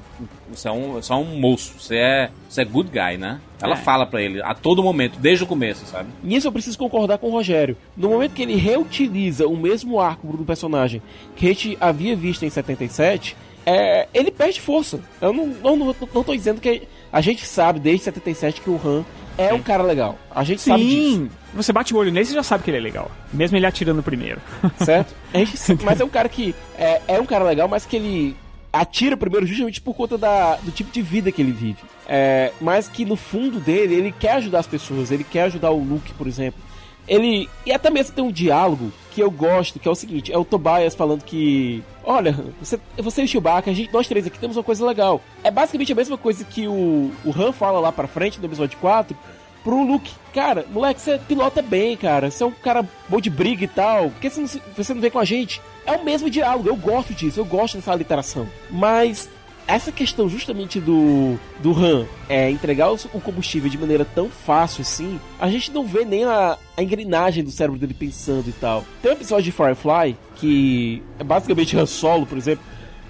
[0.48, 3.40] você é um, só um moço, você é, você é good guy, né?
[3.60, 3.76] Ela É.
[3.78, 6.10] fala pra ele a todo momento, desde o começo, sabe?
[6.22, 7.74] Nisso eu preciso concordar com o Rogério.
[7.96, 11.00] No momento que ele reutiliza o mesmo arco do personagem
[11.34, 13.34] que a gente havia visto em 77,
[13.64, 15.00] é, ele perde força.
[15.20, 18.78] Eu não, não, não, não tô dizendo que a gente sabe desde 77 que o
[18.84, 19.04] Han
[19.38, 20.18] é um cara legal.
[20.30, 22.78] A gente sabe disso, Sim, você bate o olho nele e já sabe que ele
[22.78, 23.10] é legal.
[23.32, 24.40] Mesmo ele atirando primeiro.
[24.78, 25.14] certo?
[25.34, 28.36] Gente, mas é um cara que é, é um cara legal, mas que ele
[28.72, 31.80] atira primeiro justamente por conta da, do tipo de vida que ele vive.
[32.08, 35.78] É, mas que no fundo dele, ele quer ajudar as pessoas, ele quer ajudar o
[35.78, 36.60] Luke, por exemplo.
[37.06, 37.48] Ele.
[37.66, 40.44] E até mesmo tem um diálogo que eu gosto, que é o seguinte: é o
[40.44, 41.82] Tobias falando que.
[42.04, 45.20] Olha, você, você e o Chewbacca, a gente, nós três aqui temos uma coisa legal.
[45.42, 48.78] É basicamente a mesma coisa que o, o Han fala lá pra frente no episódio
[48.78, 49.16] 4
[49.62, 50.10] pro Luke.
[50.34, 52.30] Cara, moleque, você pilota bem, cara.
[52.30, 54.10] Você é um cara bom de briga e tal.
[54.10, 55.60] Por que você não, você não vem com a gente?
[55.86, 58.48] É o mesmo diálogo, eu gosto disso, eu gosto dessa literação.
[58.70, 59.28] Mas
[59.66, 65.20] essa questão justamente do, do Han é entregar o, combustível de maneira tão fácil assim,
[65.40, 68.84] a gente não vê nem a, a engrenagem do cérebro dele pensando e tal.
[69.00, 72.64] Tem um episódio de Firefly que é basicamente Han Solo, por exemplo,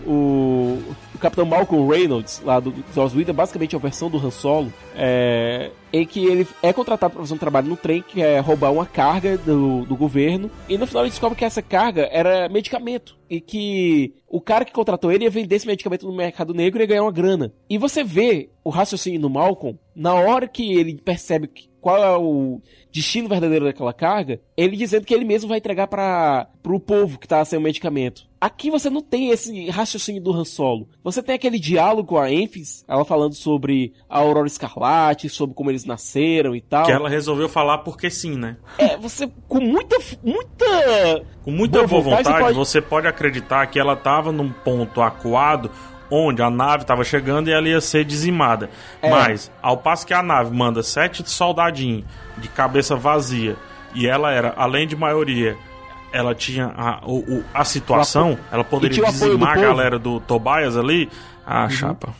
[0.06, 0.82] o
[1.22, 5.70] Capitão Malcolm Reynolds, lá do Joss Whedon, basicamente é a versão do Han Solo, é,
[5.92, 8.84] em que ele é contratado para fazer um trabalho no trem, que é roubar uma
[8.84, 13.40] carga do, do governo, e no final ele descobre que essa carga era medicamento, e
[13.40, 16.88] que o cara que contratou ele ia vender esse medicamento no mercado negro e ia
[16.88, 17.52] ganhar uma grana.
[17.70, 21.48] E você vê o raciocínio do Malcolm, na hora que ele percebe
[21.80, 22.60] qual é o
[22.90, 27.28] destino verdadeiro daquela carga, ele dizendo que ele mesmo vai entregar para pro povo que
[27.28, 28.31] tá sem o medicamento.
[28.42, 30.88] Aqui você não tem esse raciocínio do Han Solo.
[31.04, 35.70] Você tem aquele diálogo com a Enfys, ela falando sobre a Aurora Escarlate, sobre como
[35.70, 36.84] eles nasceram e tal.
[36.84, 38.56] Que ela resolveu falar porque sim, né?
[38.78, 43.78] É, você com muita muita Com muita Boa boa, vontade, vontade, você pode- acreditar que
[43.78, 45.70] ela estava num ponto acuado
[46.10, 48.68] onde a nave estava chegando e ela ia ser dizimada.
[49.00, 49.08] É.
[49.08, 52.04] Mas, ao passo que a nave manda sete soldadinhos
[52.38, 53.56] de cabeça vazia
[53.94, 55.56] e ela era, além de maioria,
[56.12, 61.08] ela tinha a, o, o- a situação, ela poderia dizimar a galera do Tobias ali.
[61.46, 62.14] Ah, chapa.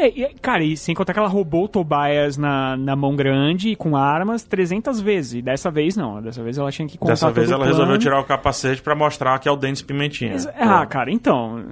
[0.00, 3.74] É, e, cara, e sem contar que ela roubou o Tobias na, na mão grande
[3.74, 5.34] com armas 300 vezes.
[5.34, 6.22] E dessa vez não.
[6.22, 7.72] Dessa vez ela tinha que contar Dessa vez ela plano.
[7.72, 10.32] resolveu tirar o capacete pra mostrar que é o Denis Pimentinha.
[10.34, 11.64] Mas- Ah, cara, então.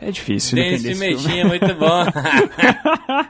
[0.00, 0.94] É difícil filme.
[0.94, 2.04] Pimentinha, muito bom.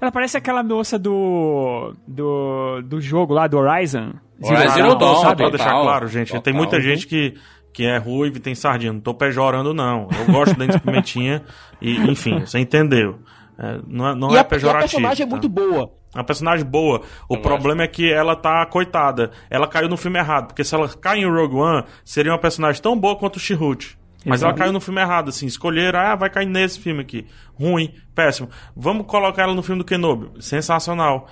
[0.00, 1.94] Ela parece aquela moça do.
[2.06, 2.82] do.
[2.82, 4.12] do jogo lá, do Horizon.
[4.42, 5.50] Horizon Zero Não, Dawn, só pra total.
[5.50, 7.34] deixar claro, gente, tem muita gente que,
[7.72, 8.92] que é ruivo e tem sardinha.
[8.92, 10.08] Não tô pejorando, não.
[10.18, 11.42] Eu gosto do Denis Pimentinha
[11.80, 13.18] e, enfim, você entendeu.
[13.58, 14.90] É, não é, não e, é a, e a pejorativo.
[14.90, 15.30] personagem é tá?
[15.30, 15.90] muito boa.
[16.14, 17.02] É uma personagem boa.
[17.28, 19.30] O problema é que ela tá coitada.
[19.50, 20.46] Ela caiu no filme errado.
[20.48, 23.97] Porque se ela cai em Rogue One, seria uma personagem tão boa quanto o Chihut.
[24.26, 25.46] Mas ela caiu no filme errado, assim.
[25.46, 27.24] Escolheram, ah, vai cair nesse filme aqui.
[27.58, 28.48] Ruim, péssimo.
[28.76, 30.28] Vamos colocar ela no filme do Kenobi.
[30.40, 31.28] Sensacional.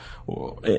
[0.62, 0.70] É,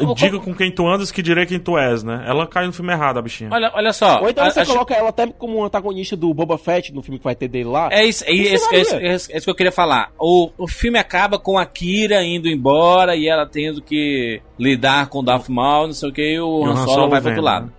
[0.00, 2.24] é, o- diga com quem tu andas que direi quem tu és, né?
[2.26, 3.50] Ela caiu no filme errado, a bichinha.
[3.52, 4.20] olha, olha só.
[4.22, 7.02] Ou então a- você acho- coloca ela até como um antagonista do Boba Fett no
[7.02, 7.88] filme que vai ter dele lá.
[7.92, 10.10] É isso, é, isso, é, isso, é isso- é isso que eu queria falar.
[10.18, 15.18] O, o filme acaba com a Kira indo embora e ela tendo que lidar com
[15.18, 17.08] o Darth Maul, não sei o que, e o E o Han Han Solo Solo
[17.10, 17.66] vai pro outro lado.
[17.66, 17.72] né?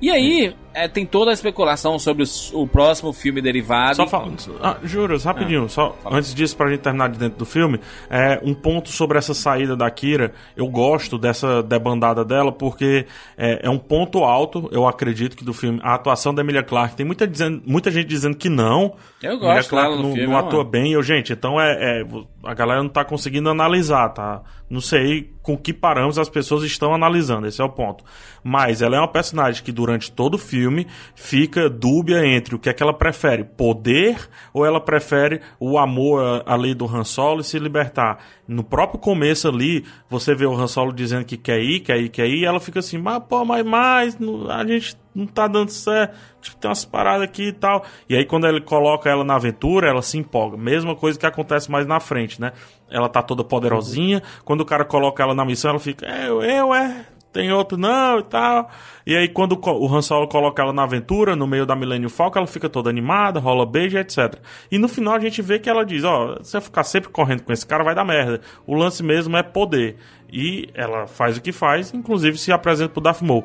[0.00, 2.22] E aí, é, tem toda a especulação sobre
[2.52, 3.96] o, próximo filme derivado.
[3.96, 4.36] Só falando.
[4.62, 7.80] Ah, Juras, rapidinho, só antes disso, pra gente terminar de dentro do filme,
[8.10, 10.34] é, um ponto sobre essa saída da Kira.
[10.54, 13.06] Eu gosto dessa debandada dela, porque
[13.38, 15.80] é, é um ponto alto, eu acredito, que do filme.
[15.82, 16.94] A atuação da Emilia Clarke.
[16.94, 18.96] Tem muita, dizendo, muita gente dizendo que não.
[19.22, 20.40] Eu Emilia gosto Clarke dela no não, filme, não ó.
[20.40, 20.92] atua bem.
[20.92, 22.06] Eu, gente, então é, é,
[22.44, 24.42] A galera não tá conseguindo analisar, tá?
[24.68, 28.04] Não sei com que parâmetros as pessoas estão analisando, esse é o ponto.
[28.42, 30.65] Mas ela é uma personagem que durante todo o filme
[31.14, 36.42] fica dúbia entre o que é que ela prefere, poder ou ela prefere o amor
[36.46, 38.18] ali do Han Solo e se libertar.
[38.46, 42.08] No próprio começo ali, você vê o Han Solo dizendo que quer ir, quer ir,
[42.08, 44.16] quer ir, e ela fica assim, mas pô, mas
[44.50, 47.84] a gente não tá dando certo, tipo, tem umas paradas aqui e tal.
[48.08, 50.56] E aí quando ele coloca ela na aventura, ela se empolga.
[50.56, 52.52] Mesma coisa que acontece mais na frente, né?
[52.90, 56.42] Ela tá toda poderosinha, quando o cara coloca ela na missão, ela fica, é, eu,
[56.42, 57.06] eu, é,
[57.36, 58.70] tem outro não e tal.
[59.06, 62.38] E aí, quando o Han Solo coloca ela na aventura, no meio da Millennium Falcon,
[62.38, 64.36] ela fica toda animada, rola beijo, etc.
[64.70, 67.42] E no final a gente vê que ela diz, ó, se eu ficar sempre correndo
[67.42, 68.40] com esse cara, vai dar merda.
[68.66, 69.96] O lance mesmo é poder.
[70.32, 73.44] E ela faz o que faz, inclusive se apresenta pro Darth Maul.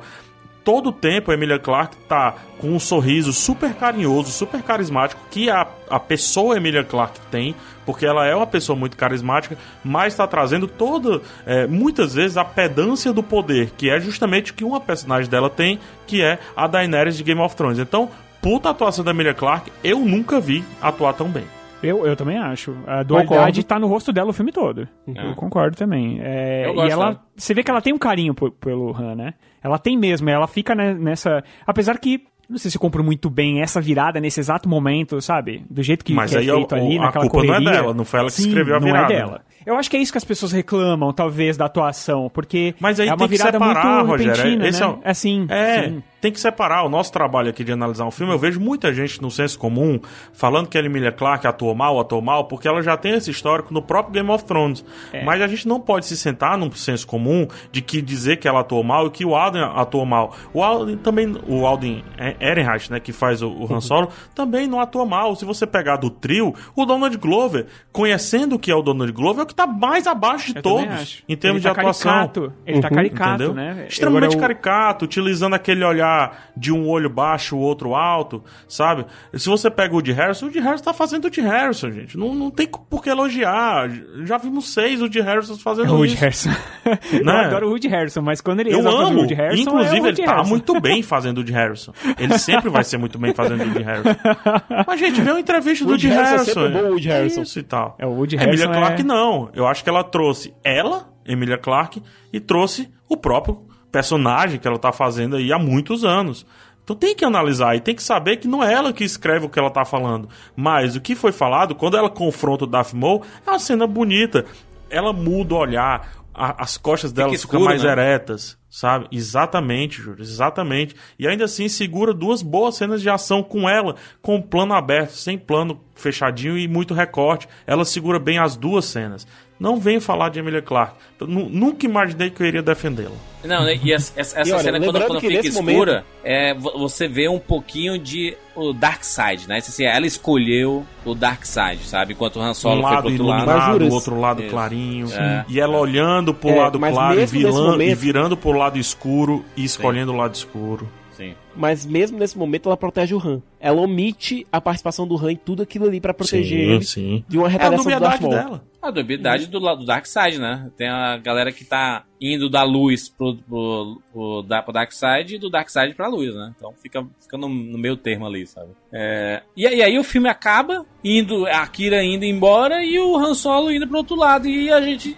[0.63, 5.49] Todo o tempo a Emilia Clarke tá com um sorriso super carinhoso, super carismático, que
[5.49, 7.55] a, a pessoa Emilia Clarke tem,
[7.85, 12.45] porque ela é uma pessoa muito carismática, mas está trazendo toda, é, muitas vezes, a
[12.45, 16.67] pedância do poder, que é justamente o que uma personagem dela tem, que é a
[16.67, 17.79] Daenerys de Game of Thrones.
[17.79, 18.09] Então,
[18.41, 21.43] puta atuação da Emilia Clarke, eu nunca vi atuar tão bem.
[21.83, 22.75] Eu, eu também acho.
[22.85, 24.87] A dualidade tá no rosto dela o filme todo.
[25.07, 26.19] Eu concordo também.
[26.21, 27.05] É, Eu gosto e ela.
[27.05, 27.21] dela.
[27.35, 29.33] Você vê que ela tem um carinho por- pelo Han, né?
[29.63, 31.43] Ela tem mesmo, ela fica ne- nessa.
[31.65, 32.23] Apesar que.
[32.51, 35.63] Não sei se eu compro muito bem essa virada nesse exato momento, sabe?
[35.69, 37.53] Do jeito que, Mas que é aí o- feito ali, o- a naquela culpa não
[37.53, 37.81] é correria.
[37.81, 39.41] dela, não foi ela que Sim, escreveu a não virada, É dela.
[39.65, 43.07] Eu acho que é isso que as pessoas reclamam, talvez, da atuação, porque Mas aí
[43.07, 44.35] é uma tem que virada separar, muito Rogério.
[44.35, 44.97] repentina, Esse né?
[45.03, 46.03] é assim, É, sim.
[46.19, 48.33] tem que separar o nosso trabalho aqui de analisar um filme.
[48.33, 49.99] Eu vejo muita gente no senso comum
[50.33, 53.73] falando que a Emilia Clarke atuou mal, atuou mal, porque ela já tem esse histórico
[53.73, 54.83] no próprio Game of Thrones.
[55.13, 55.23] É.
[55.23, 58.61] Mas a gente não pode se sentar num senso comum de que dizer que ela
[58.61, 60.33] atuou mal e que o Alden atuou mal.
[60.53, 62.03] O Alden também, o Alden
[62.39, 63.71] Ehrenreich, né, que faz o, o.
[63.73, 65.35] Han Solo, também não atua mal.
[65.35, 69.41] Se você pegar do trio, o Donald Glover, conhecendo o que é o Donald Glover,
[69.41, 72.11] é o que tá mais abaixo de Eu todos em termos Ele de tá atuação.
[72.11, 72.53] caricato.
[72.65, 73.53] Ele tá caricato, Entendeu?
[73.53, 73.85] né?
[73.87, 79.05] Extremamente Agora, o- caricato, utilizando aquele olhar de um olho baixo, o outro alto, sabe?
[79.33, 82.17] Se você pega o Woody Harrison, o Woody Harrison tá fazendo o Woody Harrison, gente.
[82.17, 83.89] Não, não tem por que elogiar.
[84.23, 86.21] Já vimos seis Woody Harrison É fazendo o Woody isso.
[86.21, 86.49] Harrison.
[87.13, 87.45] eu Né?
[87.45, 89.19] adoro o Woody Harrison, mas quando ele Eu o amo.
[89.19, 90.49] Woody Harrison, é o Inclusive, ele Woody tá Harrison.
[90.49, 91.93] muito bem fazendo o Woody Harrison.
[92.17, 94.15] Ele sempre vai ser muito bem fazendo o Woody Harrison.
[94.87, 96.61] Mas, gente, vê uma entrevista do Woody Woody Harrison é Harrison.
[96.61, 97.41] sempre bom, o Woody Harrison.
[97.41, 97.95] Isso e tal.
[97.99, 99.05] É, o Woody A Emilia Harrison Clarke é-
[99.53, 102.01] Eu acho que ela trouxe ela, Emilia Clarke,
[102.31, 103.61] e trouxe o próprio
[103.91, 106.45] personagem que ela tá fazendo aí há muitos anos.
[106.83, 109.49] Então tem que analisar e tem que saber que não é ela que escreve o
[109.49, 110.27] que ela tá falando.
[110.55, 114.45] Mas o que foi falado, quando ela confronta o Maul, é uma cena bonita.
[114.89, 117.91] Ela muda o olhar, a- as costas dela escuro, ficam mais né?
[117.91, 119.07] eretas, sabe?
[119.11, 120.95] Exatamente, Júlio, exatamente.
[121.19, 125.11] E ainda assim segura duas boas cenas de ação com ela, com o plano aberto,
[125.11, 127.47] sem plano fechadinho e muito recorte.
[127.67, 129.27] Ela segura bem as duas cenas.
[129.61, 130.95] Não venho falar de Emilia Clarke.
[131.27, 133.11] Nunca imaginei que eu iria defendê-la.
[133.43, 136.79] Não, né, e essa, essa- E olha, cena, quando, quando que fica escura, é, vo-
[136.79, 139.57] você vê um pouquinho de o Dark Side, né?
[139.57, 142.13] Assim, ela escolheu o Dark Side, sabe?
[142.13, 143.85] Enquanto o Han Solo um foi lado pro outro lado.
[143.85, 144.49] o outro lado Isso.
[144.49, 145.07] clarinho.
[145.13, 145.45] É.
[145.47, 149.45] E ela olhando pro É, lado claro e, vilan- momento- e virando pro lado escuro
[149.55, 150.89] e escolhendo o lado escuro.
[151.15, 151.35] Sim.
[151.55, 153.43] Mas mesmo nesse momento ela protege o Han.
[153.59, 157.23] Ela omite a participação do Han em tudo aquilo ali pra proteger Sim, ele sim.
[157.27, 158.33] de uma É a retaliação do Darth Maul.
[158.33, 158.63] dela.
[158.81, 160.69] A dubiedade do lado do Dark Side, né?
[160.75, 165.35] Tem a galera que tá indo da luz pro, pro, pro, da, pro Dark Side
[165.35, 166.53] e do Dark Side pra luz, né?
[166.55, 168.69] Então fica, fica no, no meio termo ali, sabe?
[168.93, 173.15] É, e, aí- e aí o filme acaba, indo, a Kira indo embora e o
[173.17, 174.47] Han Solo indo pro outro lado.
[174.47, 175.15] E a gente.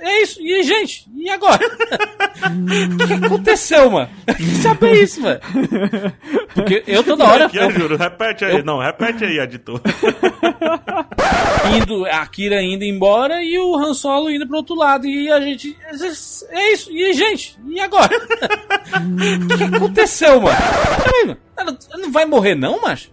[0.00, 0.40] É isso.
[0.40, 1.60] E gente, e agora?
[2.40, 4.08] O que aconteceu, mano?
[4.26, 5.40] Eu saber isso, mano.
[6.54, 7.46] Porque eu toda hora.
[7.46, 8.62] Aqui, eu juro, repete aí.
[8.62, 9.80] Não, repete aí, editor.
[11.76, 15.06] indo, a Kira indo embora e o Han Solo indo pro outro lado.
[15.06, 15.76] E a gente.
[16.50, 16.90] É isso.
[16.90, 18.10] E gente, e agora?
[19.00, 21.36] O que aconteceu, mano?
[21.56, 23.10] Ela não vai morrer, não, macho?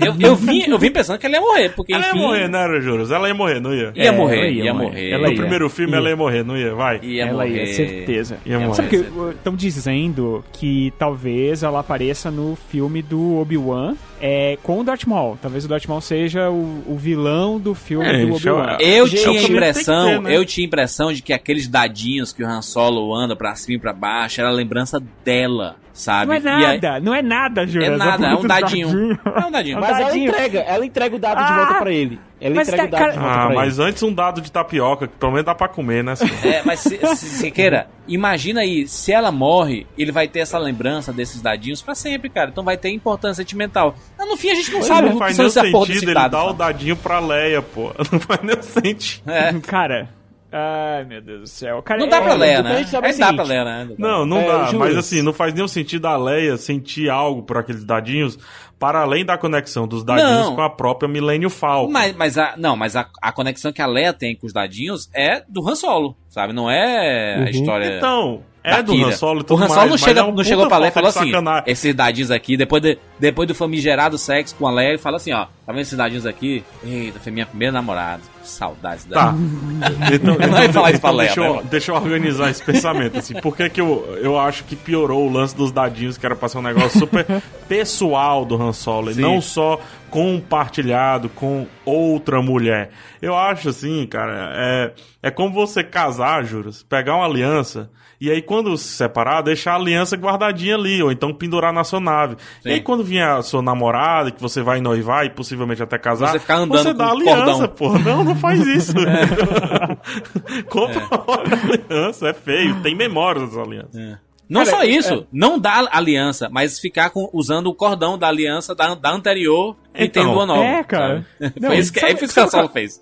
[0.00, 2.18] Eu, eu, vim, eu vim pensando que ela ia morrer, porque Ela enfim.
[2.18, 3.10] ia morrer, né, Juros?
[3.10, 3.92] Ela ia morrer, não ia?
[3.94, 4.86] Ia morrer, ia, ia morrer.
[4.86, 5.10] morrer.
[5.10, 5.38] Ela No ia.
[5.40, 5.98] primeiro filme Ia.
[5.98, 6.74] ela ia morrer, não ia?
[6.74, 7.00] Vai.
[7.02, 7.64] Ia ela morrer.
[7.66, 8.38] ia, certeza.
[8.46, 8.74] Ia morrer.
[8.74, 8.96] Sabe que
[9.36, 15.36] estão dizendo que talvez ela apareça no filme do Obi-Wan é, com o Darth Maul.
[15.40, 18.76] Talvez o Darth Maul seja o, o vilão do filme É, do é Obi-Wan.
[18.80, 20.36] Eu Gente, tinha a impressão, ter, né?
[20.36, 23.76] eu tinha a impressão de que aqueles dadinhos que o Han Solo anda pra cima
[23.76, 26.26] e pra baixo era a lembrança dela, sabe?
[26.26, 27.92] Não é E aí- nada, não é nada, Júlio.
[27.94, 29.18] é nada, é um dadinho.
[29.24, 29.80] É um dadinho.
[29.80, 30.28] Mas ela Dadinho.
[30.30, 31.56] entrega, ela entrega o dado de Ah!
[31.56, 32.20] volta pra ele.
[32.40, 33.88] Ela Mas entrega o tá- dado de cara- volta Ah, pra mas ele.
[33.88, 36.16] antes um dado de tapioca, que pelo menos dá pra comer, né?
[36.16, 36.34] senhor?
[36.44, 41.12] É, mas se, se, Siqueira, imagina aí, se ela morre, ele vai ter essa lembrança
[41.12, 42.50] desses dadinhos pra sempre, cara.
[42.50, 43.94] Então vai ter importância sentimental.
[44.18, 46.14] Mas no fim a gente não sabe não o que faz são nenhum sentido ele
[46.14, 46.30] dado.
[46.32, 47.92] dar o dadinho pra Leia, pô.
[48.12, 49.30] Não faz nenhum sentido.
[49.30, 49.52] É.
[49.60, 50.08] Cara,
[50.52, 51.82] ai meu Deus do céu.
[51.82, 52.80] Cara, Não dá é- pra Leia, a né?
[52.80, 53.88] é É, dá pra Leia, né?
[53.98, 54.72] Não, não É, dá.
[54.74, 58.38] Mas assim, não faz nenhum sentido a Leia sentir algo por aqueles dadinhos,
[58.78, 60.54] para além da conexão dos dadinhos Não.
[60.56, 61.90] com a própria Millennium Falcon.
[61.92, 65.08] Mas, mas, a, não, mas a, a conexão que a Leia tem com os dadinhos
[65.14, 66.52] é do Han Solo, sabe?
[66.52, 67.48] Não é a Uhum.
[67.48, 67.96] história.
[67.96, 69.08] Então, é do Kira.
[69.08, 70.90] Han Solo e O tudo Han Solo mais, não, chega, é não chegou pra Leia
[70.90, 71.32] e falou assim:
[71.66, 75.32] esses dadinhos aqui, depois, de, depois do famigerado sexo com a Leia, ele fala assim:
[75.32, 76.64] ó, tá vendo esses dadinhos aqui?
[76.84, 78.22] Eita, foi minha primeira namorada.
[78.42, 79.32] Saudades dela.
[79.32, 79.34] Tá.
[80.12, 83.34] Então, Não vai falar isso pra Leia, deixa, eu, deixa eu organizar esse pensamento, assim.
[83.34, 86.48] Por que, que eu, eu acho que piorou o lance dos dadinhos, que era pra
[86.48, 87.26] ser um negócio super
[87.68, 89.22] pessoal do Han Solo, e Sim.
[89.22, 89.80] não só
[90.10, 92.90] compartilhado com outra mulher.
[93.20, 97.90] Eu acho assim, cara, é, é como você casar, juros, pegar uma aliança.
[98.24, 101.98] E aí, quando se separar, deixar a aliança guardadinha ali, ou então pendurar na sua
[101.98, 102.36] nave.
[102.62, 102.68] Sim.
[102.68, 106.28] E aí, quando vier a sua namorada, que você vai noivar e possivelmente até casar,
[106.30, 107.68] Você ficar andando você dá com aliança, cordão.
[107.68, 107.98] pô.
[107.98, 108.92] Não, não faz isso.
[110.68, 112.80] Compra outra aliança, é feio.
[112.82, 114.18] Tem memórias das alianças.
[114.48, 118.28] Não Cara, só isso, é- não dá aliança, mas ficar com- usando o cordão da
[118.28, 120.62] aliança da, da anterior e Então, tendo uma nova.
[120.62, 121.24] é, cara.
[121.40, 121.54] sabe?
[121.58, 123.00] Não, Foi isso que, sabe- é isso que o Han Solo fez.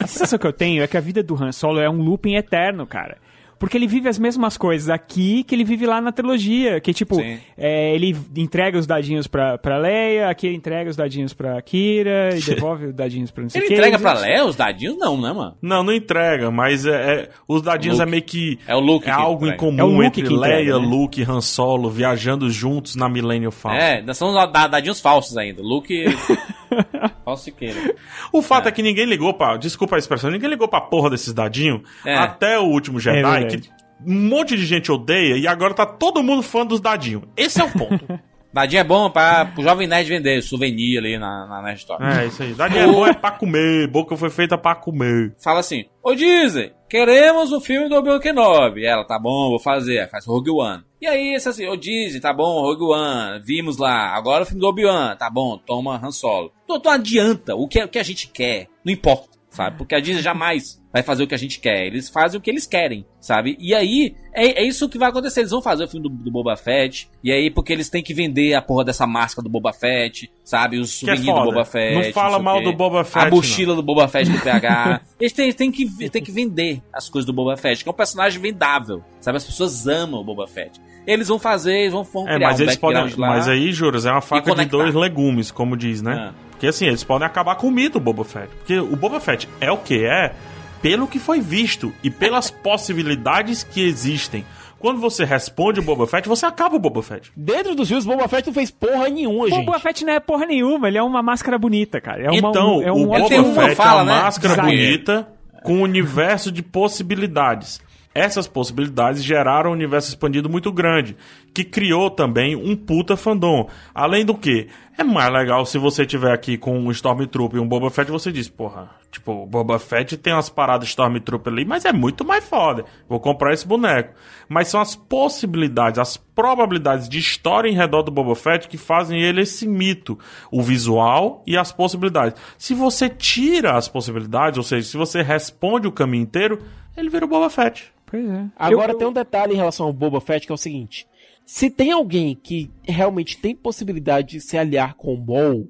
[0.00, 2.34] A sensação que eu tenho é que a vida do Han Solo é um looping
[2.34, 3.18] eterno, cara.
[3.58, 6.80] Porque ele vive as mesmas coisas aqui que ele vive lá na trilogia.
[6.80, 7.20] Que, tipo,
[7.56, 12.30] é, ele entrega os dadinhos pra, pra Leia, aqui ele entrega os dadinhos pra Kira
[12.36, 13.76] e devolve os dadinhos pra não sei Ele quem.
[13.76, 14.96] entrega pra Leia os dadinhos?
[14.98, 15.56] Não, né, mano?
[15.62, 18.08] Não, não entrega, mas é, é- os dadinhos Luke.
[18.08, 18.58] é meio que.
[18.66, 19.54] É o Luke É que algo entrega.
[19.54, 20.86] em comum É entre que entrega, Leia, né?
[20.86, 23.78] Luke e Han Solo viajando juntos na Millennium Falcon.
[23.78, 25.62] É, são da- dadinhos falsos ainda.
[25.62, 26.04] Luke.
[27.24, 27.94] falsiqueiro.
[28.32, 28.72] O fato é.
[28.72, 29.56] que ninguém ligou pra.
[29.56, 32.14] Desculpa a expressão, ninguém ligou pra porra desses dadinhos É.
[32.16, 33.58] até o último Jedi, verdade.
[33.58, 33.70] que
[34.06, 37.22] um monte de gente odeia e agora tá todo mundo fã dos dadinhos.
[37.36, 38.06] Esse é o ponto.
[38.54, 42.04] Dadinho é bom pra, pro Jovem Nerd vender souvenir ali na, na, na história.
[42.20, 42.54] é, isso aí.
[42.54, 43.88] Dadinho é bom, é pra comer.
[43.88, 45.34] Boca foi feita pra comer.
[45.42, 48.86] Fala assim: Ô Disney, queremos o filme do Obi-Wan Kenobi.
[48.86, 50.08] Ela, tá bom, vou fazer.
[50.08, 50.84] Faz Rogue One.
[51.04, 53.38] E aí, assim: Ô Disney, tá bom, Rogue One.
[53.44, 54.16] Vimos lá.
[54.16, 55.14] Agora o filme do Obi-Wan.
[55.16, 56.50] Tá bom, toma Han Solo.
[56.66, 57.54] Não, não adianta.
[57.54, 59.78] O que, o que a gente quer, não importa, sabe?
[59.78, 61.86] Porque a Disney jamais vai fazer o que a gente quer.
[61.86, 63.56] Eles fazem o que eles querem, sabe?
[63.60, 65.40] E aí, é, é isso que vai acontecer.
[65.40, 67.08] Eles vão fazer o filme do, do Boba Fett.
[67.22, 70.78] E aí, porque eles têm que vender a porra dessa máscara do Boba Fett, sabe?
[70.78, 71.44] Os é souvenirs do foda.
[71.44, 71.94] Boba Fett.
[71.94, 75.00] Não fala sei o mal do Boba Fett, A mochila do Boba Fett do PH.
[75.20, 77.96] Eles têm, têm que, têm que vender as coisas do Boba Fett, que é um
[77.96, 79.36] personagem vendável, sabe?
[79.36, 80.80] As pessoas amam o Boba Fett.
[81.06, 83.14] Eles vão fazer, eles vão, vão É, mas um eles podem.
[83.16, 86.30] Mas aí, juros, é uma faca de dois legumes, como diz, né?
[86.30, 86.53] Ah.
[86.64, 88.48] Porque assim, eles podem acabar com o mito do Boba Fett.
[88.56, 90.32] Porque o Boba Fett é o que é
[90.80, 94.46] pelo que foi visto e pelas possibilidades que existem.
[94.78, 97.30] Quando você responde o Boba Fett, você acaba o Boba Fett.
[97.36, 99.64] Dentro dos filmes, Boba Fett não fez porra nenhuma, O gente.
[99.64, 102.22] Boba Fett não é porra nenhuma, ele é uma máscara bonita, cara.
[102.22, 104.22] É uma, então, um, é o um Boba tem uma Fett fala, é uma né?
[104.22, 104.76] máscara Design.
[104.76, 105.28] bonita
[105.62, 107.80] com um universo de possibilidades.
[108.14, 111.16] Essas possibilidades geraram um universo expandido muito grande,
[111.52, 113.68] que criou também um puta fandom.
[113.92, 117.66] Além do que, É mais legal se você tiver aqui com um Stormtrooper e um
[117.66, 121.84] Boba Fett, você diz, porra, tipo, o Boba Fett tem umas paradas Stormtrooper ali, mas
[121.84, 122.84] é muito mais foda.
[123.08, 124.14] Vou comprar esse boneco.
[124.48, 129.20] Mas são as possibilidades, as probabilidades de história em redor do Boba Fett que fazem
[129.20, 130.16] ele esse mito.
[130.48, 132.40] O visual e as possibilidades.
[132.56, 136.60] Se você tira as possibilidades, ou seja, se você responde o caminho inteiro,
[136.96, 137.92] ele vira o Boba Fett.
[138.06, 138.46] Pois é.
[138.56, 141.06] Agora Eu- tem um detalhe em relação ao Boba Fett que é o seguinte:
[141.44, 145.68] se tem alguém que realmente tem possibilidade de se aliar com o Maul,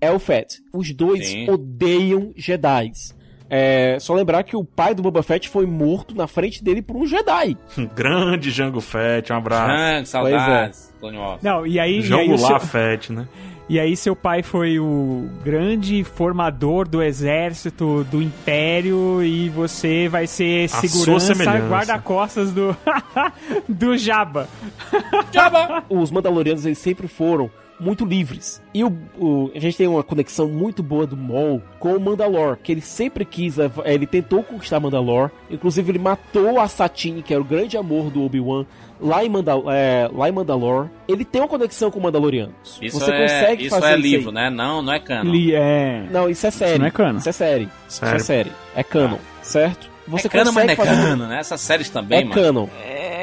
[0.00, 0.62] é o Fett.
[0.72, 1.50] Os dois Sim.
[1.50, 3.14] odeiam Jedi's.
[3.48, 6.96] É, só lembrar que o pai do Boba Fett foi morto na frente dele por
[6.96, 7.56] um Jedi.
[7.94, 9.70] Grande Jango Fett, um abraço.
[9.70, 11.42] Ah, saudades, Clone Wars.
[11.42, 13.28] Não, e aí, e aí, Jango o seu, lá Fett, né?
[13.68, 20.26] e aí seu pai foi o grande formador do exército do Império e você vai
[20.26, 21.34] ser A segurança,
[21.68, 22.76] guarda-costas do,
[23.68, 24.48] do Jabba.
[25.88, 28.62] Os Mandalorianos eles sempre foram muito livres.
[28.72, 32.58] E o, o- a gente tem uma conexão muito boa do Maul com o Mandalore,
[32.62, 35.30] que ele sempre quis, eh, ele tentou conquistar Mandalore.
[35.50, 38.64] Inclusive ele matou a Satine, que era o grande amor do Obi-Wan,
[39.00, 40.88] lá em, Mandal é, lá em Mandalore.
[41.08, 42.54] Ele tem uma conexão com Isso Mandalorianos.
[42.80, 44.34] Você é, consegue isso fazer é isso livro, aí.
[44.34, 44.50] né?
[44.50, 45.28] Não, não é canon.
[45.34, 46.06] Ele é.
[46.10, 46.78] Não, isso é série.
[46.78, 47.18] não é canon.
[47.18, 47.68] Isso é série.
[47.88, 48.16] Isso Sério.
[48.16, 48.52] é série.
[48.76, 49.90] É canon, certo?
[50.06, 51.38] Você é canon, mas não é fazer- canon, né?
[51.40, 52.34] Essas séries também, É mano.
[52.42, 52.68] canon.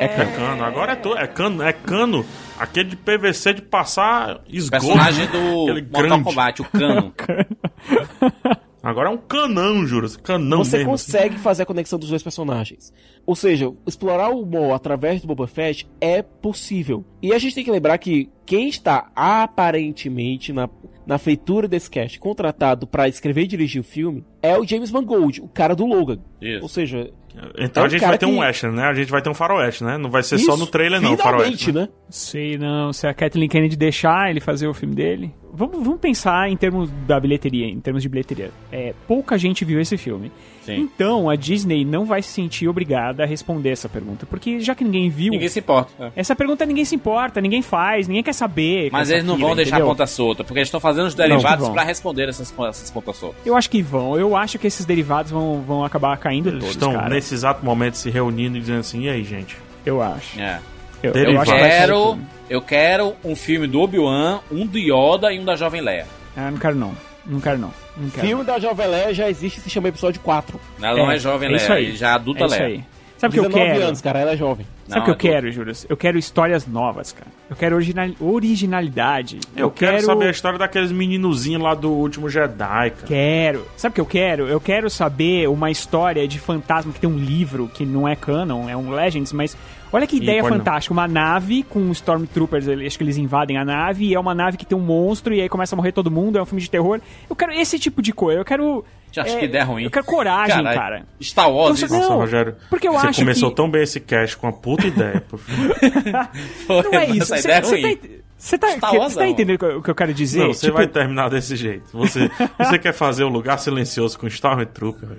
[0.01, 0.63] É cano.
[0.65, 1.15] Agora é, to...
[1.15, 1.61] é cano.
[1.61, 2.25] É cano.
[2.61, 4.85] Aquele de PVC de passar O esgoto.
[4.85, 6.23] personagem do Mortal grande.
[6.23, 7.13] Kombat, o cano.
[8.83, 10.09] Agora é um canão, juro.
[10.23, 10.93] Canão você mesmo.
[10.93, 11.11] assim.
[11.11, 12.91] consegue fazer a conexão dos dois personagens.
[13.25, 17.05] Ou seja, explorar o Maul através do Boba Fett é possível.
[17.21, 20.67] E a gente tem que lembrar que quem está aparentemente na,
[21.05, 25.41] na feitura desse cast contratado para escrever e dirigir o filme é o James Mangold,
[25.41, 26.19] o cara do Logan.
[26.41, 26.69] Ou Isso.
[26.69, 27.11] seja,
[27.57, 28.83] Então É a um gente vai ter um que- western, né?
[28.85, 29.97] A gente vai ter um faroeste, né?
[29.97, 31.71] Não vai ser só isso, no trailer, não, o finalmente, faroeste.
[31.71, 31.81] né?
[31.81, 31.89] né?
[32.09, 35.33] Sei não, se a Kathleen Kennedy deixar ele fazer o filme dele.
[35.53, 38.51] Vamos, vamos pensar em termos da bilheteria, em termos de bilheteria.
[38.71, 40.31] É, pouca gente viu esse filme.
[40.63, 40.75] Sim.
[40.77, 44.25] Então a Disney não vai se sentir obrigada a responder essa pergunta.
[44.25, 45.31] Porque já que ninguém viu.
[45.31, 45.91] Ninguém se importa.
[45.99, 46.11] é.
[46.15, 48.89] Essa pergunta ninguém se importa, ninguém faz, ninguém quer saber.
[48.91, 49.91] Mas eles não fila, vão deixar a entendeu?
[49.91, 53.39] ponta solta, porque eles estão fazendo os derivados pra responder essas, essas pontas soltas.
[53.45, 54.17] Eu acho que vão.
[54.17, 57.09] Eu acho que esses derivados vão, vão acabar caindo Eles todos, estão cara.
[57.09, 59.57] nesse exato momento se reunindo e dizendo assim: e aí, gente?
[59.85, 60.39] Eu acho.
[60.39, 60.59] É.
[61.03, 62.19] Eu, eu Quero,
[62.49, 66.05] eu quero um filme do Obi-Wan, um do Yoda e um da Jovem Leia.
[66.37, 66.93] Ah, não quero não.
[67.25, 67.73] Não quero não.
[67.97, 68.27] Não quero.
[68.27, 70.59] filme da Jovem Leia já existe e se chama episódio 4.
[70.81, 71.85] Ela não É, é Jovem é Leia, isso aí.
[71.85, 72.67] ele já é adulta é isso Leia.
[72.67, 72.83] aí.
[73.17, 73.85] Sabe o que eu 19 quero?
[73.85, 74.65] anos, cara, ela é jovem.
[74.87, 75.17] Sabe o que eu adulta.
[75.27, 75.73] quero, Júlio?
[75.87, 77.27] Eu quero histórias novas, cara.
[77.47, 78.09] Eu quero original...
[78.19, 79.39] originalidade.
[79.55, 82.57] Eu, quero, saber a história daqueles meninozinhos lá do último Jedi,
[82.91, 83.07] cara.
[83.07, 83.67] Quero.
[83.77, 84.47] Sabe o que eu quero?
[84.47, 88.67] Eu quero saber uma história de fantasma que tem um livro que não é canon,
[88.67, 89.55] é um Legends, mas
[89.91, 90.49] olha que ideia não.
[90.49, 90.93] fantástica.
[90.93, 94.65] Uma nave com Stormtroopers, acho que eles invadem a nave e é uma nave que
[94.65, 96.99] tem um monstro e aí começa a morrer todo mundo, é um filme de terror.
[97.29, 98.39] Eu quero esse tipo de coisa.
[98.39, 98.83] Eu quero.
[99.17, 99.83] Acho é, que ideia ruim.
[99.83, 101.05] Eu quero coragem, cara.
[101.21, 102.01] Star Wars, Nossa, não.
[102.01, 104.87] Nossa, Rogério, porque eu você acho começou que- tão bem esse cast com uma puta
[104.87, 105.19] ideia.
[105.27, 106.83] por favor.
[106.91, 107.33] Não é isso.
[107.33, 107.81] Essa Você ideia é você ruim.
[107.81, 109.31] tá, ent- você tá, que- você tá não.
[109.31, 110.39] entendendo o que eu- o que eu quero dizer?
[110.39, 111.89] Não, você Tipo, vai terminar desse jeito.
[111.93, 115.09] Você, você quer fazer um lugar silencioso com Stormtrooper?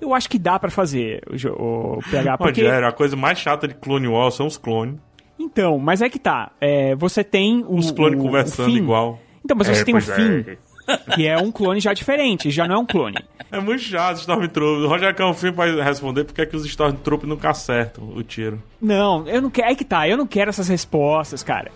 [0.00, 2.62] Eu acho que dá pra fazer o, o PH, porque...
[2.66, 4.96] A coisa mais chata de Clone Wars são os clones.
[5.38, 6.50] Então, mas é que tá.
[6.60, 9.18] É, você tem o, Os clones o- conversando o igual.
[9.44, 10.00] Então, mas você É, tem o é.
[10.00, 10.44] fim,
[11.14, 13.16] que é um clone já diferente, já não é um clone.
[13.50, 14.84] É muito chato, Stormtrooper.
[14.84, 18.62] O Roger Canfim vai responder porque é que os Stormtroopers nunca acertam o tiro.
[18.80, 19.68] Não, eu não quero.
[19.68, 21.70] Aí que tá, eu não quero essas respostas, cara.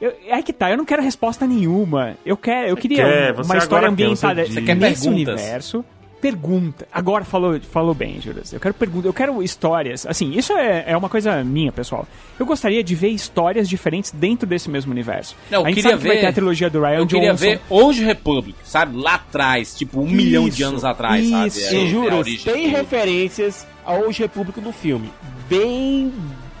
[0.00, 2.16] Eu, aí que tá, eu não quero resposta nenhuma.
[2.24, 4.46] Eu quero, eu queria quer, uma história quer, ambientada.
[4.46, 5.34] Você quer nesse perguntas.
[5.34, 5.84] universo.
[6.20, 6.86] Pergunta.
[6.92, 8.52] Agora falou, falou bem, Juras.
[8.52, 10.04] Eu quero pergunta, eu quero histórias.
[10.06, 12.06] Assim, isso é, é uma coisa minha, pessoal.
[12.38, 15.36] Eu gostaria de ver histórias diferentes dentro desse mesmo universo.
[15.50, 17.04] Não, eu a gente queria sabe que vai ver- ter a trilogia do Ryan Eu
[17.04, 17.14] Johnson.
[17.14, 18.96] queria ver Old Republic, sabe?
[18.96, 21.30] Lá atrás, tipo um milhão de Isso, anos atrás, isso.
[21.30, 21.76] sabe?
[21.76, 25.10] É, é a juras, tem referências ao Hoje República no filme.
[25.48, 26.12] Bem,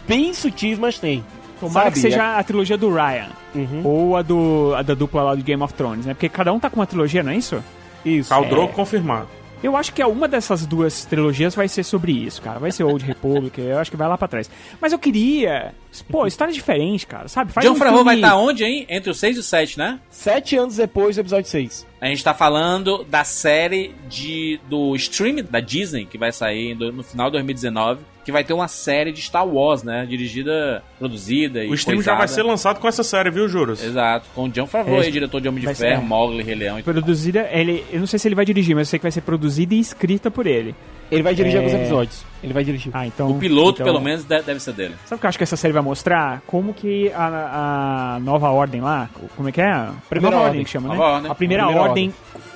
[0.06, 1.24] bem sutis, mas tem.
[1.60, 3.30] Tomara Sabe, que seja a trilogia do Ryan.
[3.54, 3.80] Uhum.
[3.84, 6.14] Ou a, do, a da dupla lá do Game of Thrones, né?
[6.14, 7.62] Porque cada um tá com uma trilogia, não é isso?
[8.04, 8.28] Isso.
[8.30, 9.26] Khal Drogo confirmado.
[9.62, 12.60] Eu acho que uma dessas duas trilogias vai ser sobre isso, cara.
[12.60, 14.48] Vai ser Old Republic, eu acho que vai lá pra trás.
[14.80, 15.74] Mas eu queria.
[16.10, 17.52] Pô, história diferente, cara, sabe?
[17.52, 18.86] Faz John um Favreau vai estar onde, hein?
[18.88, 19.98] Entre o 6 e o 7, né?
[20.10, 21.86] Sete anos depois do episódio 6.
[22.00, 27.02] A gente tá falando da série de, do stream da Disney, que vai sair no
[27.02, 30.06] final de 2019, que vai ter uma série de Star Wars, né?
[30.06, 32.42] Dirigida, produzida e O stream já vai coisada.
[32.42, 33.82] ser lançado com essa série, viu, Juros?
[33.82, 36.82] Exato, com o John Favreau, É, diretor de Homem de Ferro, Mogli, Rei Leão e.
[36.82, 39.22] Produzida, ele, eu não sei se ele vai dirigir, mas eu sei que vai ser
[39.22, 40.74] produzida e escrita por ele.
[41.10, 41.64] Ele vai dirigir É.
[41.64, 42.24] alguns episódios.
[42.42, 42.90] Ele vai dirigir.
[42.94, 43.30] Ah, então.
[43.30, 44.94] O piloto, então- pelo menos, de- deve ser dele.
[45.06, 46.42] Sabe o que eu acho que essa série vai mostrar?
[46.46, 49.70] Como que a, a nova ordem lá, como é que é?
[49.70, 50.64] A Primeira nova ordem.
[50.64, 50.94] que chama, né?
[50.96, 51.30] Nova ordem.
[51.30, 52.14] A primeira, A primeira ordem,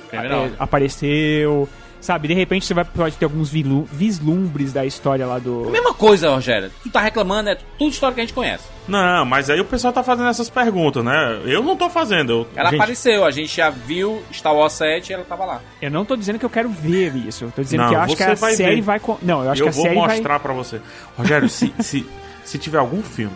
[0.09, 0.55] Primeira ordem.
[0.59, 1.67] apareceu.
[1.99, 5.69] Sabe, de repente você vai, pode ter alguns vislumbres da história lá do.
[5.71, 6.69] Mesma coisa, Rogério.
[6.83, 8.65] Tu tá reclamando, é tudo história que a gente conhece.
[8.87, 11.41] Não, mas aí o pessoal tá fazendo essas perguntas, né?
[11.45, 12.31] Eu não tô fazendo.
[12.31, 15.61] Eu, Ela gente, apareceu, a gente já viu Star Wars 7 e ela tava lá.
[15.81, 17.45] Eu não tô dizendo que eu quero ver isso.
[17.45, 18.81] Eu tô dizendo Não, que eu acho que a vai série ver.
[18.81, 19.01] vai.
[19.21, 20.81] Não, eu acho eu que a vou série mostrar pra você.
[21.17, 22.05] Rogério, se, se,
[22.43, 23.35] se tiver algum filme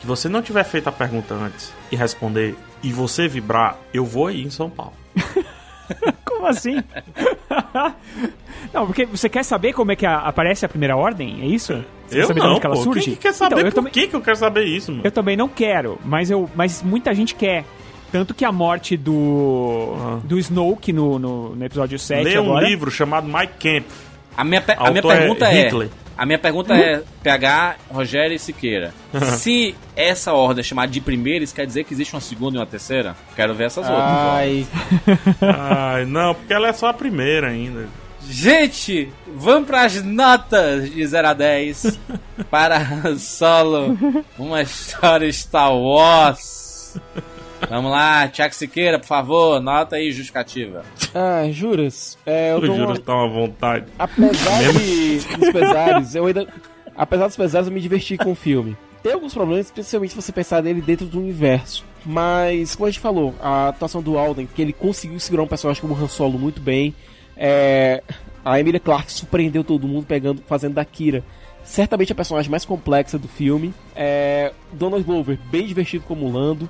[0.00, 4.26] que você não tiver feito a pergunta antes e responder e você vibrar, eu vou
[4.28, 4.92] aí em São Paulo.
[6.24, 6.82] Como assim?
[8.72, 11.40] não, porque você quer saber como é que a- aparece a primeira ordem?
[11.42, 11.72] É isso?
[12.06, 12.82] Você quer eu saber de não, onde que ela pô.
[12.82, 13.04] surge?
[13.04, 15.02] Quem que quer saber Então, por também- que, eu quero saber isso, mano?
[15.04, 17.64] Eu também não quero, mas, eu, mas muita gente quer.
[18.10, 20.18] Tanto que a morte do, Ah.
[20.24, 22.66] do Snoke no, no, no episódio 7 Lê um agora...
[22.66, 23.84] livro chamado Mike Camp.
[24.36, 25.88] A minha, pe- a minha é pergunta é, Hitler.
[26.18, 28.92] A minha pergunta é: PH, Rogério e Siqueira.
[29.38, 32.60] Se essa ordem é chamada de primeira, isso quer dizer que existe uma segunda e
[32.60, 33.16] uma terceira?
[33.36, 34.04] Quero ver essas outras.
[34.04, 34.30] ó.
[34.32, 34.66] Ai,
[35.40, 37.86] Ai, não, porque ela é só a primeira ainda.
[38.28, 41.98] Gente, vamos para as notas de 0 a 10
[42.50, 43.96] para Han Solo,
[44.36, 46.96] uma história Star Wars.
[47.68, 50.84] Vamos lá, Tiago Siqueira, por favor, nota aí justificativa.
[51.14, 52.18] ah, juras?
[52.26, 52.94] É, eu uma...
[52.94, 53.86] que tá uma vontade.
[53.98, 56.46] Apesar de, dos pesares, eu ainda.
[56.96, 58.76] Apesar dos pesares, eu me diverti com o filme.
[59.02, 61.84] Tem alguns problemas, especialmente se você pensar nele dentro do universo.
[62.04, 65.80] Mas, como a gente falou, a atuação do Alden, que ele conseguiu segurar um personagem
[65.80, 66.94] como Han Solo muito bem.
[67.36, 68.02] É,
[68.44, 71.22] a Emilia Clarke surpreendeu todo mundo pegando, fazendo da Kira.
[71.62, 73.74] Certamente a personagem mais complexa do filme.
[73.94, 76.68] É, Donald Glover, bem divertido como Lando.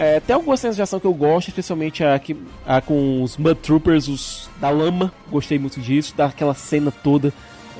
[0.00, 2.34] É, tem algumas cenas de ação que eu gosto, especialmente a, que,
[2.66, 5.12] a com os Mud Troopers, os da lama.
[5.30, 7.32] Gostei muito disso, daquela cena toda,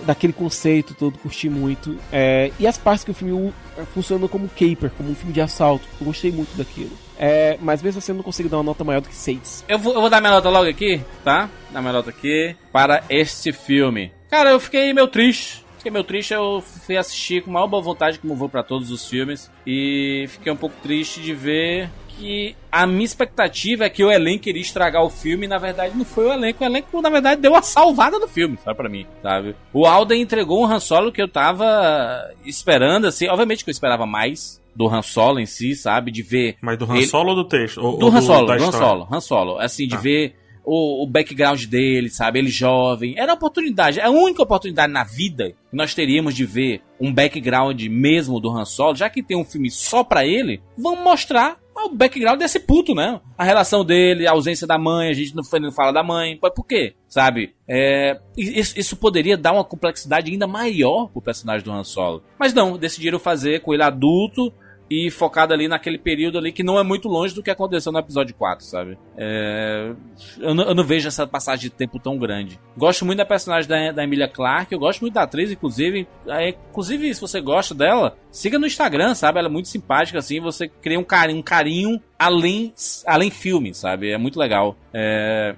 [0.04, 1.96] daquele conceito todo, curti muito.
[2.12, 3.54] É, e as partes que o filme u-
[3.94, 5.86] funciona como caper, como um filme de assalto.
[5.98, 6.90] Eu gostei muito daquilo.
[7.18, 9.64] É, mas mesmo assim eu não consigo dar uma nota maior do que 6.
[9.66, 11.48] Eu vou, eu vou dar minha nota logo aqui, tá?
[11.72, 14.12] Dar minha nota aqui para este filme.
[14.28, 15.64] Cara, eu fiquei meio triste.
[15.78, 19.08] Fiquei meio triste, eu fui assistir com maior boa vontade, como vou pra todos os
[19.08, 19.50] filmes.
[19.66, 21.88] E fiquei um pouco triste de ver
[22.20, 25.46] que a minha expectativa é que o elenco iria estragar o filme.
[25.46, 26.62] E na verdade, não foi o elenco.
[26.62, 28.76] O elenco, na verdade, deu uma salvada no filme, sabe?
[28.76, 29.56] Pra mim, sabe?
[29.72, 33.28] O Alden entregou um Han Solo que eu tava esperando, assim.
[33.28, 36.10] Obviamente que eu esperava mais do Han Solo em si, sabe?
[36.10, 37.78] De ver Mas do Han Ele- Solo ou do texto?
[37.84, 38.72] Ou- do ou Han Solo, da do Han?
[38.72, 39.58] Solo, Han Solo.
[39.58, 40.00] Assim, de Tá.
[40.00, 42.38] ver o, o background dele, sabe?
[42.38, 43.14] Ele jovem.
[43.18, 47.12] Era a oportunidade, é a única oportunidade na vida que nós teríamos de ver um
[47.12, 51.58] background mesmo do Han Solo, já que tem um filme só pra ele, vamos mostrar
[51.84, 53.20] o background desse puto, né?
[53.38, 56.38] A relação dele, a ausência da mãe, a gente não fala da mãe.
[56.40, 56.94] Mas por quê?
[57.08, 57.54] Sabe?
[57.66, 62.22] É, isso, isso poderia dar uma complexidade ainda maior pro personagem do Han Solo.
[62.38, 64.52] Mas não, decidiram fazer com ele adulto
[64.90, 67.98] e focado ali naquele período ali que não é muito longe do que aconteceu no
[67.98, 68.98] episódio 4, sabe?
[69.16, 69.92] É,
[70.38, 72.58] eu, não, eu não vejo essa passagem de tempo tão grande.
[72.76, 76.08] Gosto muito da personagem da, da Emilia Clarke, eu gosto muito da atriz, inclusive.
[76.26, 79.38] É, inclusive, se você gosta dela, siga no Instagram, sabe?
[79.38, 82.74] Ela é muito simpática, assim, você cria um carinho, um carinho além,
[83.06, 84.10] além filme, sabe?
[84.10, 84.76] É muito legal.
[84.92, 85.54] É,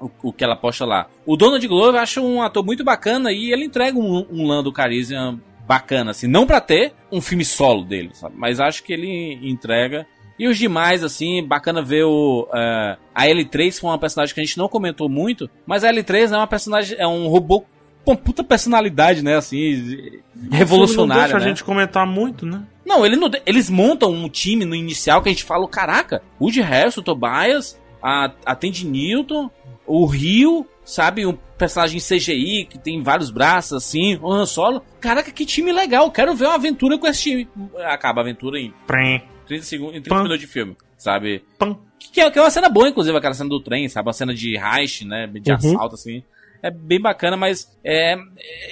[0.00, 1.08] o, que ela posta lá.
[1.24, 5.40] O Donald Glover acho um ator muito bacana e ele entrega um, um Lando Calrissian
[5.66, 8.34] bacana, assim, não pra ter um filme solo dele, sabe?
[8.38, 10.06] Mas acho que ele entrega.
[10.38, 12.46] E os demais, assim, bacana ver o.
[12.52, 16.30] eh, a L3 foi uma personagem que a gente não comentou muito, mas a L3
[16.32, 16.96] é uma personagem.
[16.98, 17.64] É um robô
[18.04, 19.34] com puta personalidade, né?
[19.36, 21.22] Assim, Não revolucionária.
[21.24, 21.44] deixa né?
[21.44, 22.62] a gente comentar muito, né?
[22.84, 26.50] Não, ele não eles montam um time no inicial que a gente fala, caraca, o
[26.50, 29.50] de resto, o Tobias, a, a Tandy Newton,
[29.84, 34.82] o Rio, sabe, um personagem CGI que tem vários braços, assim, o Han Solo.
[35.00, 37.48] Caraca, que time legal, quero ver uma aventura com esse time.
[37.84, 39.22] Acaba a aventura em Prém.
[39.46, 40.22] 30 segundos, em 30 Pam.
[40.22, 41.44] minutos de filme, sabe?
[41.58, 41.78] Pam.
[41.98, 44.06] Que é, que é uma cena boa, inclusive, aquela cena do trem, sabe?
[44.06, 45.26] Uma cena de heist, né?
[45.26, 45.56] De Uhum.
[45.56, 46.22] assalto, assim.
[46.62, 48.16] É bem bacana, mas é,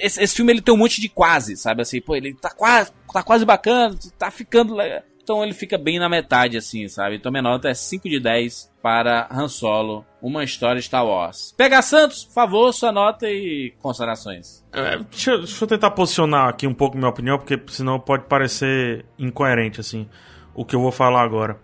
[0.01, 1.81] esse, esse filme ele tem um monte de quase, sabe?
[1.81, 5.01] Assim, pô, ele tá quase, tá quase bacana, tá ficando legal.
[5.23, 7.15] Então ele fica bem na metade, assim, sabe?
[7.15, 11.55] Então minha nota é 5 de 10 para Han Solo, uma história Star Wars.
[11.57, 14.63] Pega Santos, por favor, sua nota e considerações.
[14.71, 19.03] É, deixa, deixa eu tentar posicionar aqui um pouco minha opinião, porque senão pode parecer
[19.17, 20.07] incoerente, assim,
[20.53, 21.57] o que eu vou falar agora.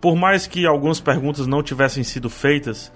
[0.00, 2.92] Por mais que algumas perguntas não tivessem sido feitas,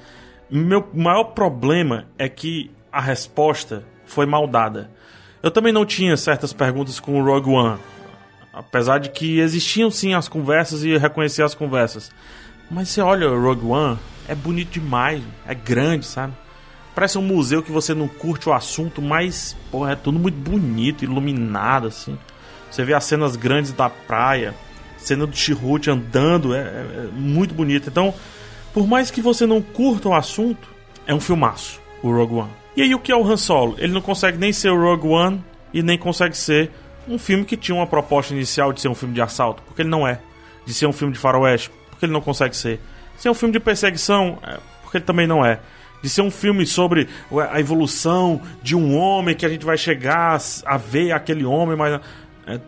[0.50, 4.90] meu maior problema é que a resposta foi mal dada.
[5.40, 7.78] Eu também não tinha certas perguntas com o Rogue One,
[8.52, 12.10] apesar de que existiam sim as conversas e eu reconhecia as conversas.
[12.70, 13.98] Mas você olha o Rogue One,
[14.28, 16.34] é bonito demais, é grande, sabe?
[16.94, 21.02] parece um museu que você não curte o assunto, mas, porra, é tudo muito bonito,
[21.02, 22.18] iluminado, assim.
[22.70, 24.54] Você vê as cenas grandes da praia,
[24.98, 27.88] cena do Chirrut andando, é, é, é muito bonito.
[27.88, 28.12] Então,
[28.72, 30.68] por mais que você não curta o assunto,
[31.06, 32.50] é um filmaço, o Rogue One.
[32.76, 33.76] E aí, o que é o Han Solo?
[33.78, 36.70] Ele não consegue nem ser o Rogue One e nem consegue ser
[37.08, 39.88] um filme que tinha uma proposta inicial de ser um filme de assalto, porque ele
[39.88, 40.20] não é.
[40.66, 41.70] De ser um filme de faroeste,
[42.00, 42.80] porque ele não consegue ser.
[43.14, 45.60] De ser um filme de perseguição, é, porque ele também não é.
[46.02, 47.06] De ser um filme sobre
[47.50, 52.00] a evolução de um homem que a gente vai chegar a ver aquele homem, mas
[52.46, 52.58] é,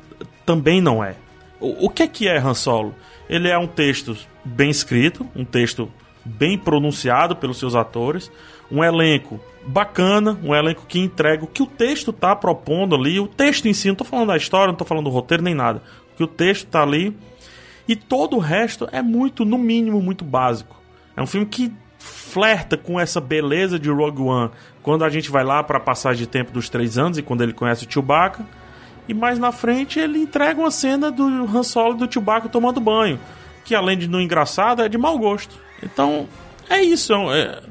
[0.44, 1.16] também não é.
[1.58, 2.94] O, o que é que é Han Solo?
[3.26, 4.14] Ele é um texto
[4.44, 5.90] bem escrito, um texto
[6.22, 8.30] bem pronunciado pelos seus atores,
[8.70, 13.26] um elenco bacana, um elenco que entrega o que o texto está propondo ali, o
[13.26, 15.82] texto em si, não estou falando da história, não estou falando do roteiro nem nada,
[16.12, 17.16] o que o texto está ali,
[17.86, 20.76] e todo o resto é muito, no mínimo, muito básico.
[21.16, 24.50] É um filme que flerta com essa beleza de Rogue One
[24.82, 27.42] quando a gente vai lá para a passagem de tempo dos três anos e quando
[27.42, 28.44] ele conhece o Chewbacca,
[29.08, 32.80] e mais na frente ele entrega uma cena do Han Solo e do Chewbacca tomando
[32.80, 33.18] banho,
[33.64, 35.56] que além de não engraçado, é de mau gosto.
[35.82, 36.28] Então,
[36.68, 37.12] é isso.
[37.32, 37.62] É,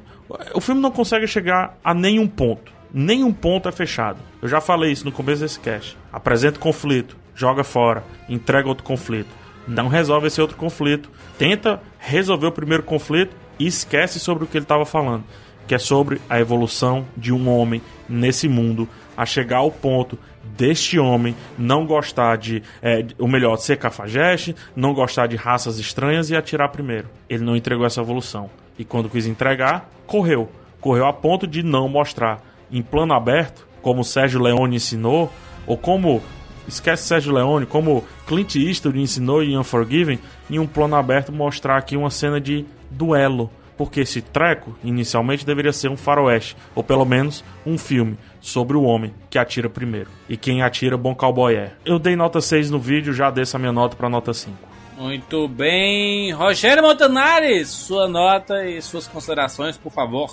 [0.53, 2.71] o filme não consegue chegar a nenhum ponto.
[2.93, 4.19] Nenhum ponto é fechado.
[4.41, 5.97] Eu já falei isso no começo desse cast.
[6.11, 9.40] Apresenta conflito, joga fora, entrega outro conflito.
[9.67, 11.09] Não resolve esse outro conflito.
[11.37, 15.23] Tenta resolver o primeiro conflito e esquece sobre o que ele estava falando.
[15.67, 20.17] Que é sobre a evolução de um homem nesse mundo a chegar ao ponto
[20.57, 26.29] deste homem não gostar de, é, ou melhor, ser cafajeste, não gostar de raças estranhas
[26.29, 27.07] e atirar primeiro.
[27.29, 28.49] Ele não entregou essa evolução.
[28.77, 30.49] E quando quis entregar, correu.
[30.79, 35.31] Correu a ponto de não mostrar em plano aberto, como Sérgio Leone ensinou,
[35.67, 36.21] ou como
[36.67, 40.19] esquece Sérgio Leone, como Clint Eastwood ensinou em Unforgiven,
[40.49, 43.49] em um plano aberto mostrar aqui uma cena de duelo.
[43.77, 48.83] Porque esse treco, inicialmente, deveria ser um faroeste, ou pelo menos um filme sobre o
[48.83, 50.09] homem que atira primeiro.
[50.29, 51.73] E quem atira, bom cowboy é.
[51.83, 54.55] Eu dei nota 6 no vídeo, já desço a minha nota para nota 5.
[54.97, 56.31] Muito bem.
[56.31, 60.29] Rogério Montanari, sua nota e suas considerações, por favor.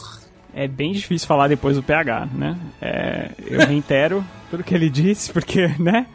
[0.59, 2.59] É bem difícil falar depois do PH, né?
[2.83, 6.09] É, eu reitero tudo que ele disse, porque, né?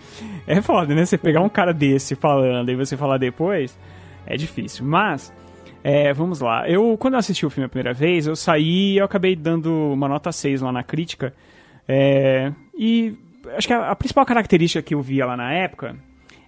[0.46, 1.06] É foda, né?
[1.06, 3.80] Você pegar um cara desse falando e você falar depois,
[4.26, 4.86] é difícil.
[4.86, 5.34] Mas,
[5.82, 6.68] é, vamos lá.
[6.68, 9.94] Eu, quando eu assisti o filme a primeira vez, eu saí e eu acabei dando
[9.94, 11.34] uma nota 6 lá na crítica.
[11.88, 13.16] É, e
[13.56, 15.96] acho que a, a principal característica que eu via lá na época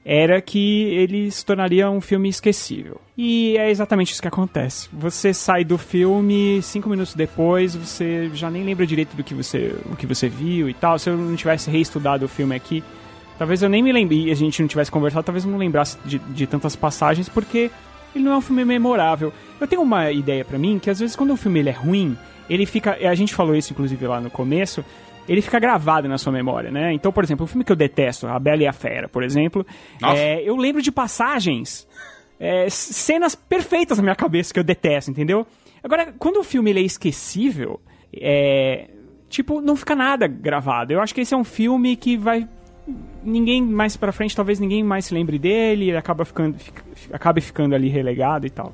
[0.05, 3.01] era que ele se tornaria um filme esquecível.
[3.17, 4.87] E é exatamente isso que acontece.
[4.93, 9.75] Você sai do filme, cinco minutos depois, você já nem lembra direito do que você,
[9.91, 10.99] o que você viu e tal.
[10.99, 12.83] Se eu não tivesse reestudado o filme aqui,
[13.39, 16.19] talvez eu nem me lembre, a gente não tivesse conversado, talvez eu não lembrasse de,
[16.19, 17.71] de tantas passagens, porque
[18.13, 19.33] ele não é um filme memorável.
[19.59, 22.15] Eu tenho uma ideia para mim que às vezes quando um filme ele é ruim,
[22.47, 22.95] ele fica.
[23.09, 24.85] A gente falou isso inclusive lá no começo
[25.27, 26.93] ele fica gravado na sua memória, né?
[26.93, 29.65] Então, por exemplo, um filme que eu detesto, A Bela e a Fera, por exemplo,
[30.03, 31.87] é, eu lembro de passagens,
[32.39, 35.45] é, cenas perfeitas na minha cabeça que eu detesto, entendeu?
[35.83, 37.79] Agora, quando o filme é esquecível,
[38.13, 38.89] é,
[39.29, 40.93] tipo, não fica nada gravado.
[40.93, 42.47] Eu acho que esse é um filme que vai
[43.23, 47.41] ninguém mais para frente, talvez ninguém mais se lembre dele, ele acaba ficando fica, acabe
[47.41, 48.73] ficando ali relegado e tal.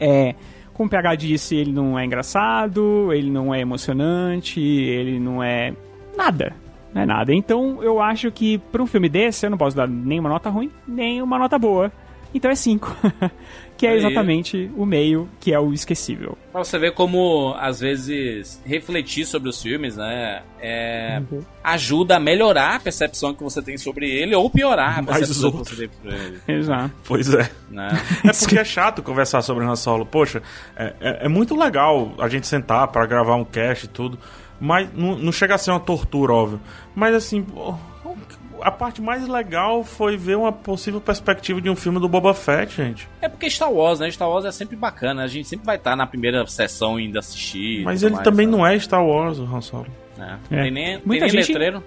[0.00, 0.34] É,
[0.72, 5.74] como o PH disse, ele não é engraçado, ele não é emocionante, ele não é
[6.16, 6.54] nada.
[6.94, 7.34] Não é nada.
[7.34, 10.50] Então eu acho que para um filme desse eu não posso dar nem uma nota
[10.50, 11.90] ruim, nem uma nota boa.
[12.34, 12.96] Então é 5.
[13.76, 16.38] que é exatamente o meio que é o esquecível.
[16.52, 20.42] Pra você ver como, às vezes, refletir sobre os filmes, né?
[20.60, 21.40] É, uhum.
[21.64, 25.58] Ajuda a melhorar a percepção que você tem sobre ele ou piorar a percepção que
[25.58, 26.40] você tem sobre ele.
[26.46, 26.94] Exato.
[27.04, 27.50] Pois é.
[27.68, 27.88] Né?
[28.24, 30.06] É porque é chato conversar sobre Han Solo.
[30.06, 30.42] Poxa,
[30.76, 34.16] é, é, é muito legal a gente sentar para gravar um cast e tudo.
[34.60, 36.60] Mas não, não chega a ser uma tortura, óbvio.
[36.94, 37.44] Mas assim,
[38.62, 42.76] a parte mais legal foi ver uma possível perspectiva de um filme do Boba Fett,
[42.76, 43.08] gente.
[43.20, 44.10] É porque Star Wars, né?
[44.10, 45.22] Star Wars é sempre bacana.
[45.22, 47.82] A gente sempre vai estar na primeira sessão indo assistir.
[47.84, 48.56] Mas ele mais, também sabe?
[48.56, 49.86] não é Star Wars, o Han Solo.
[50.18, 50.58] É.
[50.58, 50.62] é.
[50.62, 51.48] Tem nem, muita tem nem gente...
[51.48, 51.82] letreiro.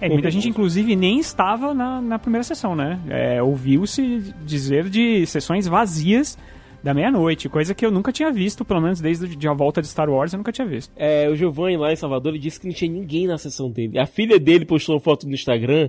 [0.00, 3.00] É, muita gente, inclusive, nem estava na, na primeira sessão, né?
[3.08, 6.36] É, Ouviu-se dizer de sessões vazias
[6.84, 10.10] da meia-noite, coisa que eu nunca tinha visto, pelo menos desde a volta de Star
[10.10, 10.92] Wars eu nunca tinha visto.
[10.94, 13.98] É, o Giovanni lá em Salvador ele disse que não tinha ninguém na sessão dele.
[13.98, 15.88] A filha dele postou uma foto no Instagram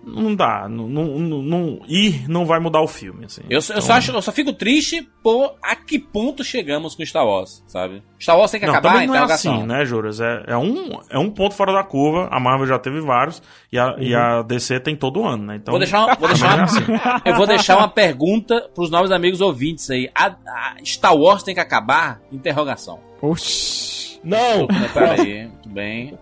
[0.10, 1.08] não dá, não, não,
[1.42, 3.42] não- ir não vai mudar o filme, assim.
[3.50, 7.06] Eu, só- eu só acho, eu só fico triste por a que ponto chegamos com
[7.06, 8.02] Star Wars, sabe?
[8.20, 9.56] Star Wars tem que Não, acabar não é interrogação.
[9.58, 10.20] assim, né, Juras?
[10.20, 12.28] É, é, um, é um ponto fora da curva.
[12.32, 13.42] A Marvel já teve vários.
[13.72, 15.56] E a, e a DC tem todo ano, né?
[15.58, 16.66] Então, Vou deixar uma, vou deixar também
[16.96, 17.22] uma- é assim.
[17.30, 20.10] eu vou deixar uma pergunta pros novos amigos ouvintes aí.
[20.16, 22.20] A, a Star Wars tem que acabar?
[22.32, 23.00] Interrogação.
[23.22, 24.09] Oxi.
[24.24, 24.68] Não!
[24.68, 26.14] Né, Peraí, muito bem.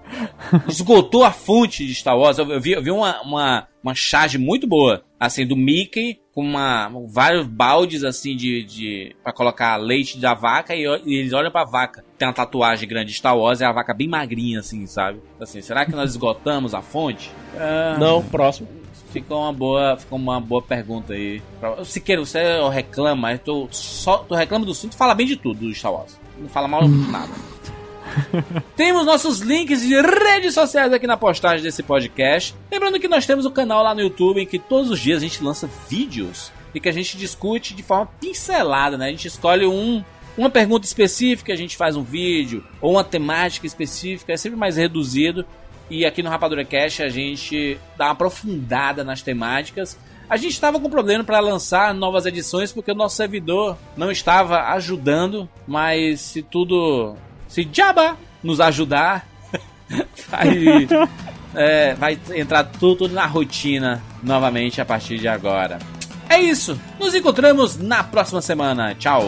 [0.67, 2.37] Esgotou a fonte de Star Wars.
[2.37, 6.91] Eu, vi, eu vi uma, uma, uma charge muito boa, assim, do Mickey, com uma,
[7.07, 9.15] vários baldes, assim, de, de.
[9.23, 12.03] pra colocar leite da vaca e, e eles olham pra vaca.
[12.17, 15.19] Tem uma tatuagem grande de Star Wars e a vaca bem magrinha, assim, sabe?
[15.39, 17.31] Assim, será que nós esgotamos a fonte?
[17.57, 18.67] Ah, Não, próximo.
[19.11, 21.41] Ficou uma boa, ficou uma boa pergunta aí.
[21.59, 22.39] Pra- Siqueira, você
[22.71, 26.19] reclama, tô só, tu reclama do assunto, fala bem de tudo do Star Wars.
[26.37, 27.31] Não fala mal de nada.
[28.75, 32.55] Temos nossos links de redes sociais aqui na postagem desse podcast.
[32.71, 35.25] Lembrando que nós temos o canal lá no YouTube em que todos os dias a
[35.25, 39.07] gente lança vídeos e que a gente discute de forma pincelada, né?
[39.07, 40.03] A gente escolhe um,
[40.37, 44.77] uma pergunta específica, a gente faz um vídeo, ou uma temática específica, é sempre mais
[44.77, 45.45] reduzido.
[45.89, 49.97] E aqui no Rapadura Cash a gente dá uma aprofundada nas temáticas.
[50.29, 54.73] A gente estava com problema para lançar novas edições porque o nosso servidor não estava
[54.73, 57.15] ajudando, mas se tudo.
[57.47, 59.27] Se Jabba nos ajudar,
[60.29, 60.87] vai,
[61.55, 65.79] é, vai entrar tudo, tudo na rotina novamente a partir de agora.
[66.29, 66.79] É isso.
[66.99, 68.93] Nos encontramos na próxima semana.
[68.95, 69.23] Tchau.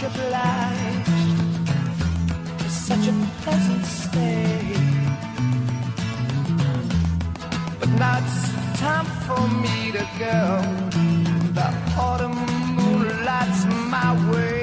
[0.00, 1.70] Much obliged
[2.58, 3.12] for such a
[3.42, 4.74] pleasant stay.
[7.80, 10.62] But now it's time for me to go.
[11.54, 11.68] The
[11.98, 12.38] autumn
[12.76, 14.62] moonlight's my way.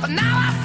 [0.00, 0.55] But now I